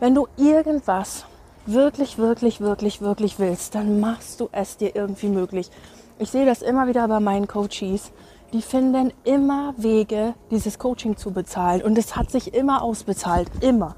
Wenn 0.01 0.15
du 0.15 0.27
irgendwas 0.37 1.25
wirklich, 1.66 2.19
wirklich, 2.19 2.61
wirklich, 2.61 3.00
wirklich 3.00 3.38
willst, 3.38 3.75
dann 3.75 4.00
machst 4.00 4.40
du 4.40 4.49
es 4.52 4.76
dir 4.76 4.95
irgendwie 4.95 5.28
möglich. 5.28 5.71
Ich 6.19 6.31
sehe 6.31 6.47
das 6.47 6.62
immer 6.62 6.87
wieder 6.87 7.07
bei 7.09 7.21
meinen 7.21 7.49
Coaches. 7.49 8.12
Die 8.52 8.62
finden 8.62 9.12
immer 9.25 9.75
Wege, 9.78 10.35
dieses 10.50 10.78
Coaching 10.78 11.16
zu 11.16 11.31
bezahlen. 11.31 11.83
Und 11.83 11.97
es 11.97 12.16
hat 12.16 12.31
sich 12.31 12.54
immer 12.54 12.83
ausbezahlt. 12.83 13.49
Immer 13.61 13.97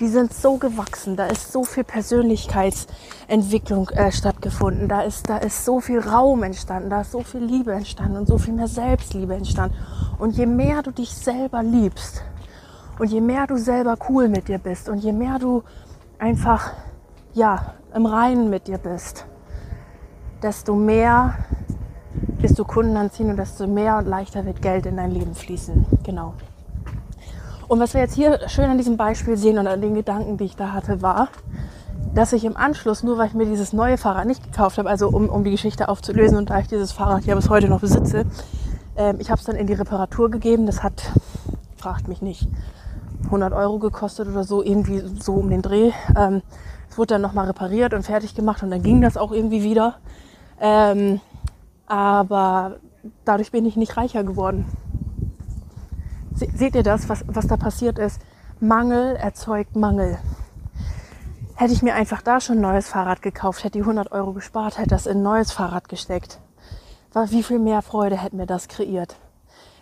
die 0.00 0.08
sind 0.08 0.32
so 0.32 0.56
gewachsen, 0.56 1.16
da 1.16 1.26
ist 1.26 1.52
so 1.52 1.64
viel 1.64 1.84
Persönlichkeitsentwicklung 1.84 3.90
äh, 3.90 4.10
stattgefunden, 4.12 4.88
da 4.88 5.02
ist, 5.02 5.28
da 5.28 5.36
ist 5.38 5.64
so 5.64 5.80
viel 5.80 5.98
Raum 5.98 6.44
entstanden, 6.44 6.90
da 6.90 7.00
ist 7.00 7.12
so 7.12 7.22
viel 7.22 7.42
Liebe 7.42 7.72
entstanden 7.72 8.18
und 8.18 8.28
so 8.28 8.38
viel 8.38 8.54
mehr 8.54 8.68
Selbstliebe 8.68 9.34
entstanden. 9.34 9.76
Und 10.18 10.36
je 10.36 10.46
mehr 10.46 10.82
du 10.82 10.92
dich 10.92 11.10
selber 11.10 11.62
liebst 11.62 12.22
und 12.98 13.10
je 13.10 13.20
mehr 13.20 13.46
du 13.46 13.56
selber 13.56 13.96
cool 14.08 14.28
mit 14.28 14.48
dir 14.48 14.58
bist 14.58 14.88
und 14.88 14.98
je 14.98 15.12
mehr 15.12 15.38
du 15.38 15.62
einfach, 16.18 16.72
ja, 17.38 17.74
im 17.94 18.04
Reinen 18.04 18.50
mit 18.50 18.66
dir 18.66 18.78
bist, 18.78 19.24
desto 20.42 20.74
mehr 20.74 21.34
wirst 22.38 22.58
du 22.58 22.64
Kunden 22.64 22.96
anziehen 22.96 23.30
und 23.30 23.36
desto 23.36 23.66
mehr 23.66 23.98
und 23.98 24.06
leichter 24.06 24.44
wird 24.44 24.60
Geld 24.60 24.86
in 24.86 24.96
dein 24.96 25.12
Leben 25.12 25.34
fließen. 25.34 25.86
Genau. 26.02 26.34
Und 27.68 27.80
was 27.80 27.94
wir 27.94 28.00
jetzt 28.00 28.14
hier 28.14 28.48
schön 28.48 28.64
an 28.64 28.76
diesem 28.76 28.96
Beispiel 28.96 29.36
sehen 29.36 29.58
und 29.58 29.66
an 29.66 29.80
den 29.80 29.94
Gedanken, 29.94 30.36
die 30.36 30.44
ich 30.44 30.56
da 30.56 30.72
hatte, 30.72 31.00
war, 31.00 31.28
dass 32.14 32.32
ich 32.32 32.44
im 32.44 32.56
Anschluss, 32.56 33.02
nur 33.02 33.18
weil 33.18 33.28
ich 33.28 33.34
mir 33.34 33.46
dieses 33.46 33.72
neue 33.72 33.98
Fahrrad 33.98 34.26
nicht 34.26 34.42
gekauft 34.42 34.78
habe, 34.78 34.88
also 34.88 35.08
um, 35.08 35.28
um 35.28 35.44
die 35.44 35.50
Geschichte 35.50 35.88
aufzulösen 35.88 36.38
und 36.38 36.50
da 36.50 36.58
ich 36.58 36.66
dieses 36.66 36.92
Fahrrad 36.92 37.24
ja 37.24 37.34
bis 37.34 37.48
heute 37.48 37.68
noch 37.68 37.80
besitze, 37.80 38.24
äh, 38.96 39.14
ich 39.18 39.30
habe 39.30 39.38
es 39.38 39.44
dann 39.44 39.56
in 39.56 39.66
die 39.66 39.74
Reparatur 39.74 40.30
gegeben. 40.30 40.66
Das 40.66 40.82
hat, 40.82 41.12
fragt 41.76 42.08
mich 42.08 42.20
nicht, 42.22 42.48
100 43.24 43.52
Euro 43.52 43.78
gekostet 43.78 44.28
oder 44.28 44.44
so, 44.44 44.62
irgendwie 44.62 45.02
so 45.20 45.34
um 45.34 45.50
den 45.50 45.62
Dreh. 45.62 45.92
Ähm, 46.16 46.42
wurde 46.98 47.14
dann 47.14 47.22
nochmal 47.22 47.46
repariert 47.46 47.94
und 47.94 48.02
fertig 48.02 48.34
gemacht 48.34 48.62
und 48.62 48.70
dann 48.70 48.82
ging 48.82 49.00
das 49.00 49.16
auch 49.16 49.32
irgendwie 49.32 49.62
wieder. 49.62 49.96
Ähm, 50.60 51.20
aber 51.86 52.76
dadurch 53.24 53.52
bin 53.52 53.64
ich 53.64 53.76
nicht 53.76 53.96
reicher 53.96 54.24
geworden. 54.24 54.66
Seht 56.34 56.74
ihr 56.74 56.82
das, 56.82 57.08
was, 57.08 57.24
was 57.26 57.46
da 57.46 57.56
passiert 57.56 57.98
ist? 57.98 58.20
Mangel 58.60 59.16
erzeugt 59.16 59.76
Mangel. 59.76 60.18
Hätte 61.54 61.72
ich 61.72 61.82
mir 61.82 61.94
einfach 61.94 62.22
da 62.22 62.40
schon 62.40 62.58
ein 62.58 62.62
neues 62.62 62.88
Fahrrad 62.88 63.22
gekauft, 63.22 63.64
hätte 63.64 63.78
die 63.78 63.80
100 63.80 64.12
Euro 64.12 64.32
gespart, 64.32 64.78
hätte 64.78 64.90
das 64.90 65.06
in 65.06 65.18
ein 65.18 65.22
neues 65.22 65.50
Fahrrad 65.50 65.88
gesteckt. 65.88 66.38
Wie 67.30 67.42
viel 67.42 67.58
mehr 67.58 67.82
Freude 67.82 68.16
hätte 68.16 68.36
mir 68.36 68.46
das 68.46 68.68
kreiert? 68.68 69.16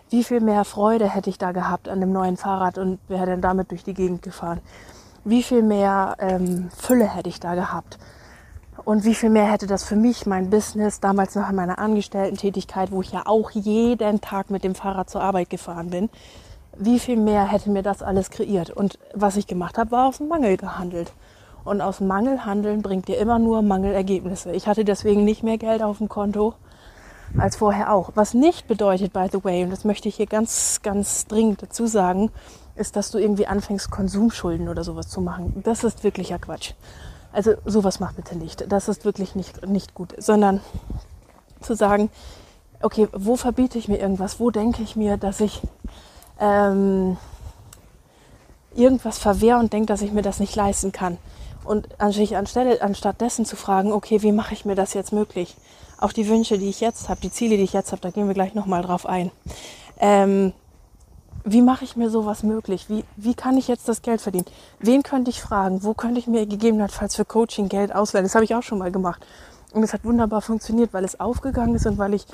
Wie 0.09 0.23
viel 0.23 0.39
mehr 0.39 0.63
Freude 0.65 1.07
hätte 1.07 1.29
ich 1.29 1.37
da 1.37 1.51
gehabt 1.51 1.89
an 1.89 1.99
dem 1.99 2.11
neuen 2.11 2.37
Fahrrad 2.37 2.77
und 2.77 2.99
wäre 3.09 3.27
dann 3.27 3.41
damit 3.41 3.69
durch 3.69 3.83
die 3.83 3.93
Gegend 3.93 4.23
gefahren? 4.23 4.61
Wie 5.27 5.43
viel 5.43 5.61
mehr 5.61 6.15
ähm, 6.19 6.69
Fülle 6.73 7.03
hätte 7.03 7.27
ich 7.27 7.41
da 7.41 7.53
gehabt? 7.53 7.97
Und 8.85 9.03
wie 9.03 9.13
viel 9.13 9.29
mehr 9.29 9.51
hätte 9.51 9.67
das 9.67 9.83
für 9.83 9.97
mich, 9.97 10.25
mein 10.25 10.49
Business, 10.49 11.01
damals 11.01 11.35
noch 11.35 11.49
in 11.49 11.55
meiner 11.57 11.79
Angestellten-Tätigkeit, 11.79 12.93
wo 12.93 13.01
ich 13.01 13.11
ja 13.11 13.23
auch 13.25 13.51
jeden 13.51 14.21
Tag 14.21 14.49
mit 14.49 14.63
dem 14.63 14.73
Fahrrad 14.73 15.09
zur 15.09 15.21
Arbeit 15.21 15.49
gefahren 15.49 15.89
bin, 15.89 16.09
wie 16.77 16.97
viel 16.97 17.17
mehr 17.17 17.45
hätte 17.45 17.69
mir 17.69 17.83
das 17.83 18.01
alles 18.01 18.29
kreiert? 18.29 18.69
Und 18.69 18.99
was 19.13 19.35
ich 19.35 19.47
gemacht 19.47 19.77
habe, 19.77 19.91
war 19.91 20.07
aus 20.07 20.19
dem 20.19 20.29
Mangel 20.29 20.55
gehandelt. 20.55 21.11
Und 21.65 21.81
aus 21.81 21.99
Mangel 21.99 22.45
handeln 22.45 22.81
bringt 22.81 23.09
dir 23.09 23.17
immer 23.17 23.37
nur 23.37 23.61
Mangelergebnisse. 23.63 24.53
Ich 24.53 24.65
hatte 24.65 24.85
deswegen 24.85 25.25
nicht 25.25 25.43
mehr 25.43 25.57
Geld 25.57 25.83
auf 25.83 25.97
dem 25.97 26.07
Konto 26.07 26.53
als 27.37 27.57
vorher 27.57 27.91
auch. 27.91 28.11
Was 28.15 28.33
nicht 28.33 28.69
bedeutet, 28.69 29.11
by 29.11 29.27
the 29.29 29.43
way, 29.43 29.65
und 29.65 29.71
das 29.71 29.83
möchte 29.83 30.07
ich 30.07 30.15
hier 30.15 30.25
ganz, 30.27 30.79
ganz 30.83 31.25
dringend 31.27 31.63
dazu 31.63 31.85
sagen, 31.85 32.31
ist, 32.77 32.95
dass 32.95 33.11
du 33.11 33.17
irgendwie 33.17 33.47
anfängst, 33.47 33.91
Konsumschulden 33.91 34.69
oder 34.69 34.83
sowas 34.83 35.07
zu 35.07 35.21
machen. 35.21 35.61
Das 35.63 35.83
ist 35.83 36.03
wirklicher 36.03 36.39
Quatsch. 36.39 36.73
Also 37.31 37.53
sowas 37.65 37.99
mach 37.99 38.13
bitte 38.13 38.37
nicht. 38.37 38.71
Das 38.71 38.87
ist 38.87 39.05
wirklich 39.05 39.35
nicht, 39.35 39.65
nicht 39.67 39.93
gut. 39.93 40.13
Sondern 40.17 40.61
zu 41.61 41.75
sagen, 41.75 42.09
okay, 42.81 43.07
wo 43.13 43.35
verbiete 43.35 43.77
ich 43.77 43.87
mir 43.87 43.97
irgendwas? 43.97 44.39
Wo 44.39 44.51
denke 44.51 44.83
ich 44.83 44.95
mir, 44.95 45.17
dass 45.17 45.39
ich 45.41 45.61
ähm, 46.39 47.17
irgendwas 48.75 49.17
verwehre 49.17 49.59
und 49.59 49.73
denke, 49.73 49.87
dass 49.87 50.01
ich 50.01 50.11
mir 50.11 50.21
das 50.21 50.39
nicht 50.39 50.55
leisten 50.55 50.91
kann. 50.91 51.17
Und 51.63 51.87
anstelle, 51.99 52.81
anstatt 52.81 53.19
dessen 53.19 53.43
zu 53.43 53.57
fragen, 53.57 53.91
okay, 53.91 54.21
wie 54.21 54.31
mache 54.31 54.53
ich 54.53 54.63
mir 54.63 54.75
das 54.75 54.93
jetzt 54.93 55.11
möglich? 55.11 55.55
Auch 55.97 56.13
die 56.13 56.27
Wünsche, 56.29 56.57
die 56.57 56.69
ich 56.69 56.79
jetzt 56.79 57.09
habe, 57.09 57.19
die 57.19 57.31
Ziele, 57.31 57.57
die 57.57 57.63
ich 57.63 57.73
jetzt 57.73 57.91
habe, 57.91 58.01
da 58.01 58.11
gehen 58.11 58.27
wir 58.27 58.33
gleich 58.33 58.53
nochmal 58.53 58.83
drauf 58.83 59.05
ein. 59.05 59.31
Ähm, 59.99 60.53
wie 61.49 61.61
mache 61.61 61.85
ich 61.85 61.95
mir 61.95 62.09
sowas 62.09 62.43
möglich? 62.43 62.89
Wie, 62.89 63.05
wie 63.15 63.33
kann 63.33 63.57
ich 63.57 63.67
jetzt 63.67 63.87
das 63.87 64.01
Geld 64.01 64.21
verdienen? 64.21 64.45
Wen 64.79 65.01
könnte 65.01 65.31
ich 65.31 65.41
fragen? 65.41 65.83
Wo 65.83 65.93
könnte 65.93 66.19
ich 66.19 66.27
mir 66.27 66.45
gegebenenfalls 66.45 67.15
für 67.15 67.25
Coaching 67.25 67.69
Geld 67.69 67.95
ausleihen? 67.95 68.25
Das 68.25 68.35
habe 68.35 68.43
ich 68.43 68.53
auch 68.53 68.63
schon 68.63 68.77
mal 68.77 68.91
gemacht. 68.91 69.25
Und 69.71 69.83
es 69.83 69.93
hat 69.93 70.03
wunderbar 70.03 70.41
funktioniert, 70.41 70.93
weil 70.93 71.05
es 71.05 71.19
aufgegangen 71.19 71.75
ist 71.75 71.85
und 71.85 71.97
weil 71.97 72.13
ich 72.13 72.25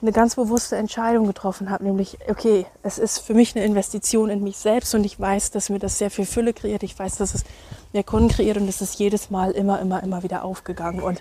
eine 0.00 0.12
ganz 0.12 0.36
bewusste 0.36 0.76
Entscheidung 0.76 1.26
getroffen 1.26 1.70
habe, 1.70 1.82
nämlich, 1.82 2.18
okay, 2.28 2.66
es 2.84 2.98
ist 2.98 3.18
für 3.18 3.34
mich 3.34 3.56
eine 3.56 3.64
Investition 3.64 4.30
in 4.30 4.44
mich 4.44 4.56
selbst 4.56 4.94
und 4.94 5.02
ich 5.02 5.18
weiß, 5.18 5.50
dass 5.50 5.70
mir 5.70 5.80
das 5.80 5.98
sehr 5.98 6.10
viel 6.10 6.26
Fülle 6.26 6.52
kreiert. 6.52 6.84
Ich 6.84 6.96
weiß, 6.96 7.16
dass 7.16 7.34
es 7.34 7.44
mehr 7.92 8.04
Kunden 8.04 8.28
kreiert 8.28 8.58
und 8.58 8.68
es 8.68 8.80
ist 8.80 9.00
jedes 9.00 9.30
Mal 9.30 9.50
immer, 9.50 9.80
immer, 9.80 10.00
immer 10.02 10.22
wieder 10.22 10.44
aufgegangen. 10.44 11.02
Und 11.02 11.20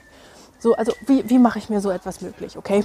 so, 0.60 0.76
also 0.76 0.92
wie, 1.08 1.28
wie 1.28 1.40
mache 1.40 1.58
ich 1.58 1.70
mir 1.70 1.82
so 1.82 1.90
etwas 1.90 2.22
möglich, 2.22 2.58
okay? 2.58 2.84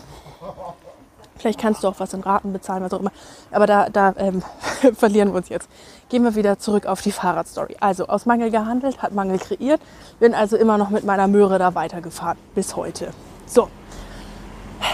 Vielleicht 1.37 1.61
kannst 1.61 1.83
du 1.83 1.89
auch 1.89 1.99
was 1.99 2.13
in 2.15 2.21
Raten 2.21 2.53
bezahlen, 2.53 2.83
was 2.83 2.93
auch 2.93 3.01
immer. 3.01 3.13
Aber 3.51 3.67
da, 3.67 3.89
da 3.89 4.15
ähm, 4.17 4.43
verlieren 4.95 5.31
wir 5.31 5.37
uns 5.37 5.49
jetzt. 5.49 5.69
Gehen 6.09 6.25
wir 6.25 6.35
wieder 6.35 6.59
zurück 6.59 6.87
auf 6.87 7.01
die 7.01 7.13
Fahrradstory. 7.13 7.77
Also 7.81 8.07
aus 8.07 8.27
Mangel 8.27 8.51
gehandelt, 8.51 9.03
hat 9.03 9.13
Mangel 9.13 9.39
kreiert. 9.39 9.81
Bin 10.21 10.35
also 10.35 10.57
immer 10.57 10.79
noch 10.79 10.91
mit 10.91 11.05
meiner 11.05 11.29
Möhre 11.29 11.59
da 11.59 11.75
weitergefahren 11.75 12.39
bis 12.55 12.77
heute. 12.77 13.13
So, 13.47 13.69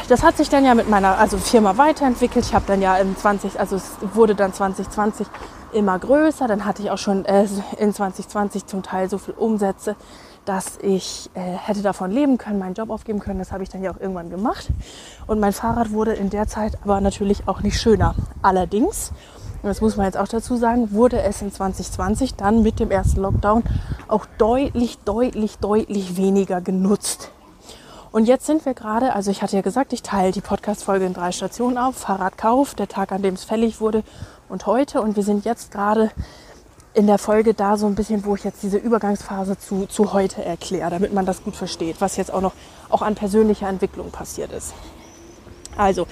das 0.08 0.22
hat 0.22 0.36
sich 0.36 0.48
dann 0.48 0.64
ja 0.64 0.74
mit 0.74 0.88
meiner 0.88 1.18
also 1.18 1.38
Firma 1.38 1.76
weiterentwickelt. 1.76 2.44
Ich 2.44 2.54
habe 2.54 2.64
dann 2.66 2.80
ja 2.80 2.96
im 2.96 3.16
20, 3.16 3.58
also 3.58 3.76
es 3.76 3.96
wurde 4.14 4.34
dann 4.34 4.52
2020 4.52 5.26
immer 5.72 5.98
größer. 5.98 6.48
Dann 6.48 6.64
hatte 6.64 6.82
ich 6.82 6.90
auch 6.90 6.98
schon 6.98 7.24
äh, 7.24 7.46
in 7.78 7.92
2020 7.92 8.66
zum 8.66 8.82
Teil 8.82 9.08
so 9.10 9.18
viel 9.18 9.34
Umsätze, 9.34 9.96
dass 10.48 10.78
ich 10.80 11.28
äh, 11.34 11.40
hätte 11.40 11.82
davon 11.82 12.10
leben 12.10 12.38
können, 12.38 12.58
meinen 12.58 12.72
Job 12.72 12.88
aufgeben 12.88 13.20
können. 13.20 13.38
Das 13.38 13.52
habe 13.52 13.62
ich 13.62 13.68
dann 13.68 13.82
ja 13.82 13.90
auch 13.90 14.00
irgendwann 14.00 14.30
gemacht. 14.30 14.68
Und 15.26 15.40
mein 15.40 15.52
Fahrrad 15.52 15.92
wurde 15.92 16.14
in 16.14 16.30
der 16.30 16.46
Zeit 16.46 16.78
aber 16.82 17.02
natürlich 17.02 17.46
auch 17.46 17.60
nicht 17.60 17.78
schöner. 17.78 18.14
Allerdings, 18.40 19.12
und 19.62 19.68
das 19.68 19.82
muss 19.82 19.96
man 19.96 20.06
jetzt 20.06 20.16
auch 20.16 20.26
dazu 20.26 20.56
sagen, 20.56 20.92
wurde 20.92 21.20
es 21.20 21.42
in 21.42 21.52
2020 21.52 22.36
dann 22.36 22.62
mit 22.62 22.80
dem 22.80 22.90
ersten 22.90 23.20
Lockdown 23.20 23.62
auch 24.08 24.24
deutlich, 24.38 24.96
deutlich, 25.04 25.58
deutlich 25.58 26.16
weniger 26.16 26.62
genutzt. 26.62 27.30
Und 28.10 28.24
jetzt 28.24 28.46
sind 28.46 28.64
wir 28.64 28.72
gerade, 28.72 29.14
also 29.14 29.30
ich 29.30 29.42
hatte 29.42 29.54
ja 29.54 29.62
gesagt, 29.62 29.92
ich 29.92 30.02
teile 30.02 30.32
die 30.32 30.40
Podcast-Folge 30.40 31.04
in 31.04 31.12
drei 31.12 31.30
Stationen 31.30 31.76
auf. 31.76 31.96
Fahrradkauf, 31.96 32.74
der 32.74 32.88
Tag, 32.88 33.12
an 33.12 33.20
dem 33.20 33.34
es 33.34 33.44
fällig 33.44 33.82
wurde 33.82 34.02
und 34.48 34.64
heute. 34.64 35.02
Und 35.02 35.16
wir 35.16 35.22
sind 35.22 35.44
jetzt 35.44 35.72
gerade 35.72 36.10
in 36.94 37.06
der 37.06 37.18
Folge 37.18 37.54
da 37.54 37.76
so 37.76 37.86
ein 37.86 37.94
bisschen, 37.94 38.24
wo 38.24 38.34
ich 38.34 38.44
jetzt 38.44 38.62
diese 38.62 38.78
Übergangsphase 38.78 39.58
zu, 39.58 39.86
zu 39.86 40.12
heute 40.12 40.44
erkläre, 40.44 40.90
damit 40.90 41.12
man 41.12 41.26
das 41.26 41.44
gut 41.44 41.56
versteht, 41.56 42.00
was 42.00 42.16
jetzt 42.16 42.32
auch 42.32 42.40
noch 42.40 42.52
auch 42.88 43.02
an 43.02 43.14
persönlicher 43.14 43.68
Entwicklung 43.68 44.10
passiert 44.10 44.52
ist. 44.52 44.74
Also, 45.76 46.06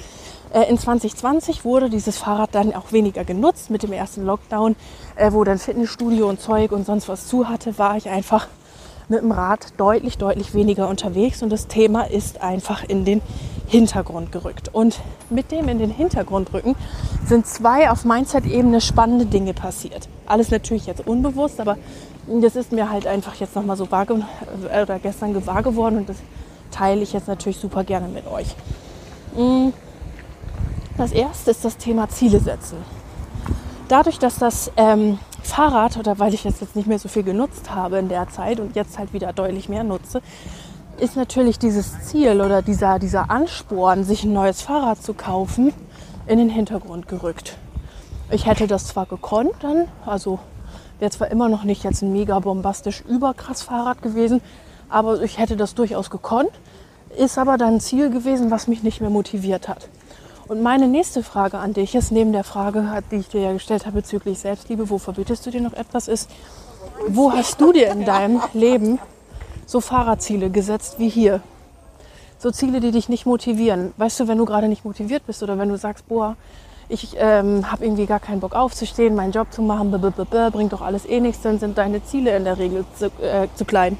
äh, 0.53 0.69
in 0.69 0.79
2020 0.79 1.65
wurde 1.65 1.91
dieses 1.91 2.19
Fahrrad 2.19 2.55
dann 2.55 2.75
auch 2.75 2.93
weniger 2.93 3.25
genutzt 3.25 3.71
mit 3.71 3.83
dem 3.83 3.93
ersten 3.93 4.25
Lockdown, 4.25 4.77
äh, 5.17 5.33
wo 5.33 5.43
dann 5.45 5.59
Fitnessstudio 5.59 6.29
und 6.29 6.41
Zeug 6.41 6.73
und 6.73 6.87
sonst 6.87 7.09
was 7.09 7.27
zu 7.27 7.49
hatte, 7.49 7.79
war 7.79 7.97
ich 7.97 8.09
einfach 8.09 8.47
mit 9.09 9.21
dem 9.21 9.31
Rad 9.33 9.73
deutlich, 9.77 10.19
deutlich 10.19 10.55
weniger 10.55 10.89
unterwegs 10.89 11.43
und 11.43 11.51
das 11.51 11.67
Thema 11.69 12.03
ist 12.11 12.43
einfach 12.43 12.83
in 12.85 13.05
den 13.05 13.23
Hintergrund 13.67 14.33
gerückt. 14.33 14.71
Und 14.73 15.01
mit 15.31 15.51
dem 15.51 15.69
in 15.69 15.79
den 15.79 15.91
Hintergrund 15.91 16.53
rücken 16.53 16.77
sind 17.25 17.47
zwei 17.47 17.91
auf 17.91 18.05
Mindset-Ebene 18.05 18.81
spannende 18.81 19.27
Dinge 19.27 19.55
passiert. 19.55 20.09
Alles 20.27 20.51
natürlich 20.51 20.87
jetzt 20.87 21.07
unbewusst, 21.07 21.61
aber 21.61 21.77
das 22.27 22.57
ist 22.57 22.73
mir 22.73 22.91
halt 22.91 23.07
einfach 23.07 23.35
jetzt 23.37 23.55
nochmal 23.55 23.77
so 23.77 23.91
wahr 23.91 24.07
äh, 24.11 24.83
oder 24.83 24.99
gestern 24.99 25.33
gewahr 25.33 25.63
geworden 25.63 25.99
und 25.99 26.09
das 26.09 26.17
teile 26.71 27.03
ich 27.03 27.13
jetzt 27.13 27.29
natürlich 27.29 27.59
super 27.59 27.85
gerne 27.85 28.09
mit 28.09 28.27
euch. 28.27 28.55
Mm. 29.37 29.73
Das 30.99 31.13
erste 31.13 31.51
ist 31.51 31.63
das 31.63 31.77
Thema 31.77 32.09
Ziele 32.09 32.41
setzen. 32.41 32.79
Dadurch, 33.89 34.19
dass 34.19 34.39
das 34.39 34.73
ähm, 34.77 35.19
Fahrrad 35.47 35.97
oder 35.97 36.19
weil 36.19 36.35
ich 36.35 36.43
das 36.43 36.61
jetzt 36.61 36.77
nicht 36.77 36.87
mehr 36.87 36.99
so 36.99 37.09
viel 37.09 37.23
genutzt 37.23 37.75
habe 37.75 37.99
in 37.99 38.09
der 38.09 38.29
Zeit 38.29 38.61
und 38.61 38.77
jetzt 38.77 38.99
halt 38.99 39.13
wieder 39.13 39.33
deutlich 39.33 39.69
mehr 39.69 39.85
nutze, 39.85 40.21
ist 40.99 41.17
natürlich 41.17 41.59
dieses 41.59 42.03
Ziel 42.03 42.41
oder 42.41 42.63
dieser, 42.63 42.99
dieser 42.99 43.31
Ansporn, 43.31 44.05
sich 44.05 44.25
ein 44.25 44.33
neues 44.33 44.63
Fahrrad 44.63 45.03
zu 45.03 45.15
kaufen, 45.15 45.73
in 46.27 46.39
den 46.39 46.49
Hintergrund 46.49 47.09
gerückt. 47.09 47.57
Ich 48.31 48.47
hätte 48.47 48.67
das 48.67 48.87
zwar 48.87 49.07
gekonnt 49.07 49.55
dann, 49.61 49.89
also 50.05 50.39
wäre 50.99 51.11
zwar 51.11 51.31
immer 51.31 51.49
noch 51.49 51.65
nicht 51.65 51.85
jetzt 51.85 52.03
ein 52.03 52.13
mega 52.13 52.39
bombastisch 52.39 53.03
überkrass 53.03 53.63
Fahrrad 53.63 54.03
gewesen, 54.03 54.41
aber 54.89 55.23
ich 55.23 55.39
hätte 55.39 55.57
das 55.57 55.75
durchaus 55.75 56.11
gekonnt, 56.11 56.51
ist 57.17 57.39
aber 57.39 57.57
dann 57.59 57.75
ein 57.75 57.81
Ziel 57.81 58.11
gewesen, 58.11 58.51
was 58.51 58.67
mich 58.67 58.83
nicht 58.83 59.01
mehr 59.01 59.11
motiviert 59.11 59.69
hat. 59.69 59.89
Und 60.49 60.63
meine 60.63 60.87
nächste 60.87 61.25
Frage 61.25 61.59
an 61.59 61.73
dich 61.73 61.95
ist, 61.97 62.13
neben 62.13 62.33
der 62.33 62.45
Frage, 62.45 63.03
die 63.11 63.17
ich 63.17 63.29
dir 63.29 63.41
ja 63.41 63.53
gestellt 63.53 63.85
habe 63.85 63.97
bezüglich 63.97 64.39
Selbstliebe, 64.39 64.89
wo 64.91 64.99
verbietest 64.99 65.45
du 65.45 65.51
dir 65.51 65.61
noch 65.61 65.73
etwas, 65.73 66.07
ist, 66.07 66.31
wo 67.09 67.33
hast 67.33 67.61
du 67.61 67.73
dir 67.73 67.91
in 67.91 68.05
deinem 68.05 68.41
Leben 68.53 69.01
so 69.67 69.81
Fahrradziele 69.81 70.51
gesetzt 70.51 70.99
wie 70.99 71.09
hier? 71.09 71.41
So 72.39 72.53
Ziele, 72.53 72.79
die 72.79 72.93
dich 72.93 73.09
nicht 73.09 73.27
motivieren. 73.27 73.93
Weißt 73.97 74.21
du, 74.21 74.29
wenn 74.29 74.39
du 74.39 74.45
gerade 74.45 74.69
nicht 74.69 74.85
motiviert 74.85 75.27
bist 75.27 75.43
oder 75.43 75.59
wenn 75.59 75.69
du 75.69 75.79
sagst, 75.79 76.07
boah, 76.07 76.37
ich 76.89 77.17
ähm, 77.19 77.73
habe 77.73 77.85
irgendwie 77.85 78.07
gar 78.07 78.21
keinen 78.21 78.39
Bock 78.39 78.55
aufzustehen, 78.55 79.17
meinen 79.17 79.33
Job 79.33 79.53
zu 79.53 79.63
machen, 79.63 79.91
bringt 79.91 80.73
doch 80.73 80.83
alles 80.83 81.07
eh 81.07 81.19
nichts, 81.19 81.43
dann 81.43 81.59
sind 81.59 81.77
deine 81.77 82.05
Ziele 82.05 82.37
in 82.37 82.45
der 82.45 82.59
Regel 82.59 82.85
zu, 82.97 83.07
äh, 83.21 83.49
zu 83.57 83.65
klein. 83.65 83.99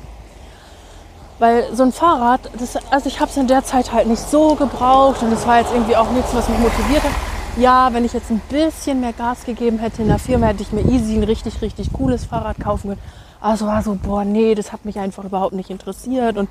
Weil 1.39 1.75
so 1.75 1.83
ein 1.83 1.93
Fahrrad, 1.93 2.41
das, 2.59 2.77
also 2.91 3.09
ich 3.09 3.21
habe 3.21 3.31
es 3.31 3.37
in 3.37 3.47
der 3.47 3.63
Zeit 3.65 3.93
halt 3.93 4.07
nicht 4.07 4.23
so 4.23 4.55
gebraucht 4.55 5.23
und 5.23 5.33
es 5.33 5.47
war 5.47 5.61
jetzt 5.61 5.73
irgendwie 5.73 5.97
auch 5.97 6.11
nichts, 6.11 6.35
was 6.35 6.49
mich 6.49 6.59
motiviert 6.59 7.03
hat. 7.03 7.13
Ja, 7.59 7.93
wenn 7.93 8.05
ich 8.05 8.13
jetzt 8.13 8.31
ein 8.31 8.41
bisschen 8.51 9.01
mehr 9.01 9.13
Gas 9.13 9.45
gegeben 9.45 9.79
hätte 9.79 10.03
in 10.03 10.09
der 10.09 10.19
Firma, 10.19 10.47
hätte 10.47 10.63
ich 10.63 10.73
mir 10.73 10.83
easy 10.83 11.15
ein 11.15 11.23
richtig, 11.23 11.61
richtig 11.63 11.93
cooles 11.93 12.25
Fahrrad 12.25 12.59
kaufen 12.59 12.89
können. 12.89 13.01
Also 13.41 13.67
war 13.67 13.83
so, 13.83 13.99
boah, 14.03 14.25
nee, 14.25 14.55
das 14.55 14.73
hat 14.73 14.85
mich 14.85 14.99
einfach 14.99 15.25
überhaupt 15.25 15.55
nicht 15.55 15.71
interessiert 15.71 16.39
und 16.39 16.49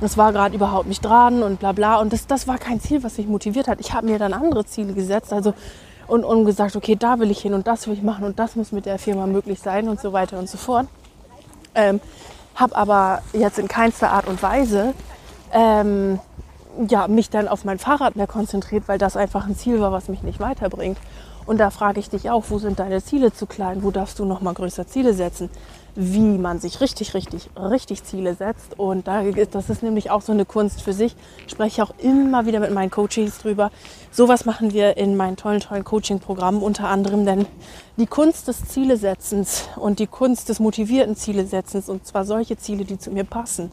das 0.00 0.16
war 0.16 0.32
gerade 0.32 0.54
überhaupt 0.54 0.88
nicht 0.88 1.04
dran 1.04 1.42
und 1.42 1.60
bla 1.60 1.72
bla. 1.72 2.00
Und 2.00 2.12
das, 2.12 2.26
das 2.26 2.48
war 2.48 2.58
kein 2.58 2.80
Ziel, 2.80 3.02
was 3.02 3.18
mich 3.18 3.28
motiviert 3.28 3.68
hat. 3.68 3.80
Ich 3.80 3.92
habe 3.92 4.06
mir 4.06 4.18
dann 4.18 4.32
andere 4.32 4.64
Ziele 4.64 4.94
gesetzt, 4.94 5.32
also 5.32 5.52
und, 6.06 6.24
und 6.24 6.44
gesagt, 6.44 6.74
okay, 6.74 6.96
da 6.96 7.18
will 7.18 7.30
ich 7.30 7.40
hin 7.40 7.54
und 7.54 7.66
das 7.66 7.86
will 7.86 7.94
ich 7.94 8.02
machen 8.02 8.24
und 8.24 8.38
das 8.38 8.56
muss 8.56 8.72
mit 8.72 8.86
der 8.86 8.98
Firma 8.98 9.26
möglich 9.26 9.60
sein 9.60 9.88
und 9.88 10.00
so 10.00 10.12
weiter 10.12 10.38
und 10.38 10.48
so 10.48 10.58
fort. 10.58 10.86
Ähm, 11.74 12.00
habe 12.54 12.76
aber 12.76 13.22
jetzt 13.32 13.58
in 13.58 13.68
keinster 13.68 14.10
Art 14.10 14.26
und 14.26 14.42
Weise 14.42 14.94
ähm, 15.52 16.20
ja, 16.88 17.08
mich 17.08 17.30
dann 17.30 17.48
auf 17.48 17.64
mein 17.64 17.78
Fahrrad 17.78 18.16
mehr 18.16 18.26
konzentriert, 18.26 18.84
weil 18.86 18.98
das 18.98 19.16
einfach 19.16 19.46
ein 19.46 19.56
Ziel 19.56 19.80
war, 19.80 19.92
was 19.92 20.08
mich 20.08 20.22
nicht 20.22 20.40
weiterbringt. 20.40 20.98
Und 21.44 21.58
da 21.58 21.70
frage 21.70 22.00
ich 22.00 22.08
dich 22.08 22.30
auch, 22.30 22.44
wo 22.48 22.58
sind 22.58 22.78
deine 22.78 23.02
Ziele 23.02 23.32
zu 23.32 23.46
klein? 23.46 23.82
Wo 23.82 23.90
darfst 23.90 24.18
du 24.18 24.24
noch 24.24 24.40
mal 24.40 24.54
größer 24.54 24.86
Ziele 24.86 25.12
setzen? 25.12 25.50
Wie 25.94 26.38
man 26.38 26.58
sich 26.58 26.80
richtig, 26.80 27.12
richtig, 27.12 27.50
richtig 27.56 28.02
Ziele 28.04 28.34
setzt. 28.34 28.78
Und 28.78 29.06
da, 29.06 29.22
das 29.22 29.68
ist 29.68 29.82
nämlich 29.82 30.10
auch 30.10 30.22
so 30.22 30.32
eine 30.32 30.46
Kunst 30.46 30.82
für 30.82 30.92
sich. 30.94 31.14
Ich 31.46 31.52
spreche 31.52 31.82
auch 31.82 31.92
immer 31.98 32.46
wieder 32.46 32.60
mit 32.60 32.72
meinen 32.72 32.90
Coaches 32.90 33.38
drüber. 33.42 33.70
Sowas 34.10 34.46
machen 34.46 34.72
wir 34.72 34.96
in 34.96 35.16
meinen 35.16 35.36
tollen, 35.36 35.60
tollen 35.60 35.84
Coaching-Programmen 35.84 36.62
unter 36.62 36.88
anderem, 36.88 37.26
denn 37.26 37.46
die 37.98 38.06
Kunst 38.06 38.48
des 38.48 38.64
Zielesetzens 38.64 39.68
und 39.76 39.98
die 39.98 40.06
Kunst 40.06 40.48
des 40.48 40.60
motivierten 40.60 41.14
Zielesetzens 41.14 41.90
und 41.90 42.06
zwar 42.06 42.24
solche 42.24 42.56
Ziele, 42.56 42.84
die 42.84 42.98
zu 42.98 43.10
mir 43.10 43.24
passen, 43.24 43.70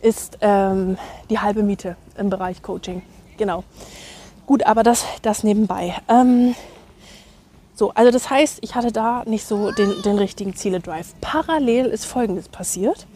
ist 0.00 0.38
ähm, 0.40 0.96
die 1.30 1.38
halbe 1.38 1.62
Miete 1.62 1.96
im 2.16 2.30
Bereich 2.30 2.62
Coaching. 2.62 3.02
Genau. 3.36 3.64
Gut, 4.46 4.66
aber 4.66 4.82
das, 4.82 5.04
das 5.22 5.44
nebenbei. 5.44 5.94
Ähm, 6.08 6.54
so, 7.74 7.90
also 7.94 8.10
das 8.10 8.28
heißt, 8.28 8.58
ich 8.60 8.74
hatte 8.74 8.92
da 8.92 9.24
nicht 9.26 9.46
so 9.46 9.70
den, 9.72 10.02
den 10.02 10.18
richtigen 10.18 10.54
Ziele-Drive. 10.54 11.14
Parallel 11.20 11.86
ist 11.86 12.04
Folgendes 12.04 12.48
passiert. 12.48 13.06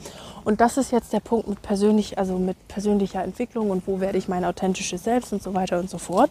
Und 0.44 0.60
das 0.60 0.76
ist 0.76 0.92
jetzt 0.92 1.12
der 1.12 1.20
Punkt 1.20 1.48
mit 1.48 1.60
persönlich, 1.60 2.18
also 2.18 2.38
mit 2.38 2.56
persönlicher 2.68 3.22
Entwicklung 3.22 3.70
und 3.70 3.86
wo 3.88 3.98
werde 3.98 4.16
ich 4.16 4.28
mein 4.28 4.44
authentisches 4.44 5.02
Selbst 5.02 5.32
und 5.32 5.42
so 5.42 5.54
weiter 5.54 5.80
und 5.80 5.90
so 5.90 5.98
fort. 5.98 6.30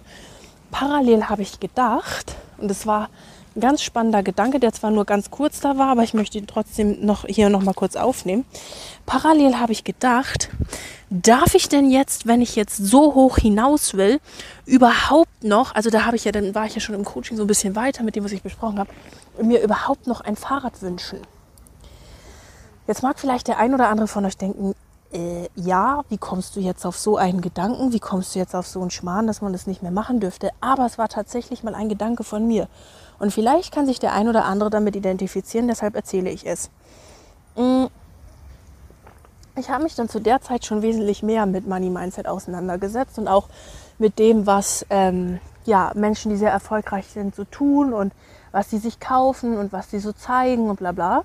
Parallel 0.72 1.26
habe 1.26 1.42
ich 1.42 1.60
gedacht, 1.60 2.36
und 2.58 2.72
es 2.72 2.88
war 2.88 3.10
ein 3.56 3.60
ganz 3.60 3.82
spannender 3.82 4.24
Gedanke, 4.24 4.60
der 4.60 4.74
zwar 4.74 4.92
nur 4.92 5.06
ganz 5.06 5.32
kurz 5.32 5.60
da 5.60 5.78
war, 5.78 5.90
aber 5.90 6.04
ich 6.04 6.14
möchte 6.14 6.38
ihn 6.38 6.48
trotzdem 6.48 7.06
noch 7.06 7.26
hier 7.28 7.50
noch 7.50 7.62
mal 7.62 7.74
kurz 7.74 7.98
aufnehmen. 7.98 8.46
Parallel 9.06 9.60
habe 9.60 9.74
ich 9.74 9.84
gedacht, 9.84 10.50
darf 11.21 11.56
ich 11.56 11.69
denn 11.69 11.89
jetzt, 11.89 12.28
wenn 12.28 12.41
ich 12.41 12.56
jetzt 12.56 12.78
so 12.78 13.13
hoch 13.13 13.38
hinaus 13.38 13.93
will, 13.93 14.19
überhaupt 14.65 15.43
noch, 15.43 15.75
also 15.75 15.89
da 15.89 16.06
habe 16.06 16.15
ich 16.15 16.25
ja, 16.25 16.32
dann 16.32 16.56
war 16.56 16.65
ich 16.65 16.75
ja 16.75 16.82
schon 16.82 16.95
im 16.95 17.06
Coaching 17.06 17.38
so 17.38 17.43
ein 17.43 17.47
bisschen 17.47 17.75
weiter 17.75 18.04
mit 18.04 18.15
dem, 18.15 18.23
was 18.23 18.32
ich 18.32 18.41
besprochen 18.41 18.80
habe, 18.80 18.89
mir 19.41 19.62
überhaupt 19.62 20.08
noch 20.08 20.21
ein 20.21 20.36
Fahrrad 20.36 20.82
wünschen. 20.82 21.19
Jetzt 22.88 23.04
mag 23.04 23.19
vielleicht 23.19 23.47
der 23.47 23.58
ein 23.58 23.73
oder 23.73 23.89
andere 23.89 24.08
von 24.08 24.25
euch 24.25 24.38
denken, 24.38 24.75
äh, 25.12 25.47
ja, 25.56 26.04
wie 26.10 26.17
kommst 26.17 26.56
du 26.56 26.60
jetzt 26.60 26.86
auf 26.86 26.97
so 26.97 27.17
einen 27.17 27.41
Gedanken? 27.41 27.93
Wie 27.93 27.99
kommst 27.99 28.36
du 28.36 28.39
jetzt 28.39 28.56
auf 28.56 28.67
so 28.67 28.82
einen 28.82 28.91
Schmarrn, 28.91 29.28
dass 29.28 29.41
man 29.41 29.54
das 29.54 29.65
nicht 29.65 29.82
mehr 29.82 29.91
machen 29.91 30.19
dürfte? 30.19 30.51
Aber 30.62 30.86
es 30.86 30.97
war 30.97 31.08
tatsächlich 31.08 31.63
mal 31.63 31.73
ein 31.73 31.89
Gedanke 31.89 32.23
von 32.23 32.45
mir. 32.45 32.67
Und 33.17 33.32
vielleicht 33.32 33.73
kann 33.73 33.86
sich 33.86 33.99
der 33.99 34.13
ein 34.13 34.28
oder 34.28 34.45
andere 34.45 34.69
damit 34.69 34.95
identifizieren, 34.95 35.67
deshalb 35.67 35.95
erzähle 35.95 36.30
ich 36.30 36.45
es. 36.45 36.69
Mm. 37.56 37.86
Ich 39.58 39.70
habe 39.70 39.84
mich 39.84 39.96
dann 39.96 40.10
zu 40.10 40.20
der 40.20 40.41
Zeit 40.41 40.65
schon 40.65 40.82
wesentlich 40.82 41.24
mehr 41.24 41.46
mit 41.46 41.65
Money 41.65 41.89
Mindset 41.89 42.28
auseinandergesetzt 42.28 43.18
und 43.18 43.30
auch 43.30 43.48
mit 43.98 44.20
dem, 44.20 44.46
was 44.46 44.86
ähm, 44.89 45.39
ja, 45.63 45.91
Menschen, 45.96 46.30
die 46.30 46.38
sehr 46.38 46.52
erfolgreich 46.52 47.08
sind, 47.08 47.36
so 47.36 47.46
tun 47.46 47.94
und 47.94 48.13
was 48.52 48.70
sie 48.70 48.78
sich 48.78 49.00
kaufen 49.00 49.58
und 49.58 49.72
was 49.72 49.89
sie 49.89 50.00
so 50.00 50.12
zeigen 50.12 50.70
und 50.70 50.80
bla 50.80 50.91
bla. 50.91 51.24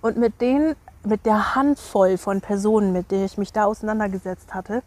Und 0.00 0.16
mit 0.16 0.40
denen, 0.40 0.76
mit 1.04 1.26
der 1.26 1.56
Handvoll 1.56 2.18
von 2.18 2.40
Personen, 2.40 2.92
mit 2.92 3.10
der 3.10 3.24
ich 3.24 3.36
mich 3.36 3.52
da 3.52 3.64
auseinandergesetzt 3.64 4.54
hatte, 4.54 4.82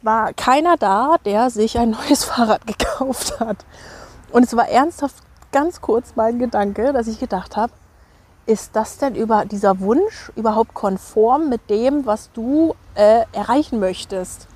war 0.00 0.32
keiner 0.32 0.76
da, 0.78 1.16
der 1.26 1.50
sich 1.50 1.78
ein 1.78 1.90
neues 2.08 2.24
Fahrrad 2.24 2.66
gekauft 2.66 3.40
hat. 3.40 3.64
Und 4.32 4.44
es 4.44 4.56
war 4.56 4.68
ernsthaft 4.68 5.22
ganz 5.52 5.82
kurz 5.82 6.12
mein 6.16 6.38
Gedanke, 6.38 6.92
dass 6.94 7.08
ich 7.08 7.18
gedacht 7.18 7.56
habe, 7.56 7.72
ist 8.48 8.74
das 8.74 8.96
denn 8.96 9.14
über 9.14 9.44
dieser 9.44 9.78
Wunsch 9.80 10.32
überhaupt 10.34 10.72
konform 10.72 11.50
mit 11.50 11.68
dem, 11.68 12.06
was 12.06 12.32
du 12.32 12.74
äh, 12.94 13.24
erreichen 13.32 13.78
möchtest? 13.78 14.48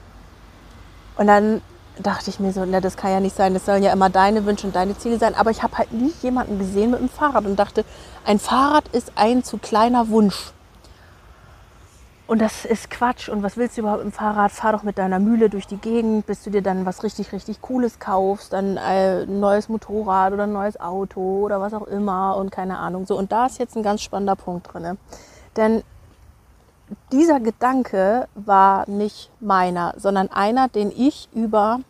Und 1.18 1.26
dann 1.26 1.60
dachte 1.98 2.30
ich 2.30 2.40
mir 2.40 2.52
so, 2.52 2.64
na, 2.64 2.80
das 2.80 2.96
kann 2.96 3.10
ja 3.10 3.20
nicht 3.20 3.36
sein, 3.36 3.52
das 3.52 3.66
sollen 3.66 3.82
ja 3.82 3.92
immer 3.92 4.08
deine 4.08 4.46
Wünsche 4.46 4.66
und 4.66 4.74
deine 4.74 4.96
Ziele 4.96 5.18
sein. 5.18 5.34
Aber 5.34 5.50
ich 5.50 5.62
habe 5.62 5.76
halt 5.76 5.92
nie 5.92 6.12
jemanden 6.22 6.58
gesehen 6.58 6.92
mit 6.92 7.00
einem 7.00 7.10
Fahrrad 7.10 7.44
und 7.44 7.56
dachte, 7.56 7.84
ein 8.24 8.38
Fahrrad 8.38 8.88
ist 8.88 9.12
ein 9.16 9.44
zu 9.44 9.58
kleiner 9.58 10.08
Wunsch. 10.08 10.52
Und 12.32 12.38
das 12.38 12.64
ist 12.64 12.88
Quatsch. 12.88 13.28
Und 13.28 13.42
was 13.42 13.58
willst 13.58 13.76
du 13.76 13.82
überhaupt 13.82 14.02
im 14.02 14.10
Fahrrad? 14.10 14.52
Fahr 14.52 14.72
doch 14.72 14.84
mit 14.84 14.96
deiner 14.96 15.18
Mühle 15.18 15.50
durch 15.50 15.66
die 15.66 15.76
Gegend, 15.76 16.24
bis 16.24 16.42
du 16.42 16.48
dir 16.48 16.62
dann 16.62 16.86
was 16.86 17.02
richtig, 17.02 17.30
richtig 17.30 17.60
Cooles 17.60 17.98
kaufst. 17.98 18.54
Dann 18.54 18.78
äh, 18.78 19.24
ein 19.24 19.38
neues 19.38 19.68
Motorrad 19.68 20.32
oder 20.32 20.44
ein 20.44 20.52
neues 20.54 20.80
Auto 20.80 21.20
oder 21.20 21.60
was 21.60 21.74
auch 21.74 21.86
immer 21.86 22.38
und 22.38 22.50
keine 22.50 22.78
Ahnung. 22.78 23.04
So, 23.04 23.18
und 23.18 23.32
da 23.32 23.44
ist 23.44 23.58
jetzt 23.58 23.76
ein 23.76 23.82
ganz 23.82 24.00
spannender 24.00 24.34
Punkt 24.34 24.72
drin. 24.72 24.96
Denn 25.58 25.82
dieser 27.12 27.38
Gedanke 27.38 28.28
war 28.34 28.88
nicht 28.88 29.28
meiner, 29.40 29.92
sondern 29.98 30.30
einer, 30.30 30.68
den 30.68 30.90
ich 30.90 31.28
über, 31.34 31.80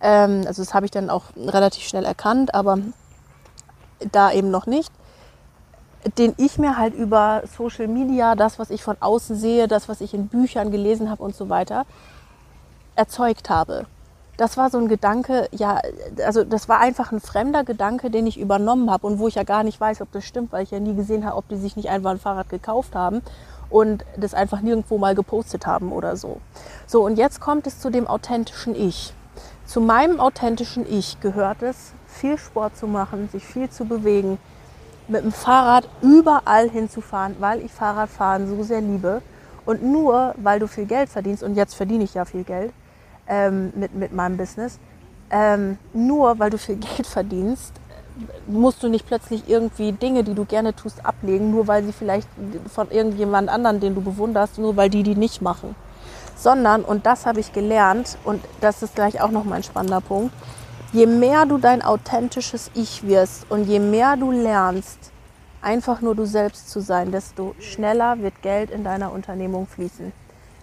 ähm, 0.00 0.42
also 0.44 0.60
das 0.60 0.74
habe 0.74 0.86
ich 0.86 0.90
dann 0.90 1.08
auch 1.08 1.26
relativ 1.36 1.84
schnell 1.84 2.04
erkannt, 2.04 2.52
aber 2.52 2.78
da 4.10 4.32
eben 4.32 4.50
noch 4.50 4.66
nicht, 4.66 4.90
den 6.18 6.34
ich 6.36 6.58
mir 6.58 6.76
halt 6.76 6.94
über 6.94 7.42
Social 7.56 7.88
Media, 7.88 8.34
das, 8.34 8.58
was 8.58 8.70
ich 8.70 8.82
von 8.82 8.96
außen 9.00 9.36
sehe, 9.36 9.68
das, 9.68 9.88
was 9.88 10.00
ich 10.00 10.14
in 10.14 10.28
Büchern 10.28 10.70
gelesen 10.70 11.10
habe 11.10 11.22
und 11.22 11.34
so 11.34 11.48
weiter, 11.48 11.86
erzeugt 12.94 13.50
habe. 13.50 13.86
Das 14.36 14.56
war 14.56 14.68
so 14.68 14.78
ein 14.78 14.88
Gedanke, 14.88 15.48
ja, 15.52 15.80
also 16.24 16.42
das 16.42 16.68
war 16.68 16.80
einfach 16.80 17.12
ein 17.12 17.20
fremder 17.20 17.62
Gedanke, 17.62 18.10
den 18.10 18.26
ich 18.26 18.38
übernommen 18.38 18.90
habe 18.90 19.06
und 19.06 19.18
wo 19.18 19.28
ich 19.28 19.36
ja 19.36 19.44
gar 19.44 19.62
nicht 19.62 19.80
weiß, 19.80 20.00
ob 20.00 20.10
das 20.10 20.24
stimmt, 20.24 20.52
weil 20.52 20.64
ich 20.64 20.72
ja 20.72 20.80
nie 20.80 20.94
gesehen 20.94 21.24
habe, 21.24 21.36
ob 21.36 21.48
die 21.48 21.56
sich 21.56 21.76
nicht 21.76 21.88
einfach 21.88 22.10
ein 22.10 22.18
Fahrrad 22.18 22.48
gekauft 22.48 22.96
haben 22.96 23.22
und 23.70 24.04
das 24.16 24.34
einfach 24.34 24.60
nirgendwo 24.60 24.98
mal 24.98 25.14
gepostet 25.14 25.66
haben 25.66 25.92
oder 25.92 26.16
so. 26.16 26.40
So, 26.86 27.04
und 27.04 27.16
jetzt 27.16 27.40
kommt 27.40 27.66
es 27.66 27.78
zu 27.78 27.90
dem 27.90 28.08
authentischen 28.08 28.74
Ich. 28.74 29.14
Zu 29.66 29.80
meinem 29.80 30.20
authentischen 30.20 30.84
Ich 30.90 31.20
gehört 31.20 31.62
es, 31.62 31.92
viel 32.06 32.36
Sport 32.36 32.76
zu 32.76 32.86
machen, 32.86 33.28
sich 33.30 33.44
viel 33.44 33.70
zu 33.70 33.84
bewegen, 33.84 34.38
mit 35.08 35.22
dem 35.22 35.32
Fahrrad 35.32 35.88
überall 36.02 36.70
hinzufahren, 36.70 37.36
weil 37.38 37.60
ich 37.60 37.72
Fahrradfahren 37.72 38.48
so 38.48 38.62
sehr 38.62 38.80
liebe. 38.80 39.22
Und 39.66 39.82
nur 39.82 40.34
weil 40.36 40.60
du 40.60 40.68
viel 40.68 40.86
Geld 40.86 41.08
verdienst, 41.08 41.42
und 41.42 41.54
jetzt 41.54 41.74
verdiene 41.74 42.04
ich 42.04 42.14
ja 42.14 42.24
viel 42.24 42.44
Geld 42.44 42.72
ähm, 43.26 43.72
mit, 43.74 43.94
mit 43.94 44.12
meinem 44.12 44.36
Business, 44.36 44.78
ähm, 45.30 45.78
nur 45.92 46.38
weil 46.38 46.50
du 46.50 46.58
viel 46.58 46.76
Geld 46.96 47.06
verdienst, 47.06 47.72
musst 48.46 48.82
du 48.82 48.88
nicht 48.88 49.06
plötzlich 49.06 49.48
irgendwie 49.48 49.92
Dinge, 49.92 50.22
die 50.22 50.34
du 50.34 50.44
gerne 50.44 50.74
tust, 50.74 51.04
ablegen, 51.04 51.50
nur 51.50 51.66
weil 51.66 51.82
sie 51.84 51.92
vielleicht 51.92 52.28
von 52.72 52.90
irgendjemand 52.90 53.48
anderen, 53.48 53.80
den 53.80 53.94
du 53.94 54.00
bewunderst, 54.00 54.58
nur 54.58 54.76
weil 54.76 54.88
die 54.88 55.02
die 55.02 55.16
nicht 55.16 55.42
machen. 55.42 55.74
Sondern, 56.36 56.84
und 56.84 57.06
das 57.06 57.26
habe 57.26 57.40
ich 57.40 57.52
gelernt, 57.52 58.18
und 58.24 58.44
das 58.60 58.82
ist 58.82 58.94
gleich 58.94 59.20
auch 59.20 59.30
noch 59.30 59.44
mein 59.44 59.62
spannender 59.62 60.00
Punkt, 60.00 60.32
je 60.94 61.06
mehr 61.06 61.44
du 61.44 61.58
dein 61.58 61.82
authentisches 61.82 62.70
Ich 62.74 63.02
wirst 63.02 63.50
und 63.50 63.64
je 63.64 63.80
mehr 63.80 64.16
du 64.16 64.30
lernst, 64.30 65.10
einfach 65.60 66.00
nur 66.00 66.14
du 66.14 66.24
selbst 66.24 66.70
zu 66.70 66.80
sein, 66.80 67.10
desto 67.10 67.56
schneller 67.58 68.20
wird 68.20 68.40
Geld 68.42 68.70
in 68.70 68.84
deiner 68.84 69.12
Unternehmung 69.12 69.66
fließen. 69.66 70.12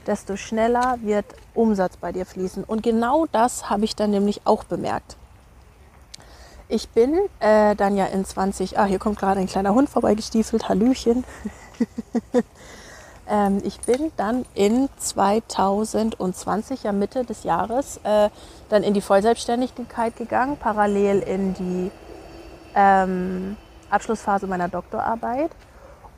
Desto 0.07 0.37
schneller 0.37 0.97
wird 1.01 1.25
Umsatz 1.53 1.97
bei 1.97 2.13
dir 2.13 2.25
fließen. 2.25 2.63
Und 2.63 2.81
genau 2.81 3.25
das 3.31 3.69
habe 3.69 3.83
ich 3.83 3.95
dann 3.95 4.11
nämlich 4.11 4.41
auch 4.45 4.63
bemerkt. 4.63 5.17
Ich 6.69 6.87
bin 6.89 7.13
äh, 7.41 7.75
dann 7.75 7.97
ja 7.97 8.05
in 8.05 8.23
20, 8.23 8.79
ah, 8.79 8.85
hier 8.85 8.99
kommt 8.99 9.19
gerade 9.19 9.41
ein 9.41 9.47
kleiner 9.47 9.73
Hund 9.73 9.89
vorbeigestiefelt, 9.89 10.69
Hallöchen. 10.69 11.25
ähm, 13.31 13.59
ich 13.63 13.79
bin 13.79 14.11
dann 14.17 14.45
in 14.53 14.89
2020, 14.97 16.83
ja 16.83 16.91
Mitte 16.91 17.23
des 17.23 17.43
Jahres, 17.43 17.99
äh, 18.03 18.29
dann 18.69 18.83
in 18.83 18.93
die 18.93 19.01
Vollselbstständigkeit 19.01 20.17
gegangen, 20.17 20.57
parallel 20.57 21.19
in 21.21 21.53
die 21.53 21.91
ähm, 22.75 23.55
Abschlussphase 23.89 24.47
meiner 24.47 24.67
Doktorarbeit 24.67 25.51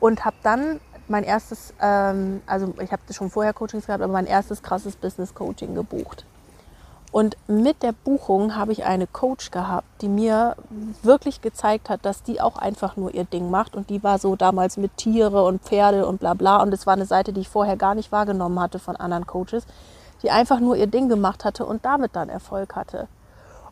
und 0.00 0.24
habe 0.24 0.36
dann 0.42 0.80
mein 1.06 1.22
erstes, 1.22 1.72
ähm, 1.80 2.42
also 2.46 2.74
ich 2.82 2.90
habe 2.90 3.02
schon 3.12 3.30
vorher 3.30 3.52
Coachings 3.52 3.86
gehabt, 3.86 4.02
aber 4.02 4.12
mein 4.12 4.26
erstes 4.26 4.62
krasses 4.62 4.96
Business 4.96 5.34
Coaching 5.34 5.74
gebucht. 5.74 6.26
Und 7.14 7.36
mit 7.46 7.84
der 7.84 7.92
Buchung 7.92 8.56
habe 8.56 8.72
ich 8.72 8.86
eine 8.86 9.06
Coach 9.06 9.52
gehabt, 9.52 9.86
die 10.00 10.08
mir 10.08 10.56
wirklich 11.04 11.40
gezeigt 11.42 11.88
hat, 11.88 12.04
dass 12.04 12.24
die 12.24 12.40
auch 12.40 12.56
einfach 12.56 12.96
nur 12.96 13.14
ihr 13.14 13.22
Ding 13.22 13.52
macht. 13.52 13.76
Und 13.76 13.88
die 13.88 14.02
war 14.02 14.18
so 14.18 14.34
damals 14.34 14.76
mit 14.78 14.96
Tiere 14.96 15.44
und 15.44 15.62
Pferde 15.62 16.08
und 16.08 16.18
bla 16.18 16.34
bla. 16.34 16.60
Und 16.60 16.74
es 16.74 16.88
war 16.88 16.94
eine 16.94 17.06
Seite, 17.06 17.32
die 17.32 17.42
ich 17.42 17.48
vorher 17.48 17.76
gar 17.76 17.94
nicht 17.94 18.10
wahrgenommen 18.10 18.58
hatte 18.58 18.80
von 18.80 18.96
anderen 18.96 19.28
Coaches, 19.28 19.64
die 20.24 20.32
einfach 20.32 20.58
nur 20.58 20.74
ihr 20.74 20.88
Ding 20.88 21.08
gemacht 21.08 21.44
hatte 21.44 21.64
und 21.66 21.84
damit 21.84 22.16
dann 22.16 22.28
Erfolg 22.28 22.74
hatte. 22.74 23.06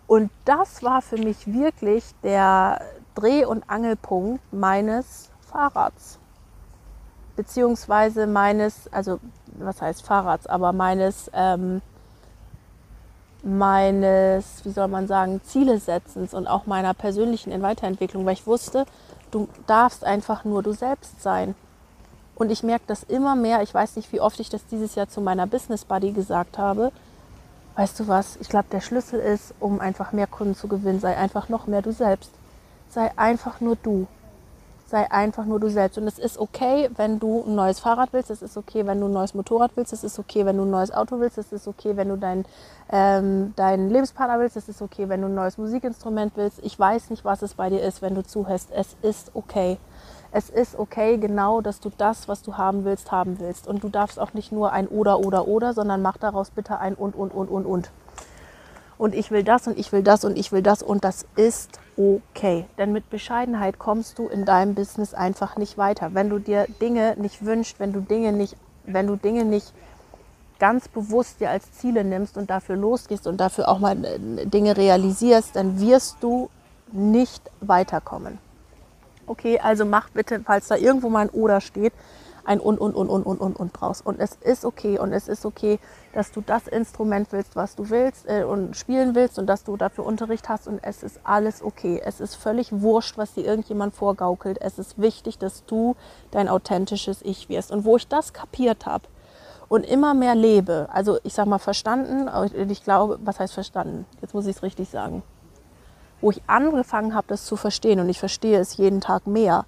Und 0.07 0.31
das 0.45 0.85
war 0.85 1.03
für 1.03 1.19
mich 1.19 1.53
wirklich 1.53 2.05
der 2.23 2.81
Dreh- 3.17 3.45
und 3.45 3.69
Angelpunkt 3.69 4.41
meines 4.53 5.31
Fahrrads. 5.51 6.21
Beziehungsweise 7.35 8.29
meines, 8.29 8.87
also 8.93 9.19
was 9.59 9.83
heißt 9.83 10.07
Fahrrads, 10.07 10.47
aber 10.47 10.73
meines 10.73 11.29
ähm, 11.35 11.83
meines, 13.43 14.65
wie 14.65 14.71
soll 14.71 14.89
man 14.89 15.09
sagen, 15.09 15.41
Zielesetzens 15.43 16.35
und 16.35 16.47
auch 16.47 16.67
meiner 16.67 16.95
persönlichen 16.95 17.61
Weiterentwicklung, 17.63 18.25
weil 18.25 18.35
ich 18.35 18.47
wusste, 18.47 18.87
du 19.31 19.49
darfst 19.67 20.05
einfach 20.05 20.45
nur 20.45 20.63
du 20.63 20.73
selbst 20.73 21.23
sein. 21.23 21.55
Und 22.35 22.51
ich 22.51 22.63
merke 22.63 22.85
das 22.87 23.03
immer 23.03 23.35
mehr. 23.37 23.63
Ich 23.63 23.75
weiß 23.75 23.97
nicht, 23.97 24.13
wie 24.13 24.21
oft 24.21 24.41
ich 24.41 24.49
das 24.49 24.67
dieses 24.67 24.95
Jahr 24.95 25.09
zu 25.09 25.21
meiner 25.21 25.47
Business 25.47 25.85
Buddy 25.85 26.13
gesagt 26.13 26.59
habe. 26.59 26.93
Weißt 27.77 27.99
du 28.01 28.09
was? 28.09 28.37
Ich 28.41 28.49
glaube, 28.49 28.67
der 28.71 28.81
Schlüssel 28.81 29.21
ist, 29.21 29.55
um 29.61 29.81
einfach 29.81 30.13
mehr 30.13 30.27
Kunden 30.27 30.55
zu 30.55 30.69
gewinnen, 30.69 31.01
sei 31.01 31.17
einfach 31.17 31.49
noch 31.49 31.67
mehr 31.67 31.83
du 31.83 31.93
selbst. 31.93 32.31
Sei 32.89 33.11
einfach 33.17 33.61
nur 33.61 33.77
du 33.77 34.07
sei 34.93 35.11
einfach 35.11 35.47
nur 35.47 35.59
du 35.59 35.71
selbst. 35.71 35.97
Und 35.97 36.07
es 36.07 36.19
ist 36.19 36.39
okay, 36.39 36.91
wenn 36.97 37.19
du 37.19 37.43
ein 37.47 37.55
neues 37.55 37.81
Fahrrad 37.81 38.13
willst, 38.13 38.31
es 38.31 38.43
ist 38.43 38.59
okay, 38.59 38.87
wenn 38.87 39.01
du 39.01 39.07
ein 39.07 39.13
neues 39.13 39.33
Motorrad 39.33 39.73
willst, 39.75 39.95
es 39.95 40.05
ist 40.05 40.19
okay, 40.19 40.45
wenn 40.45 40.59
du 40.59 40.65
ein 40.65 40.71
neues 40.71 40.93
Auto 40.93 41.19
willst, 41.19 41.39
es 41.39 41.51
ist 41.51 41.67
okay, 41.67 41.97
wenn 41.97 42.11
du 42.11 42.17
deinen 42.17 42.45
ähm, 42.91 43.55
deinen 43.57 43.89
Lebenspartner 43.89 44.39
willst, 44.39 44.59
es 44.59 44.69
ist 44.69 44.83
okay, 44.83 45.09
wenn 45.09 45.23
du 45.23 45.29
ein 45.29 45.35
neues 45.35 45.57
Musikinstrument 45.57 46.35
willst. 46.37 46.61
Ich 46.63 46.79
weiß 46.79 47.09
nicht, 47.09 47.25
was 47.25 47.41
es 47.41 47.55
bei 47.55 47.71
dir 47.71 47.81
ist, 47.83 48.03
wenn 48.03 48.15
du 48.15 48.23
zuhörst. 48.23 48.69
Es 48.71 48.95
ist 49.01 49.31
okay. 49.33 49.79
Es 50.31 50.51
ist 50.51 50.79
okay, 50.79 51.17
genau, 51.17 51.63
dass 51.63 51.81
du 51.81 51.91
das, 51.97 52.29
was 52.29 52.43
du 52.43 52.59
haben 52.59 52.85
willst, 52.85 53.11
haben 53.11 53.41
willst. 53.41 53.67
Und 53.67 53.83
du 53.83 53.89
darfst 53.89 54.21
auch 54.21 54.35
nicht 54.35 54.53
nur 54.53 54.73
ein 54.73 54.89
oder, 54.89 55.21
oder, 55.21 55.49
oder, 55.49 55.73
sondern 55.73 56.03
mach 56.03 56.19
daraus 56.19 56.51
bitte 56.51 56.79
ein 56.79 56.95
und, 56.95 57.15
und, 57.17 57.33
und, 57.33 57.49
und, 57.49 57.65
und 57.65 57.91
und 58.99 59.17
ich 59.17 59.33
will 59.33 59.43
das 59.43 59.67
und 59.67 59.77
ich 59.81 59.91
will 59.91 60.05
das 60.05 60.25
und 60.25 60.39
ich 60.39 60.53
will 60.53 60.63
das 60.63 60.81
und 60.81 61.03
das 61.03 61.27
ist 61.35 61.81
okay. 62.35 62.67
Denn 62.79 62.93
mit 62.93 63.11
Bescheidenheit 63.11 63.79
kommst 63.79 64.19
du 64.19 64.29
in 64.29 64.45
deinem 64.45 64.75
Business 64.75 65.15
einfach 65.15 65.57
nicht 65.57 65.79
weiter. 65.79 66.15
Wenn 66.15 66.31
du 66.31 66.39
dir 66.39 66.67
Dinge 66.81 67.17
nicht 67.19 67.45
wünschst, 67.45 67.81
wenn 67.81 67.93
du 67.93 68.01
Dinge 68.01 68.33
nicht, 68.33 68.57
wenn 68.85 69.07
du 69.07 69.17
Dinge 69.17 69.45
nicht 69.45 69.73
ganz 70.59 70.87
bewusst 70.87 71.41
dir 71.41 71.51
als 71.51 71.73
Ziele 71.73 72.05
nimmst 72.05 72.37
und 72.37 72.49
dafür 72.49 72.77
losgehst 72.77 73.27
und 73.27 73.39
dafür 73.39 73.69
auch 73.69 73.81
mal 73.81 74.05
äh, 74.05 74.47
Dinge 74.47 74.77
realisierst, 74.77 75.57
dann 75.57 75.81
wirst 75.81 76.19
du 76.21 76.51
nicht 76.93 77.43
weiterkommen. 77.61 78.39
Okay, 79.27 79.59
also 79.59 79.85
mach 79.85 80.11
bitte, 80.11 80.41
falls 80.45 80.69
da 80.69 80.77
irgendwo 80.77 81.09
mal 81.09 81.23
ein 81.23 81.31
Oder 81.31 81.61
steht, 81.61 81.93
ein 82.45 82.61
und, 82.61 82.79
und, 82.79 82.95
und, 82.95 83.09
und, 83.09 83.25
und, 83.25 83.41
und, 83.41 83.57
und 83.57 83.73
brauchst. 83.73 84.05
Und 84.05 84.21
es 84.21 84.37
ist 84.41 84.65
okay. 84.65 84.99
Und 84.99 85.13
es 85.13 85.29
ist 85.29 85.45
okay, 85.45 85.79
dass 86.13 86.33
du 86.33 86.41
das 86.41 86.67
Instrument 86.67 87.33
willst, 87.33 87.57
was 87.57 87.77
du 87.77 87.91
willst 87.91 88.29
äh, 88.29 88.45
und 88.45 88.77
spielen 88.77 89.15
willst 89.15 89.39
und 89.39 89.47
dass 89.47 89.65
du 89.65 89.77
dafür 89.77 90.05
Unterricht 90.05 90.49
hast. 90.49 90.69
Und 90.69 90.81
es 90.83 91.03
ist 91.03 91.21
alles 91.25 91.63
okay. 91.63 92.01
Es 92.05 92.21
ist 92.21 92.35
völlig 92.35 92.73
wurscht, 92.73 93.17
was 93.19 93.35
dir 93.35 93.45
irgendjemand 93.45 93.95
vorgaukelt. 93.95 94.59
Es 94.61 94.79
ist 94.79 95.01
wichtig, 95.01 95.39
dass 95.39 95.65
du 95.67 95.97
dein 96.31 96.49
authentisches 96.49 97.23
Ich 97.23 97.49
wirst. 97.49 97.71
Und 97.71 97.85
wo 97.85 97.97
ich 97.97 98.09
das 98.09 98.33
kapiert 98.33 98.87
habe 98.87 99.07
und 99.69 99.87
immer 99.87 100.13
mehr 100.13 100.35
lebe, 100.35 100.89
also 100.93 101.19
ich 101.23 101.33
sag 101.33 101.47
mal 101.47 101.59
verstanden, 101.59 102.29
ich 102.69 102.85
glaube, 102.85 103.19
was 103.25 103.41
heißt 103.41 103.55
verstanden? 103.55 104.05
Jetzt 104.21 104.35
muss 104.35 104.47
ich 104.47 104.57
es 104.57 104.63
richtig 104.63 104.91
sagen. 104.91 105.23
Wo 106.21 106.31
ich 106.31 106.43
angefangen 106.47 107.15
habe, 107.15 107.27
das 107.29 107.47
zu 107.47 107.57
verstehen 107.57 107.99
und 107.99 108.11
ich 108.11 108.19
verstehe 108.19 108.59
es 108.59 108.77
jeden 108.77 109.01
Tag 109.01 109.27
mehr, 109.27 109.65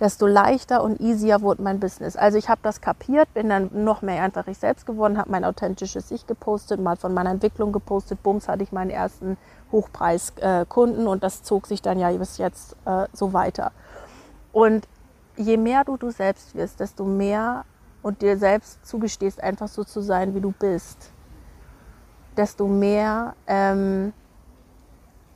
desto 0.00 0.26
leichter 0.26 0.82
und 0.82 1.00
easier 1.00 1.42
wurde 1.42 1.62
mein 1.62 1.78
Business. 1.78 2.16
Also 2.16 2.38
ich 2.38 2.48
habe 2.48 2.60
das 2.62 2.80
kapiert, 2.80 3.32
bin 3.34 3.50
dann 3.50 3.70
noch 3.72 4.00
mehr 4.00 4.22
einfach 4.22 4.46
ich 4.46 4.58
selbst 4.58 4.86
geworden, 4.86 5.18
habe 5.18 5.30
mein 5.30 5.44
authentisches 5.44 6.10
Ich 6.10 6.26
gepostet, 6.26 6.80
mal 6.80 6.96
von 6.96 7.12
meiner 7.12 7.30
Entwicklung 7.30 7.70
gepostet. 7.70 8.22
Bums 8.22 8.48
hatte 8.48 8.62
ich 8.62 8.72
meinen 8.72 8.90
ersten 8.90 9.36
Hochpreiskunden 9.70 11.06
und 11.06 11.22
das 11.22 11.42
zog 11.42 11.66
sich 11.66 11.82
dann 11.82 11.98
ja 11.98 12.10
bis 12.12 12.38
jetzt 12.38 12.76
äh, 12.86 13.06
so 13.12 13.34
weiter. 13.34 13.72
Und 14.52 14.88
je 15.36 15.58
mehr 15.58 15.84
du 15.84 15.98
du 15.98 16.10
selbst 16.10 16.54
wirst, 16.54 16.80
desto 16.80 17.04
mehr 17.04 17.64
und 18.02 18.22
dir 18.22 18.38
selbst 18.38 18.84
zugestehst, 18.86 19.42
einfach 19.42 19.68
so 19.68 19.84
zu 19.84 20.00
sein, 20.00 20.34
wie 20.34 20.40
du 20.40 20.52
bist, 20.52 21.10
desto 22.36 22.66
mehr 22.66 23.34
ähm, 23.46 24.14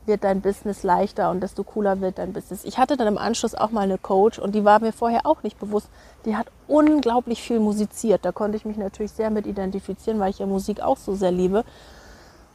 wird 0.07 0.25
dein 0.25 0.41
Business 0.41 0.83
leichter 0.83 1.31
und 1.31 1.41
desto 1.41 1.65
cooler 1.65 2.01
wird 2.01 2.19
dein 2.19 2.33
Business. 2.33 2.65
Ich 2.65 2.79
hatte 2.79 2.97
dann 2.97 3.07
im 3.07 3.19
Anschluss 3.19 3.55
auch 3.55 3.71
mal 3.71 3.83
eine 3.83 3.99
Coach 3.99 4.39
und 4.39 4.55
die 4.55 4.65
war 4.65 4.81
mir 4.81 4.93
vorher 4.93 5.27
auch 5.27 5.43
nicht 5.43 5.59
bewusst. 5.59 5.89
Die 6.25 6.37
hat 6.37 6.47
unglaublich 6.67 7.43
viel 7.43 7.61
musiziert. 7.61 8.25
Da 8.25 8.33
konnte 8.33 8.57
ich 8.57 8.65
mich 8.65 8.77
natürlich 8.77 9.13
sehr 9.13 9.31
mit 9.31 9.47
identifizieren, 9.47 10.21
weil 10.21 10.31
ich 10.31 10.39
ja 10.39 10.47
Musik 10.47 10.81
auch 10.81 10.97
so 10.97 11.15
sehr 11.15 11.33
liebe. 11.33 11.65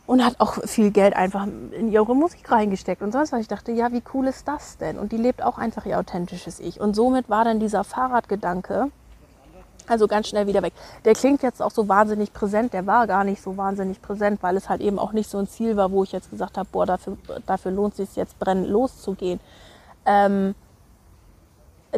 Und 0.05 0.25
hat 0.25 0.39
auch 0.39 0.63
viel 0.63 0.89
Geld 0.89 1.15
einfach 1.15 1.45
in 1.45 1.91
ihre 1.91 2.15
Musik 2.15 2.51
reingesteckt 2.51 3.03
und 3.03 3.11
sonst 3.11 3.31
was. 3.31 3.41
Ich 3.41 3.47
dachte, 3.47 3.71
ja, 3.71 3.91
wie 3.91 4.01
cool 4.13 4.25
ist 4.25 4.47
das 4.47 4.77
denn? 4.77 4.97
Und 4.97 5.11
die 5.11 5.17
lebt 5.17 5.43
auch 5.43 5.59
einfach 5.59 5.85
ihr 5.85 5.99
authentisches 5.99 6.59
Ich. 6.59 6.81
Und 6.81 6.95
somit 6.95 7.29
war 7.29 7.45
dann 7.45 7.59
dieser 7.59 7.83
Fahrradgedanke 7.83 8.89
Also 9.89 10.07
ganz 10.07 10.27
schnell 10.27 10.45
wieder 10.45 10.61
weg. 10.61 10.73
Der 11.03 11.15
klingt 11.15 11.41
jetzt 11.41 11.61
auch 11.61 11.71
so 11.71 11.87
wahnsinnig 11.89 12.31
präsent. 12.31 12.73
Der 12.73 12.85
war 12.85 13.07
gar 13.07 13.23
nicht 13.23 13.41
so 13.41 13.57
wahnsinnig 13.57 14.01
präsent, 14.01 14.41
weil 14.43 14.55
es 14.55 14.69
halt 14.69 14.81
eben 14.81 14.99
auch 14.99 15.13
nicht 15.13 15.29
so 15.29 15.39
ein 15.39 15.47
Ziel 15.47 15.75
war, 15.77 15.91
wo 15.91 16.03
ich 16.03 16.11
jetzt 16.11 16.29
gesagt 16.29 16.57
habe, 16.57 16.69
boah, 16.71 16.85
dafür, 16.85 17.17
dafür 17.47 17.71
lohnt 17.71 17.93
es 17.93 17.97
sich 17.97 18.15
jetzt 18.15 18.37
brennend 18.37 18.69
loszugehen. 18.69 19.39
Ähm, 20.05 20.53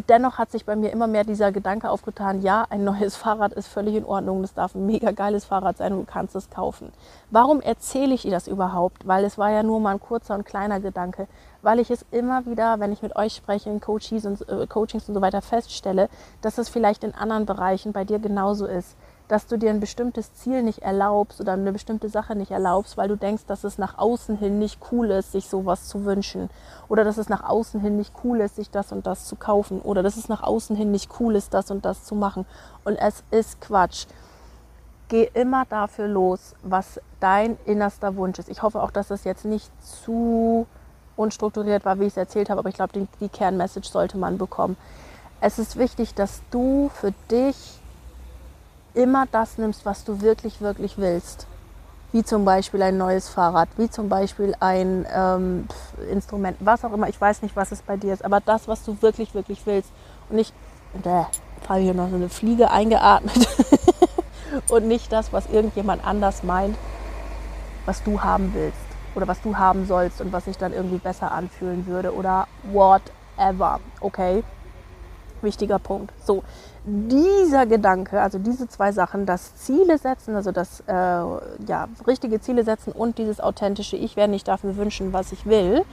dennoch 0.09 0.37
hat 0.37 0.51
sich 0.51 0.65
bei 0.65 0.75
mir 0.75 0.91
immer 0.91 1.07
mehr 1.07 1.23
dieser 1.23 1.51
Gedanke 1.51 1.89
aufgetan, 1.89 2.41
ja, 2.41 2.65
ein 2.69 2.83
neues 2.83 3.15
Fahrrad 3.17 3.53
ist 3.53 3.67
völlig 3.67 3.95
in 3.95 4.05
Ordnung, 4.05 4.41
das 4.41 4.53
darf 4.53 4.75
ein 4.75 4.85
mega 4.85 5.11
geiles 5.11 5.45
Fahrrad 5.45 5.77
sein, 5.77 5.91
du 5.91 6.03
kannst 6.03 6.35
es 6.35 6.49
kaufen. 6.49 6.91
Warum 7.29 7.61
erzähle 7.61 8.13
ich 8.13 8.23
dir 8.23 8.31
das 8.31 8.47
überhaupt? 8.47 9.07
Weil 9.07 9.25
es 9.25 9.37
war 9.37 9.51
ja 9.51 9.63
nur 9.63 9.79
mal 9.79 9.91
ein 9.91 9.99
kurzer 9.99 10.35
und 10.35 10.45
kleiner 10.45 10.79
Gedanke, 10.79 11.27
weil 11.61 11.79
ich 11.79 11.91
es 11.91 12.05
immer 12.11 12.45
wieder, 12.45 12.79
wenn 12.79 12.91
ich 12.91 13.01
mit 13.01 13.15
euch 13.15 13.33
spreche, 13.33 13.69
in 13.69 13.81
Coaches 13.81 14.25
und, 14.25 14.47
äh, 14.49 14.67
Coachings 14.67 15.07
und 15.07 15.15
so 15.15 15.21
weiter 15.21 15.41
feststelle, 15.41 16.09
dass 16.41 16.57
es 16.57 16.69
vielleicht 16.69 17.03
in 17.03 17.13
anderen 17.13 17.45
Bereichen 17.45 17.91
bei 17.93 18.03
dir 18.03 18.19
genauso 18.19 18.65
ist 18.65 18.95
dass 19.31 19.47
du 19.47 19.57
dir 19.57 19.69
ein 19.69 19.79
bestimmtes 19.79 20.35
Ziel 20.35 20.61
nicht 20.61 20.79
erlaubst 20.79 21.39
oder 21.39 21.53
eine 21.53 21.71
bestimmte 21.71 22.09
Sache 22.09 22.35
nicht 22.35 22.51
erlaubst, 22.51 22.97
weil 22.97 23.07
du 23.07 23.15
denkst, 23.15 23.43
dass 23.47 23.63
es 23.63 23.77
nach 23.77 23.97
außen 23.97 24.37
hin 24.37 24.59
nicht 24.59 24.77
cool 24.91 25.09
ist, 25.09 25.31
sich 25.31 25.47
sowas 25.47 25.87
zu 25.87 26.03
wünschen. 26.03 26.49
Oder 26.89 27.05
dass 27.05 27.17
es 27.17 27.29
nach 27.29 27.41
außen 27.41 27.79
hin 27.79 27.95
nicht 27.95 28.13
cool 28.25 28.41
ist, 28.41 28.57
sich 28.57 28.71
das 28.71 28.91
und 28.91 29.07
das 29.07 29.27
zu 29.27 29.37
kaufen. 29.37 29.79
Oder 29.79 30.03
dass 30.03 30.17
es 30.17 30.27
nach 30.27 30.43
außen 30.43 30.75
hin 30.75 30.91
nicht 30.91 31.11
cool 31.21 31.37
ist, 31.37 31.53
das 31.53 31.71
und 31.71 31.85
das 31.85 32.03
zu 32.03 32.13
machen. 32.13 32.45
Und 32.83 32.97
es 32.97 33.23
ist 33.31 33.61
Quatsch. 33.61 34.05
Geh 35.07 35.31
immer 35.33 35.63
dafür 35.63 36.09
los, 36.09 36.53
was 36.61 36.99
dein 37.21 37.57
innerster 37.65 38.17
Wunsch 38.17 38.37
ist. 38.37 38.49
Ich 38.49 38.63
hoffe 38.63 38.83
auch, 38.83 38.91
dass 38.91 39.07
das 39.07 39.23
jetzt 39.23 39.45
nicht 39.45 39.71
zu 39.81 40.67
unstrukturiert 41.15 41.85
war, 41.85 42.01
wie 42.01 42.03
ich 42.03 42.13
es 42.13 42.17
erzählt 42.17 42.49
habe, 42.49 42.59
aber 42.59 42.67
ich 42.67 42.75
glaube, 42.75 42.91
die, 42.91 43.07
die 43.21 43.29
Kernmessage 43.29 43.87
sollte 43.87 44.17
man 44.17 44.37
bekommen. 44.37 44.75
Es 45.39 45.57
ist 45.57 45.77
wichtig, 45.77 46.15
dass 46.15 46.41
du 46.51 46.91
für 46.93 47.13
dich 47.31 47.80
immer 48.93 49.25
das 49.31 49.57
nimmst, 49.57 49.85
was 49.85 50.03
du 50.03 50.21
wirklich, 50.21 50.61
wirklich 50.61 50.97
willst. 50.97 51.47
Wie 52.11 52.23
zum 52.23 52.43
Beispiel 52.43 52.81
ein 52.81 52.97
neues 52.97 53.29
Fahrrad, 53.29 53.69
wie 53.77 53.89
zum 53.89 54.09
Beispiel 54.09 54.53
ein 54.59 55.05
ähm, 55.13 55.67
Instrument, 56.11 56.57
was 56.59 56.83
auch 56.83 56.91
immer. 56.91 57.07
Ich 57.07 57.19
weiß 57.19 57.41
nicht, 57.41 57.55
was 57.55 57.71
es 57.71 57.81
bei 57.81 57.95
dir 57.95 58.13
ist, 58.13 58.25
aber 58.25 58.41
das, 58.41 58.67
was 58.67 58.83
du 58.83 59.01
wirklich, 59.01 59.33
wirklich 59.33 59.65
willst. 59.65 59.89
Und 60.29 60.35
nicht, 60.35 60.53
da 61.03 61.29
habe 61.69 61.79
ich 61.79 61.85
hier 61.85 61.93
noch 61.93 62.09
so 62.09 62.15
eine 62.15 62.27
Fliege 62.27 62.69
eingeatmet. 62.69 63.47
und 64.69 64.87
nicht 64.87 65.11
das, 65.11 65.31
was 65.31 65.47
irgendjemand 65.49 66.05
anders 66.05 66.43
meint, 66.43 66.75
was 67.85 68.03
du 68.03 68.21
haben 68.21 68.53
willst 68.53 68.77
oder 69.15 69.27
was 69.27 69.41
du 69.41 69.57
haben 69.57 69.85
sollst 69.85 70.21
und 70.21 70.31
was 70.31 70.45
sich 70.45 70.57
dann 70.57 70.73
irgendwie 70.73 70.97
besser 70.97 71.31
anfühlen 71.31 71.85
würde 71.87 72.13
oder 72.13 72.47
whatever. 72.63 73.79
Okay? 73.99 74.43
Wichtiger 75.41 75.79
Punkt. 75.79 76.13
So, 76.23 76.43
dieser 76.83 77.65
Gedanke, 77.65 78.21
also 78.21 78.39
diese 78.39 78.67
zwei 78.67 78.91
Sachen, 78.91 79.25
das 79.25 79.55
Ziele 79.55 79.97
setzen, 79.97 80.35
also 80.35 80.51
das 80.51 80.81
äh, 80.87 80.93
ja, 80.93 81.87
richtige 82.07 82.41
Ziele 82.41 82.63
setzen 82.63 82.91
und 82.91 83.17
dieses 83.17 83.39
authentische 83.39 83.97
Ich 83.97 84.15
werde 84.15 84.31
nicht 84.31 84.47
dafür 84.47 84.75
wünschen, 84.77 85.13
was 85.13 85.31
ich 85.31 85.45
will, 85.45 85.83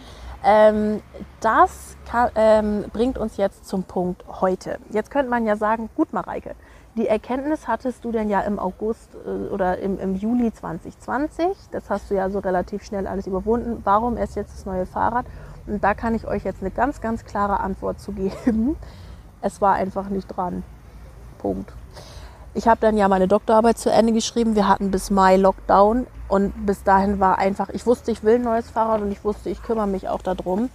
ähm, 0.44 1.02
das 1.40 1.96
kann, 2.08 2.30
ähm, 2.36 2.84
bringt 2.92 3.18
uns 3.18 3.36
jetzt 3.36 3.66
zum 3.66 3.82
Punkt 3.82 4.24
heute. 4.40 4.78
Jetzt 4.90 5.10
könnte 5.10 5.30
man 5.30 5.44
ja 5.46 5.56
sagen, 5.56 5.90
gut 5.94 6.12
Mareike, 6.12 6.54
die 6.96 7.06
Erkenntnis 7.06 7.68
hattest 7.68 8.04
du 8.04 8.12
denn 8.12 8.30
ja 8.30 8.40
im 8.40 8.58
August 8.58 9.10
äh, 9.26 9.52
oder 9.52 9.78
im, 9.78 9.98
im 9.98 10.14
Juli 10.14 10.52
2020, 10.52 11.46
das 11.70 11.90
hast 11.90 12.10
du 12.10 12.14
ja 12.14 12.30
so 12.30 12.38
relativ 12.38 12.82
schnell 12.82 13.06
alles 13.06 13.26
überwunden. 13.26 13.82
Warum 13.84 14.16
erst 14.16 14.36
jetzt 14.36 14.54
das 14.54 14.64
neue 14.64 14.86
Fahrrad? 14.86 15.26
Und 15.66 15.84
da 15.84 15.92
kann 15.92 16.14
ich 16.14 16.26
euch 16.26 16.44
jetzt 16.44 16.62
eine 16.62 16.70
ganz, 16.70 17.02
ganz 17.02 17.26
klare 17.26 17.60
Antwort 17.60 18.00
zu 18.00 18.12
geben 18.12 18.76
es 19.40 19.60
war 19.60 19.74
einfach 19.74 20.08
nicht 20.08 20.28
dran. 20.28 20.64
Punkt. 21.38 21.72
Ich 22.54 22.66
habe 22.66 22.80
dann 22.80 22.96
ja 22.96 23.08
meine 23.08 23.28
Doktorarbeit 23.28 23.78
zu 23.78 23.90
Ende 23.90 24.12
geschrieben. 24.12 24.54
Wir 24.54 24.68
hatten 24.68 24.90
bis 24.90 25.10
Mai 25.10 25.36
Lockdown 25.36 26.06
und 26.28 26.66
bis 26.66 26.82
dahin 26.82 27.20
war 27.20 27.38
einfach, 27.38 27.68
ich 27.70 27.86
wusste, 27.86 28.10
ich 28.10 28.24
will 28.24 28.36
ein 28.36 28.42
neues 28.42 28.70
Fahrrad 28.70 29.00
und 29.00 29.12
ich 29.12 29.24
wusste, 29.24 29.48
ich 29.50 29.62
kümmere 29.62 29.86
mich 29.86 30.08
auch 30.08 30.22
darum. 30.22 30.70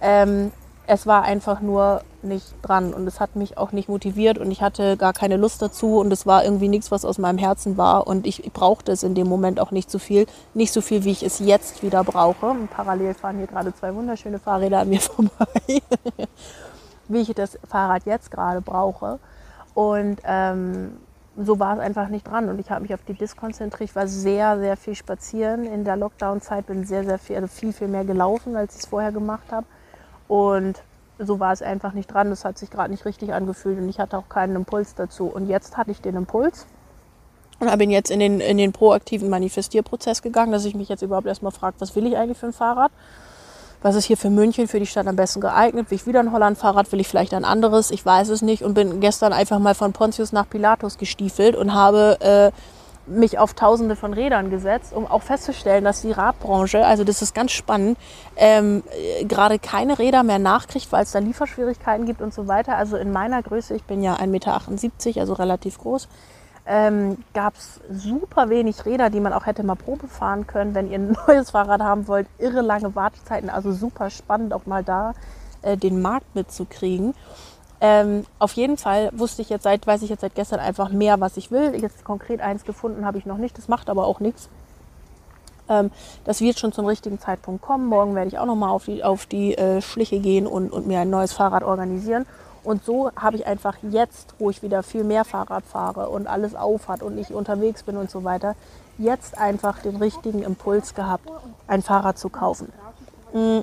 Ähm, 0.00 0.52
es 0.86 1.06
war 1.06 1.22
einfach 1.22 1.60
nur 1.60 2.02
nicht 2.22 2.54
dran 2.62 2.92
und 2.92 3.06
es 3.06 3.18
hat 3.18 3.36
mich 3.36 3.56
auch 3.56 3.72
nicht 3.72 3.88
motiviert 3.88 4.38
und 4.38 4.50
ich 4.50 4.60
hatte 4.60 4.96
gar 4.96 5.14
keine 5.14 5.36
Lust 5.36 5.62
dazu 5.62 5.98
und 5.98 6.12
es 6.12 6.26
war 6.26 6.44
irgendwie 6.44 6.68
nichts, 6.68 6.90
was 6.90 7.04
aus 7.04 7.18
meinem 7.18 7.38
Herzen 7.38 7.78
war 7.78 8.06
und 8.06 8.26
ich 8.26 8.42
brauchte 8.52 8.92
es 8.92 9.02
in 9.02 9.14
dem 9.14 9.26
Moment 9.26 9.60
auch 9.60 9.70
nicht 9.70 9.90
so 9.90 9.98
viel, 9.98 10.26
nicht 10.52 10.72
so 10.72 10.82
viel, 10.82 11.04
wie 11.04 11.12
ich 11.12 11.22
es 11.22 11.38
jetzt 11.38 11.82
wieder 11.82 12.04
brauche. 12.04 12.46
Und 12.46 12.70
parallel 12.70 13.14
fahren 13.14 13.38
hier 13.38 13.46
gerade 13.46 13.74
zwei 13.74 13.94
wunderschöne 13.94 14.38
Fahrräder 14.38 14.80
an 14.80 14.90
mir 14.90 15.00
vorbei 15.00 15.82
wie 17.08 17.20
ich 17.20 17.34
das 17.34 17.58
Fahrrad 17.68 18.06
jetzt 18.06 18.30
gerade 18.30 18.60
brauche. 18.60 19.18
Und 19.74 20.20
ähm, 20.24 20.96
so 21.36 21.58
war 21.58 21.74
es 21.74 21.80
einfach 21.80 22.08
nicht 22.08 22.28
dran. 22.28 22.48
Und 22.48 22.58
ich 22.60 22.70
habe 22.70 22.82
mich 22.82 22.94
auf 22.94 23.02
die 23.06 23.14
Disc 23.14 23.36
konzentriert. 23.36 23.90
Ich 23.90 23.96
war 23.96 24.06
sehr, 24.06 24.58
sehr 24.58 24.76
viel 24.76 24.94
spazieren 24.94 25.64
in 25.64 25.84
der 25.84 25.96
Lockdown-Zeit. 25.96 26.66
Bin 26.66 26.84
sehr, 26.84 27.04
sehr 27.04 27.18
viel, 27.18 27.36
also 27.36 27.48
viel, 27.48 27.72
viel 27.72 27.88
mehr 27.88 28.04
gelaufen, 28.04 28.56
als 28.56 28.74
ich 28.74 28.82
es 28.82 28.86
vorher 28.86 29.12
gemacht 29.12 29.50
habe. 29.50 29.66
Und 30.28 30.82
so 31.18 31.40
war 31.40 31.52
es 31.52 31.62
einfach 31.62 31.92
nicht 31.92 32.12
dran. 32.12 32.30
Das 32.30 32.44
hat 32.44 32.58
sich 32.58 32.70
gerade 32.70 32.90
nicht 32.90 33.04
richtig 33.04 33.32
angefühlt 33.32 33.78
und 33.78 33.88
ich 33.88 33.98
hatte 33.98 34.16
auch 34.18 34.28
keinen 34.28 34.56
Impuls 34.56 34.94
dazu. 34.94 35.26
Und 35.26 35.48
jetzt 35.48 35.76
hatte 35.76 35.90
ich 35.90 36.00
den 36.00 36.16
Impuls 36.16 36.66
und 37.60 37.78
bin 37.78 37.90
jetzt 37.90 38.10
in 38.10 38.20
den, 38.20 38.40
in 38.40 38.58
den 38.58 38.72
proaktiven 38.72 39.30
Manifestierprozess 39.30 40.22
gegangen, 40.22 40.52
dass 40.52 40.64
ich 40.64 40.74
mich 40.74 40.88
jetzt 40.88 41.02
überhaupt 41.02 41.26
erstmal 41.26 41.52
frage, 41.52 41.76
was 41.78 41.94
will 41.96 42.06
ich 42.06 42.16
eigentlich 42.16 42.38
für 42.38 42.46
ein 42.46 42.52
Fahrrad? 42.52 42.90
Was 43.84 43.96
ist 43.96 44.06
hier 44.06 44.16
für 44.16 44.30
München, 44.30 44.66
für 44.66 44.80
die 44.80 44.86
Stadt 44.86 45.06
am 45.06 45.14
besten 45.14 45.42
geeignet? 45.42 45.90
Will 45.90 45.96
ich 45.96 46.06
wieder 46.06 46.20
ein 46.20 46.32
Holland-Fahrrad? 46.32 46.90
Will 46.90 47.00
ich 47.00 47.08
vielleicht 47.08 47.34
ein 47.34 47.44
anderes? 47.44 47.90
Ich 47.90 48.04
weiß 48.04 48.30
es 48.30 48.40
nicht 48.40 48.62
und 48.62 48.72
bin 48.72 48.98
gestern 49.00 49.34
einfach 49.34 49.58
mal 49.58 49.74
von 49.74 49.92
Pontius 49.92 50.32
nach 50.32 50.48
Pilatus 50.48 50.96
gestiefelt 50.96 51.54
und 51.54 51.74
habe 51.74 52.16
äh, 52.20 52.50
mich 53.06 53.38
auf 53.38 53.52
tausende 53.52 53.94
von 53.94 54.14
Rädern 54.14 54.48
gesetzt, 54.48 54.94
um 54.94 55.06
auch 55.06 55.22
festzustellen, 55.22 55.84
dass 55.84 56.00
die 56.00 56.12
Radbranche, 56.12 56.86
also 56.86 57.04
das 57.04 57.20
ist 57.20 57.34
ganz 57.34 57.52
spannend, 57.52 57.98
ähm, 58.36 58.82
gerade 59.28 59.58
keine 59.58 59.98
Räder 59.98 60.22
mehr 60.22 60.38
nachkriegt, 60.38 60.90
weil 60.90 61.02
es 61.02 61.12
da 61.12 61.18
Lieferschwierigkeiten 61.18 62.06
gibt 62.06 62.22
und 62.22 62.32
so 62.32 62.48
weiter. 62.48 62.76
Also 62.76 62.96
in 62.96 63.12
meiner 63.12 63.42
Größe, 63.42 63.74
ich 63.74 63.84
bin 63.84 64.02
ja 64.02 64.14
1,78 64.14 64.26
Meter, 64.28 65.20
also 65.20 65.34
relativ 65.34 65.76
groß, 65.76 66.08
ähm, 66.66 67.18
gab 67.34 67.54
es 67.56 67.80
super 67.90 68.48
wenig 68.48 68.86
Räder, 68.86 69.10
die 69.10 69.20
man 69.20 69.32
auch 69.32 69.46
hätte 69.46 69.62
mal 69.62 69.74
Probe 69.74 70.08
fahren 70.08 70.46
können, 70.46 70.74
wenn 70.74 70.90
ihr 70.90 70.98
ein 70.98 71.16
neues 71.26 71.50
Fahrrad 71.50 71.82
haben 71.82 72.08
wollt. 72.08 72.26
Irre 72.38 72.62
lange 72.62 72.94
Wartezeiten, 72.94 73.50
also 73.50 73.72
super 73.72 74.10
spannend 74.10 74.52
auch 74.52 74.66
mal 74.66 74.82
da 74.82 75.14
äh, 75.62 75.76
den 75.76 76.00
Markt 76.00 76.34
mitzukriegen. 76.34 77.14
Ähm, 77.80 78.24
auf 78.38 78.52
jeden 78.54 78.78
Fall 78.78 79.10
wusste 79.12 79.42
ich 79.42 79.50
jetzt 79.50 79.64
seit, 79.64 79.86
weiß 79.86 80.02
ich 80.02 80.08
jetzt 80.08 80.22
seit 80.22 80.34
gestern 80.34 80.60
einfach 80.60 80.88
mehr, 80.88 81.20
was 81.20 81.36
ich 81.36 81.50
will. 81.50 81.74
Jetzt 81.78 82.04
konkret 82.04 82.40
eins 82.40 82.64
gefunden 82.64 83.04
habe 83.04 83.18
ich 83.18 83.26
noch 83.26 83.36
nicht. 83.36 83.58
Das 83.58 83.68
macht 83.68 83.90
aber 83.90 84.06
auch 84.06 84.20
nichts. 84.20 84.48
Ähm, 85.68 85.90
das 86.24 86.40
wird 86.40 86.58
schon 86.58 86.72
zum 86.72 86.86
richtigen 86.86 87.18
Zeitpunkt 87.18 87.62
kommen. 87.62 87.86
Morgen 87.86 88.14
werde 88.14 88.28
ich 88.28 88.38
auch 88.38 88.46
nochmal 88.46 88.70
auf 88.70 88.86
die, 88.86 89.04
auf 89.04 89.26
die 89.26 89.56
äh, 89.56 89.82
Schliche 89.82 90.20
gehen 90.20 90.46
und, 90.46 90.72
und 90.72 90.86
mir 90.86 91.00
ein 91.00 91.10
neues 91.10 91.32
Fahrrad 91.32 91.62
organisieren. 91.62 92.24
Und 92.64 92.84
so 92.84 93.10
habe 93.14 93.36
ich 93.36 93.46
einfach 93.46 93.76
jetzt, 93.82 94.34
wo 94.38 94.50
ich 94.50 94.62
wieder 94.62 94.82
viel 94.82 95.04
mehr 95.04 95.24
Fahrrad 95.24 95.64
fahre 95.64 96.08
und 96.08 96.26
alles 96.26 96.54
aufhat 96.54 97.02
und 97.02 97.18
ich 97.18 97.32
unterwegs 97.32 97.82
bin 97.82 97.96
und 97.96 98.10
so 98.10 98.24
weiter, 98.24 98.56
jetzt 98.96 99.38
einfach 99.38 99.80
den 99.80 99.96
richtigen 99.96 100.42
Impuls 100.42 100.94
gehabt, 100.94 101.28
ein 101.66 101.82
Fahrrad 101.82 102.18
zu 102.18 102.30
kaufen. 102.30 102.72
Mm. 103.32 103.60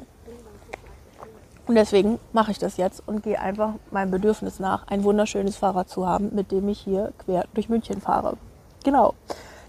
Und 1.67 1.75
deswegen 1.75 2.19
mache 2.33 2.51
ich 2.51 2.59
das 2.59 2.77
jetzt 2.77 3.01
und 3.07 3.23
gehe 3.23 3.39
einfach 3.39 3.73
meinem 3.91 4.11
Bedürfnis 4.11 4.59
nach, 4.59 4.87
ein 4.87 5.03
wunderschönes 5.03 5.55
Fahrrad 5.55 5.89
zu 5.89 6.07
haben, 6.07 6.35
mit 6.35 6.51
dem 6.51 6.67
ich 6.67 6.79
hier 6.79 7.13
quer 7.23 7.45
durch 7.53 7.69
München 7.69 8.01
fahre. 8.01 8.35
Genau. 8.83 9.13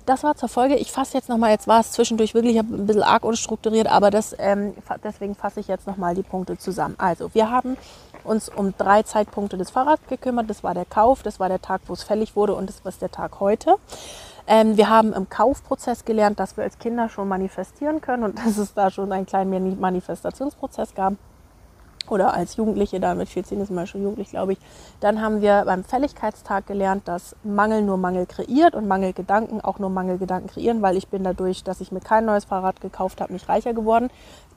Das 0.04 0.24
war 0.24 0.34
zur 0.34 0.48
Folge. 0.48 0.76
Ich 0.76 0.90
fasse 0.90 1.16
jetzt 1.16 1.28
nochmal, 1.28 1.50
jetzt 1.50 1.68
war 1.68 1.80
es 1.80 1.92
zwischendurch 1.92 2.34
wirklich 2.34 2.58
ein 2.58 2.86
bisschen 2.86 3.04
arg 3.04 3.24
unstrukturiert, 3.24 3.86
aber 3.86 4.10
das, 4.10 4.34
ähm, 4.38 4.74
deswegen 5.04 5.34
fasse 5.34 5.60
ich 5.60 5.68
jetzt 5.68 5.86
nochmal 5.86 6.14
die 6.14 6.24
Punkte 6.24 6.58
zusammen. 6.58 6.96
Also, 6.98 7.32
wir 7.34 7.50
haben 7.50 7.76
uns 8.24 8.48
um 8.48 8.74
drei 8.76 9.02
Zeitpunkte 9.02 9.56
des 9.56 9.70
Fahrrads 9.70 10.02
gekümmert. 10.08 10.50
Das 10.50 10.64
war 10.64 10.74
der 10.74 10.84
Kauf, 10.84 11.22
das 11.22 11.38
war 11.38 11.48
der 11.48 11.62
Tag, 11.62 11.82
wo 11.86 11.92
es 11.92 12.02
fällig 12.02 12.34
wurde 12.34 12.54
und 12.54 12.68
das 12.68 12.84
war 12.84 12.92
der 13.00 13.10
Tag 13.10 13.38
heute. 13.38 13.76
Ähm, 14.48 14.76
wir 14.76 14.88
haben 14.88 15.12
im 15.12 15.28
Kaufprozess 15.28 16.04
gelernt, 16.04 16.40
dass 16.40 16.56
wir 16.56 16.64
als 16.64 16.78
Kinder 16.78 17.08
schon 17.08 17.28
manifestieren 17.28 18.00
können 18.00 18.24
und 18.24 18.38
dass 18.44 18.56
es 18.58 18.74
da 18.74 18.90
schon 18.90 19.12
einen 19.12 19.26
kleinen 19.26 19.78
Manifestationsprozess 19.80 20.94
gab 20.94 21.14
oder 22.10 22.34
als 22.34 22.56
Jugendliche, 22.56 23.00
da 23.00 23.14
mit 23.14 23.28
14 23.28 23.60
ist 23.60 23.70
man 23.70 23.86
schon 23.86 24.02
jugendlich, 24.02 24.30
glaube 24.30 24.52
ich. 24.52 24.58
Dann 25.00 25.20
haben 25.20 25.40
wir 25.40 25.62
beim 25.66 25.84
Fälligkeitstag 25.84 26.66
gelernt, 26.66 27.08
dass 27.08 27.36
Mangel 27.42 27.82
nur 27.82 27.96
Mangel 27.96 28.26
kreiert 28.26 28.74
und 28.74 28.88
Mangelgedanken 28.88 29.60
auch 29.60 29.78
nur 29.78 29.90
Mangelgedanken 29.90 30.50
kreieren, 30.50 30.82
weil 30.82 30.96
ich 30.96 31.08
bin 31.08 31.24
dadurch, 31.24 31.64
dass 31.64 31.80
ich 31.80 31.92
mir 31.92 32.00
kein 32.00 32.24
neues 32.24 32.44
Fahrrad 32.44 32.80
gekauft 32.80 33.20
habe, 33.20 33.32
nicht 33.32 33.48
reicher 33.48 33.74
geworden. 33.74 34.10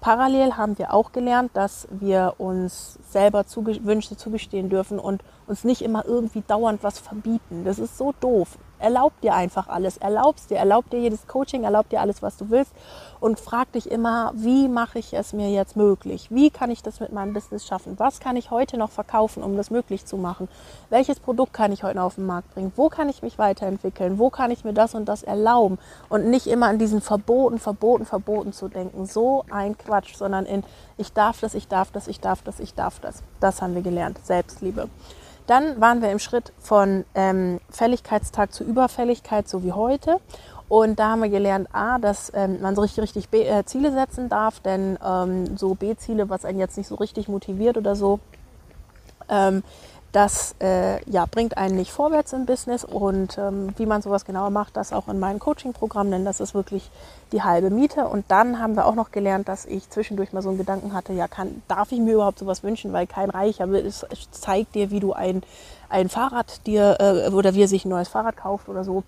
Parallel 0.05 0.55
haben 0.55 0.77
wir 0.77 0.93
auch 0.93 1.13
gelernt, 1.13 1.49
dass 1.55 1.87
wir 1.89 2.35
uns 2.37 2.99
selber 3.09 3.47
Zuge 3.47 3.83
Wünsche 3.85 4.15
zugestehen 4.15 4.69
dürfen 4.69 4.99
und 4.99 5.23
uns 5.47 5.63
nicht 5.63 5.81
immer 5.81 6.05
irgendwie 6.05 6.43
dauernd 6.45 6.83
was 6.83 6.99
verbieten. 6.99 7.63
Das 7.65 7.79
ist 7.79 7.97
so 7.97 8.13
doof 8.19 8.59
erlaub 8.79 9.19
dir 9.21 9.33
einfach 9.33 9.67
alles, 9.67 9.97
erlaubst 9.97 10.49
dir, 10.49 10.57
erlaub 10.57 10.89
dir 10.89 10.99
jedes 10.99 11.27
Coaching, 11.27 11.63
erlaub 11.63 11.89
dir 11.89 12.01
alles, 12.01 12.21
was 12.21 12.37
du 12.37 12.49
willst 12.49 12.71
und 13.19 13.39
frag 13.39 13.71
dich 13.71 13.89
immer, 13.89 14.31
wie 14.35 14.67
mache 14.67 14.99
ich 14.99 15.13
es 15.13 15.33
mir 15.33 15.49
jetzt 15.49 15.75
möglich? 15.75 16.27
Wie 16.29 16.49
kann 16.49 16.69
ich 16.69 16.83
das 16.83 16.99
mit 16.99 17.11
meinem 17.11 17.33
Business 17.33 17.65
schaffen? 17.65 17.95
Was 17.97 18.19
kann 18.19 18.35
ich 18.35 18.51
heute 18.51 18.77
noch 18.77 18.91
verkaufen, 18.91 19.41
um 19.41 19.57
das 19.57 19.71
möglich 19.71 20.05
zu 20.05 20.17
machen? 20.17 20.47
Welches 20.89 21.19
Produkt 21.19 21.53
kann 21.53 21.71
ich 21.71 21.83
heute 21.83 22.01
auf 22.01 22.15
den 22.15 22.25
Markt 22.25 22.53
bringen? 22.53 22.71
Wo 22.75 22.89
kann 22.89 23.09
ich 23.09 23.23
mich 23.23 23.37
weiterentwickeln? 23.37 24.19
Wo 24.19 24.29
kann 24.29 24.51
ich 24.51 24.63
mir 24.63 24.73
das 24.73 24.93
und 24.93 25.05
das 25.05 25.23
erlauben? 25.23 25.79
Und 26.09 26.27
nicht 26.27 26.47
immer 26.47 26.67
an 26.67 26.77
diesen 26.77 27.01
Verboten, 27.01 27.57
Verboten, 27.57 28.05
Verboten 28.05 28.53
zu 28.53 28.67
denken. 28.67 29.05
So 29.05 29.45
ein 29.49 29.77
Quatsch, 29.77 29.94
sondern 30.03 30.45
in 30.45 30.63
ich 30.97 31.13
darf 31.13 31.39
das, 31.41 31.53
ich 31.55 31.67
darf 31.67 31.91
das, 31.91 32.07
ich 32.07 32.19
darf 32.19 32.41
das, 32.41 32.59
ich 32.59 32.73
darf 32.73 32.99
das. 32.99 33.23
Das 33.39 33.61
haben 33.61 33.75
wir 33.75 33.81
gelernt. 33.81 34.19
Selbstliebe. 34.23 34.89
Dann 35.47 35.79
waren 35.79 36.01
wir 36.01 36.11
im 36.11 36.19
Schritt 36.19 36.53
von 36.59 37.05
ähm, 37.13 37.59
Fälligkeitstag 37.69 38.51
zu 38.51 38.63
Überfälligkeit, 38.63 39.47
so 39.47 39.63
wie 39.63 39.73
heute. 39.73 40.19
Und 40.67 40.97
da 40.97 41.11
haben 41.11 41.21
wir 41.21 41.29
gelernt, 41.29 41.67
A, 41.73 41.99
dass 41.99 42.31
ähm, 42.33 42.59
man 42.61 42.75
so 42.75 42.81
richtig, 42.81 43.03
richtig 43.03 43.29
B, 43.29 43.43
äh, 43.43 43.63
Ziele 43.65 43.91
setzen 43.91 44.29
darf, 44.29 44.59
denn 44.59 44.97
ähm, 45.05 45.57
so 45.57 45.75
B-Ziele, 45.75 46.29
was 46.29 46.43
einen 46.43 46.59
jetzt 46.59 46.77
nicht 46.77 46.87
so 46.87 46.95
richtig 46.95 47.27
motiviert 47.27 47.77
oder 47.77 47.95
so, 47.95 48.19
ähm, 49.29 49.63
das 50.15 50.55
äh, 50.61 51.03
ja, 51.11 51.25
bringt 51.25 51.57
einen 51.57 51.75
nicht 51.75 51.91
vorwärts 51.91 52.31
im 52.31 52.45
Business 52.45 52.85
und 52.85 53.37
ähm, 53.37 53.73
wie 53.75 53.85
man 53.85 54.01
sowas 54.01 54.23
genauer 54.23 54.49
macht, 54.49 54.77
das 54.77 54.93
auch 54.93 55.09
in 55.09 55.19
meinem 55.19 55.39
Coaching-Programm, 55.39 56.09
denn 56.09 56.23
das 56.23 56.39
ist 56.39 56.53
wirklich 56.53 56.89
die 57.33 57.43
halbe 57.43 57.69
Miete. 57.69 58.07
Und 58.07 58.23
dann 58.29 58.59
haben 58.61 58.75
wir 58.75 58.85
auch 58.85 58.95
noch 58.95 59.11
gelernt, 59.11 59.49
dass 59.49 59.65
ich 59.65 59.89
zwischendurch 59.89 60.31
mal 60.31 60.41
so 60.41 60.47
einen 60.47 60.57
Gedanken 60.57 60.93
hatte, 60.93 61.11
ja, 61.11 61.27
kann, 61.27 61.61
darf 61.67 61.91
ich 61.91 61.99
mir 61.99 62.13
überhaupt 62.13 62.39
sowas 62.39 62.63
wünschen, 62.63 62.93
weil 62.93 63.07
kein 63.07 63.29
Reicher 63.29 63.69
will, 63.69 63.85
es, 63.85 64.05
zeigt 64.31 64.75
dir, 64.75 64.89
wie 64.89 65.01
du 65.01 65.11
ein, 65.11 65.43
ein 65.89 66.07
Fahrrad 66.07 66.65
dir 66.65 66.95
äh, 66.99 67.29
oder 67.31 67.53
wie 67.53 67.63
er 67.63 67.67
sich 67.67 67.83
ein 67.83 67.89
neues 67.89 68.07
Fahrrad 68.07 68.37
kauft 68.37 68.69
oder 68.69 68.85
so. 68.85 69.03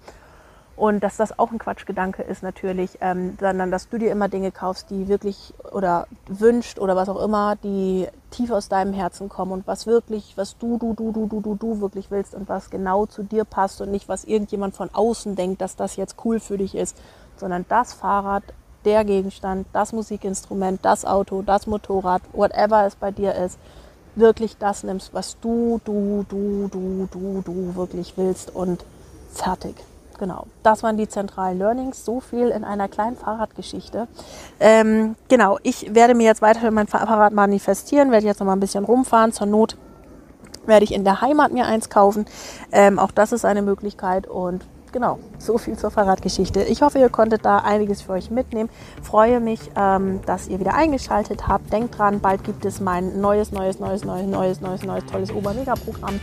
Und 0.78 1.02
dass 1.02 1.18
das 1.18 1.40
auch 1.40 1.52
ein 1.52 1.58
Quatschgedanke 1.58 2.22
ist 2.22 2.44
natürlich, 2.44 3.00
ähm, 3.02 3.36
sondern 3.40 3.72
dass 3.72 3.90
du 3.90 3.98
dir 3.98 4.12
immer 4.12 4.30
Dinge 4.30 4.52
kaufst, 4.52 4.92
die 4.92 5.08
wirklich 5.08 5.56
oder 5.74 6.08
wünscht 6.28 6.78
oder 6.78 6.96
was 6.96 7.10
auch 7.10 7.20
immer, 7.20 7.56
die 7.56 8.08
tief 8.30 8.52
aus 8.52 8.70
deinem 8.70 8.94
Herzen 8.94 9.28
kommen 9.28 9.54
und 9.54 9.66
was 9.66 9.88
wirklich, 9.88 10.34
was 10.38 10.56
du, 10.60 10.78
du, 10.78 10.94
du, 10.94 11.12
du, 11.12 11.26
du, 11.26 11.42
du, 11.42 11.56
du 11.56 11.82
wirklich 11.82 12.12
willst 12.12 12.36
und 12.36 12.48
was 12.48 12.70
genau 12.70 13.08
zu 13.08 13.24
dir 13.24 13.44
passt 13.44 13.82
und 13.82 13.90
nicht, 13.90 14.08
was 14.08 14.24
irgendjemand 14.24 14.76
von 14.76 14.92
außen 14.94 15.36
denkt, 15.36 15.62
dass 15.62 15.76
das 15.76 15.96
jetzt 15.96 16.18
cool 16.24 16.40
für 16.40 16.60
dich 16.60 16.76
ist, 16.76 16.96
sondern 17.38 17.66
das 17.68 17.94
Fahrrad, 17.94 18.44
der 18.86 19.04
Gegenstand, 19.04 19.66
das 19.74 19.94
Musikinstrument, 19.94 20.86
das 20.86 21.06
Auto, 21.06 21.42
das 21.42 21.66
Motorrad, 21.66 22.22
whatever 22.34 22.86
es 22.86 22.96
bei 22.96 23.10
dir 23.10 23.34
ist, 23.34 23.58
wirklich 24.14 24.58
das 24.58 24.84
nimmst, 24.84 25.12
was 25.16 25.40
du, 25.40 25.82
du, 25.84 26.24
du, 26.30 26.68
du, 26.72 27.08
du, 27.12 27.42
du 27.42 27.76
wirklich 27.76 28.14
willst 28.16 28.54
und 28.54 28.86
fertig. 29.34 29.76
Genau, 30.20 30.47
das 30.63 30.82
waren 30.82 30.97
die 30.97 31.07
zentralen 31.07 31.59
Learnings. 31.59 32.03
So 32.03 32.20
viel 32.20 32.49
in 32.49 32.63
einer 32.63 32.88
kleinen 32.88 33.15
Fahrradgeschichte. 33.15 34.07
Ähm, 34.59 35.15
genau, 35.30 35.59
ich 35.63 35.93
werde 35.93 36.15
mir 36.15 36.26
jetzt 36.26 36.41
weiterhin 36.41 36.74
mein 36.74 36.88
Fahrrad 36.88 37.34
manifestieren, 37.34 38.11
werde 38.11 38.26
jetzt 38.26 38.39
noch 38.39 38.47
mal 38.47 38.53
ein 38.53 38.59
bisschen 38.59 38.84
rumfahren. 38.84 39.32
Zur 39.32 39.47
Not 39.47 39.78
werde 40.65 40.84
ich 40.84 40.93
in 40.93 41.03
der 41.03 41.22
Heimat 41.22 41.51
mir 41.51 41.65
eins 41.65 41.89
kaufen. 41.89 42.26
Ähm, 42.72 42.99
auch 42.99 43.11
das 43.11 43.32
ist 43.32 43.45
eine 43.45 43.61
Möglichkeit 43.61 44.28
und 44.28 44.65
genau, 44.91 45.20
so 45.38 45.57
viel 45.57 45.78
zur 45.78 45.91
Fahrradgeschichte. 45.91 46.63
Ich 46.63 46.82
hoffe, 46.82 46.97
ihr 46.97 47.09
konntet 47.09 47.45
da 47.45 47.59
einiges 47.59 48.01
für 48.01 48.13
euch 48.13 48.32
mitnehmen. 48.32 48.70
Freue 49.03 49.39
mich, 49.39 49.59
ähm, 49.76 50.22
dass 50.26 50.47
ihr 50.47 50.59
wieder 50.59 50.74
eingeschaltet 50.74 51.47
habt. 51.47 51.72
Denkt 51.72 51.97
dran, 51.97 52.20
bald 52.20 52.43
gibt 52.43 52.65
es 52.65 52.80
mein 52.80 53.22
neues, 53.22 53.51
neues, 53.51 53.80
neues, 53.80 54.03
neues, 54.03 54.28
neues, 54.28 54.61
neues, 54.61 54.84
neues, 54.84 55.05
tolles 55.05 55.32
Obermega-Programm. 55.32 56.20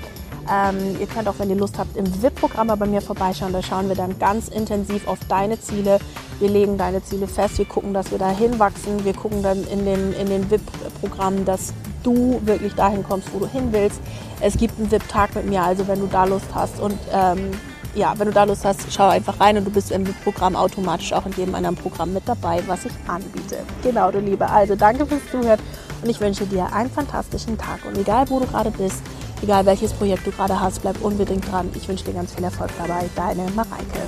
Ähm, 0.51 0.97
ihr 1.01 1.07
könnt 1.07 1.29
auch, 1.29 1.39
wenn 1.39 1.51
ihr 1.51 1.57
Lust 1.57 1.79
habt, 1.79 1.97
im 1.97 2.23
VIP-Programm 2.23 2.69
bei 2.79 2.87
mir 2.87 3.01
vorbeischauen. 3.01 3.53
Da 3.53 3.63
schauen 3.63 3.89
wir 3.89 3.97
dann 3.97 4.19
ganz 4.19 4.49
intensiv 4.49 5.07
auf 5.07 5.19
deine 5.29 5.61
Ziele. 5.61 5.99
Wir 6.41 6.49
legen 6.49 6.79
deine 6.79 7.03
Ziele 7.03 7.27
fest. 7.27 7.59
Wir 7.59 7.65
gucken, 7.65 7.95
dass 7.95 8.11
wir 8.11 8.19
da 8.19 8.31
hinwachsen. 8.31 9.05
Wir 9.05 9.15
gucken 9.15 9.43
dann 9.43 9.65
in 9.65 9.85
den, 9.85 10.13
in 10.15 10.27
den 10.29 10.51
VIP-Programmen, 10.51 11.45
dass 11.45 11.73
du 12.03 12.41
wirklich 12.45 12.75
dahin 12.75 13.03
kommst, 13.03 13.33
wo 13.33 13.39
du 13.39 13.47
hin 13.47 13.69
willst. 13.73 14.01
Es 14.41 14.57
gibt 14.57 14.79
einen 14.79 14.91
VIP-Tag 14.91 15.35
mit 15.35 15.47
mir, 15.47 15.63
also 15.63 15.89
wenn 15.89 16.01
du 16.01 16.07
da 16.07 16.25
Lust 16.25 16.47
hast 16.55 16.79
und 16.81 16.99
ähm, 17.13 17.51
ja, 17.95 18.13
wenn 18.19 18.27
du 18.27 18.33
da 18.33 18.45
Lust 18.45 18.65
hast, 18.65 18.93
schau 18.93 19.09
einfach 19.09 19.39
rein 19.41 19.57
und 19.57 19.65
du 19.65 19.71
bist 19.71 19.93
im 19.93 20.05
Programm 20.25 20.57
automatisch 20.57 21.13
auch 21.13 21.27
in 21.27 21.33
jedem 21.33 21.55
anderen 21.55 21.77
Programm 21.77 22.13
mit 22.13 22.29
dabei, 22.29 22.63
was 22.67 22.85
ich 22.85 22.93
anbiete. 23.07 23.59
Genau, 23.83 24.11
du 24.11 24.19
Liebe. 24.19 24.49
Also 24.49 24.75
danke 24.75 25.07
fürs 25.07 25.23
Zuhören 25.31 25.61
und 26.03 26.11
ich 26.11 26.21
wünsche 26.21 26.47
dir 26.47 26.73
einen 26.73 26.91
fantastischen 26.91 27.57
Tag. 27.57 27.85
Und 27.87 27.97
egal, 27.97 28.29
wo 28.31 28.41
du 28.41 28.47
gerade 28.47 28.71
bist, 28.73 29.01
Egal 29.45 29.67
welches 29.67 29.93
Projekt 29.93 30.27
du 30.27 30.31
gerade 30.31 30.59
hast, 30.59 30.81
bleib 30.81 31.05
unbedingt 31.05 31.47
dran. 31.53 31.69
Ich 31.75 31.87
wünsche 31.87 32.03
dir 32.03 32.15
ganz 32.15 32.33
viel 32.33 32.45
Erfolg 32.45 32.71
dabei. 32.79 33.11
Deine 33.15 33.43
Mareike. 33.51 34.01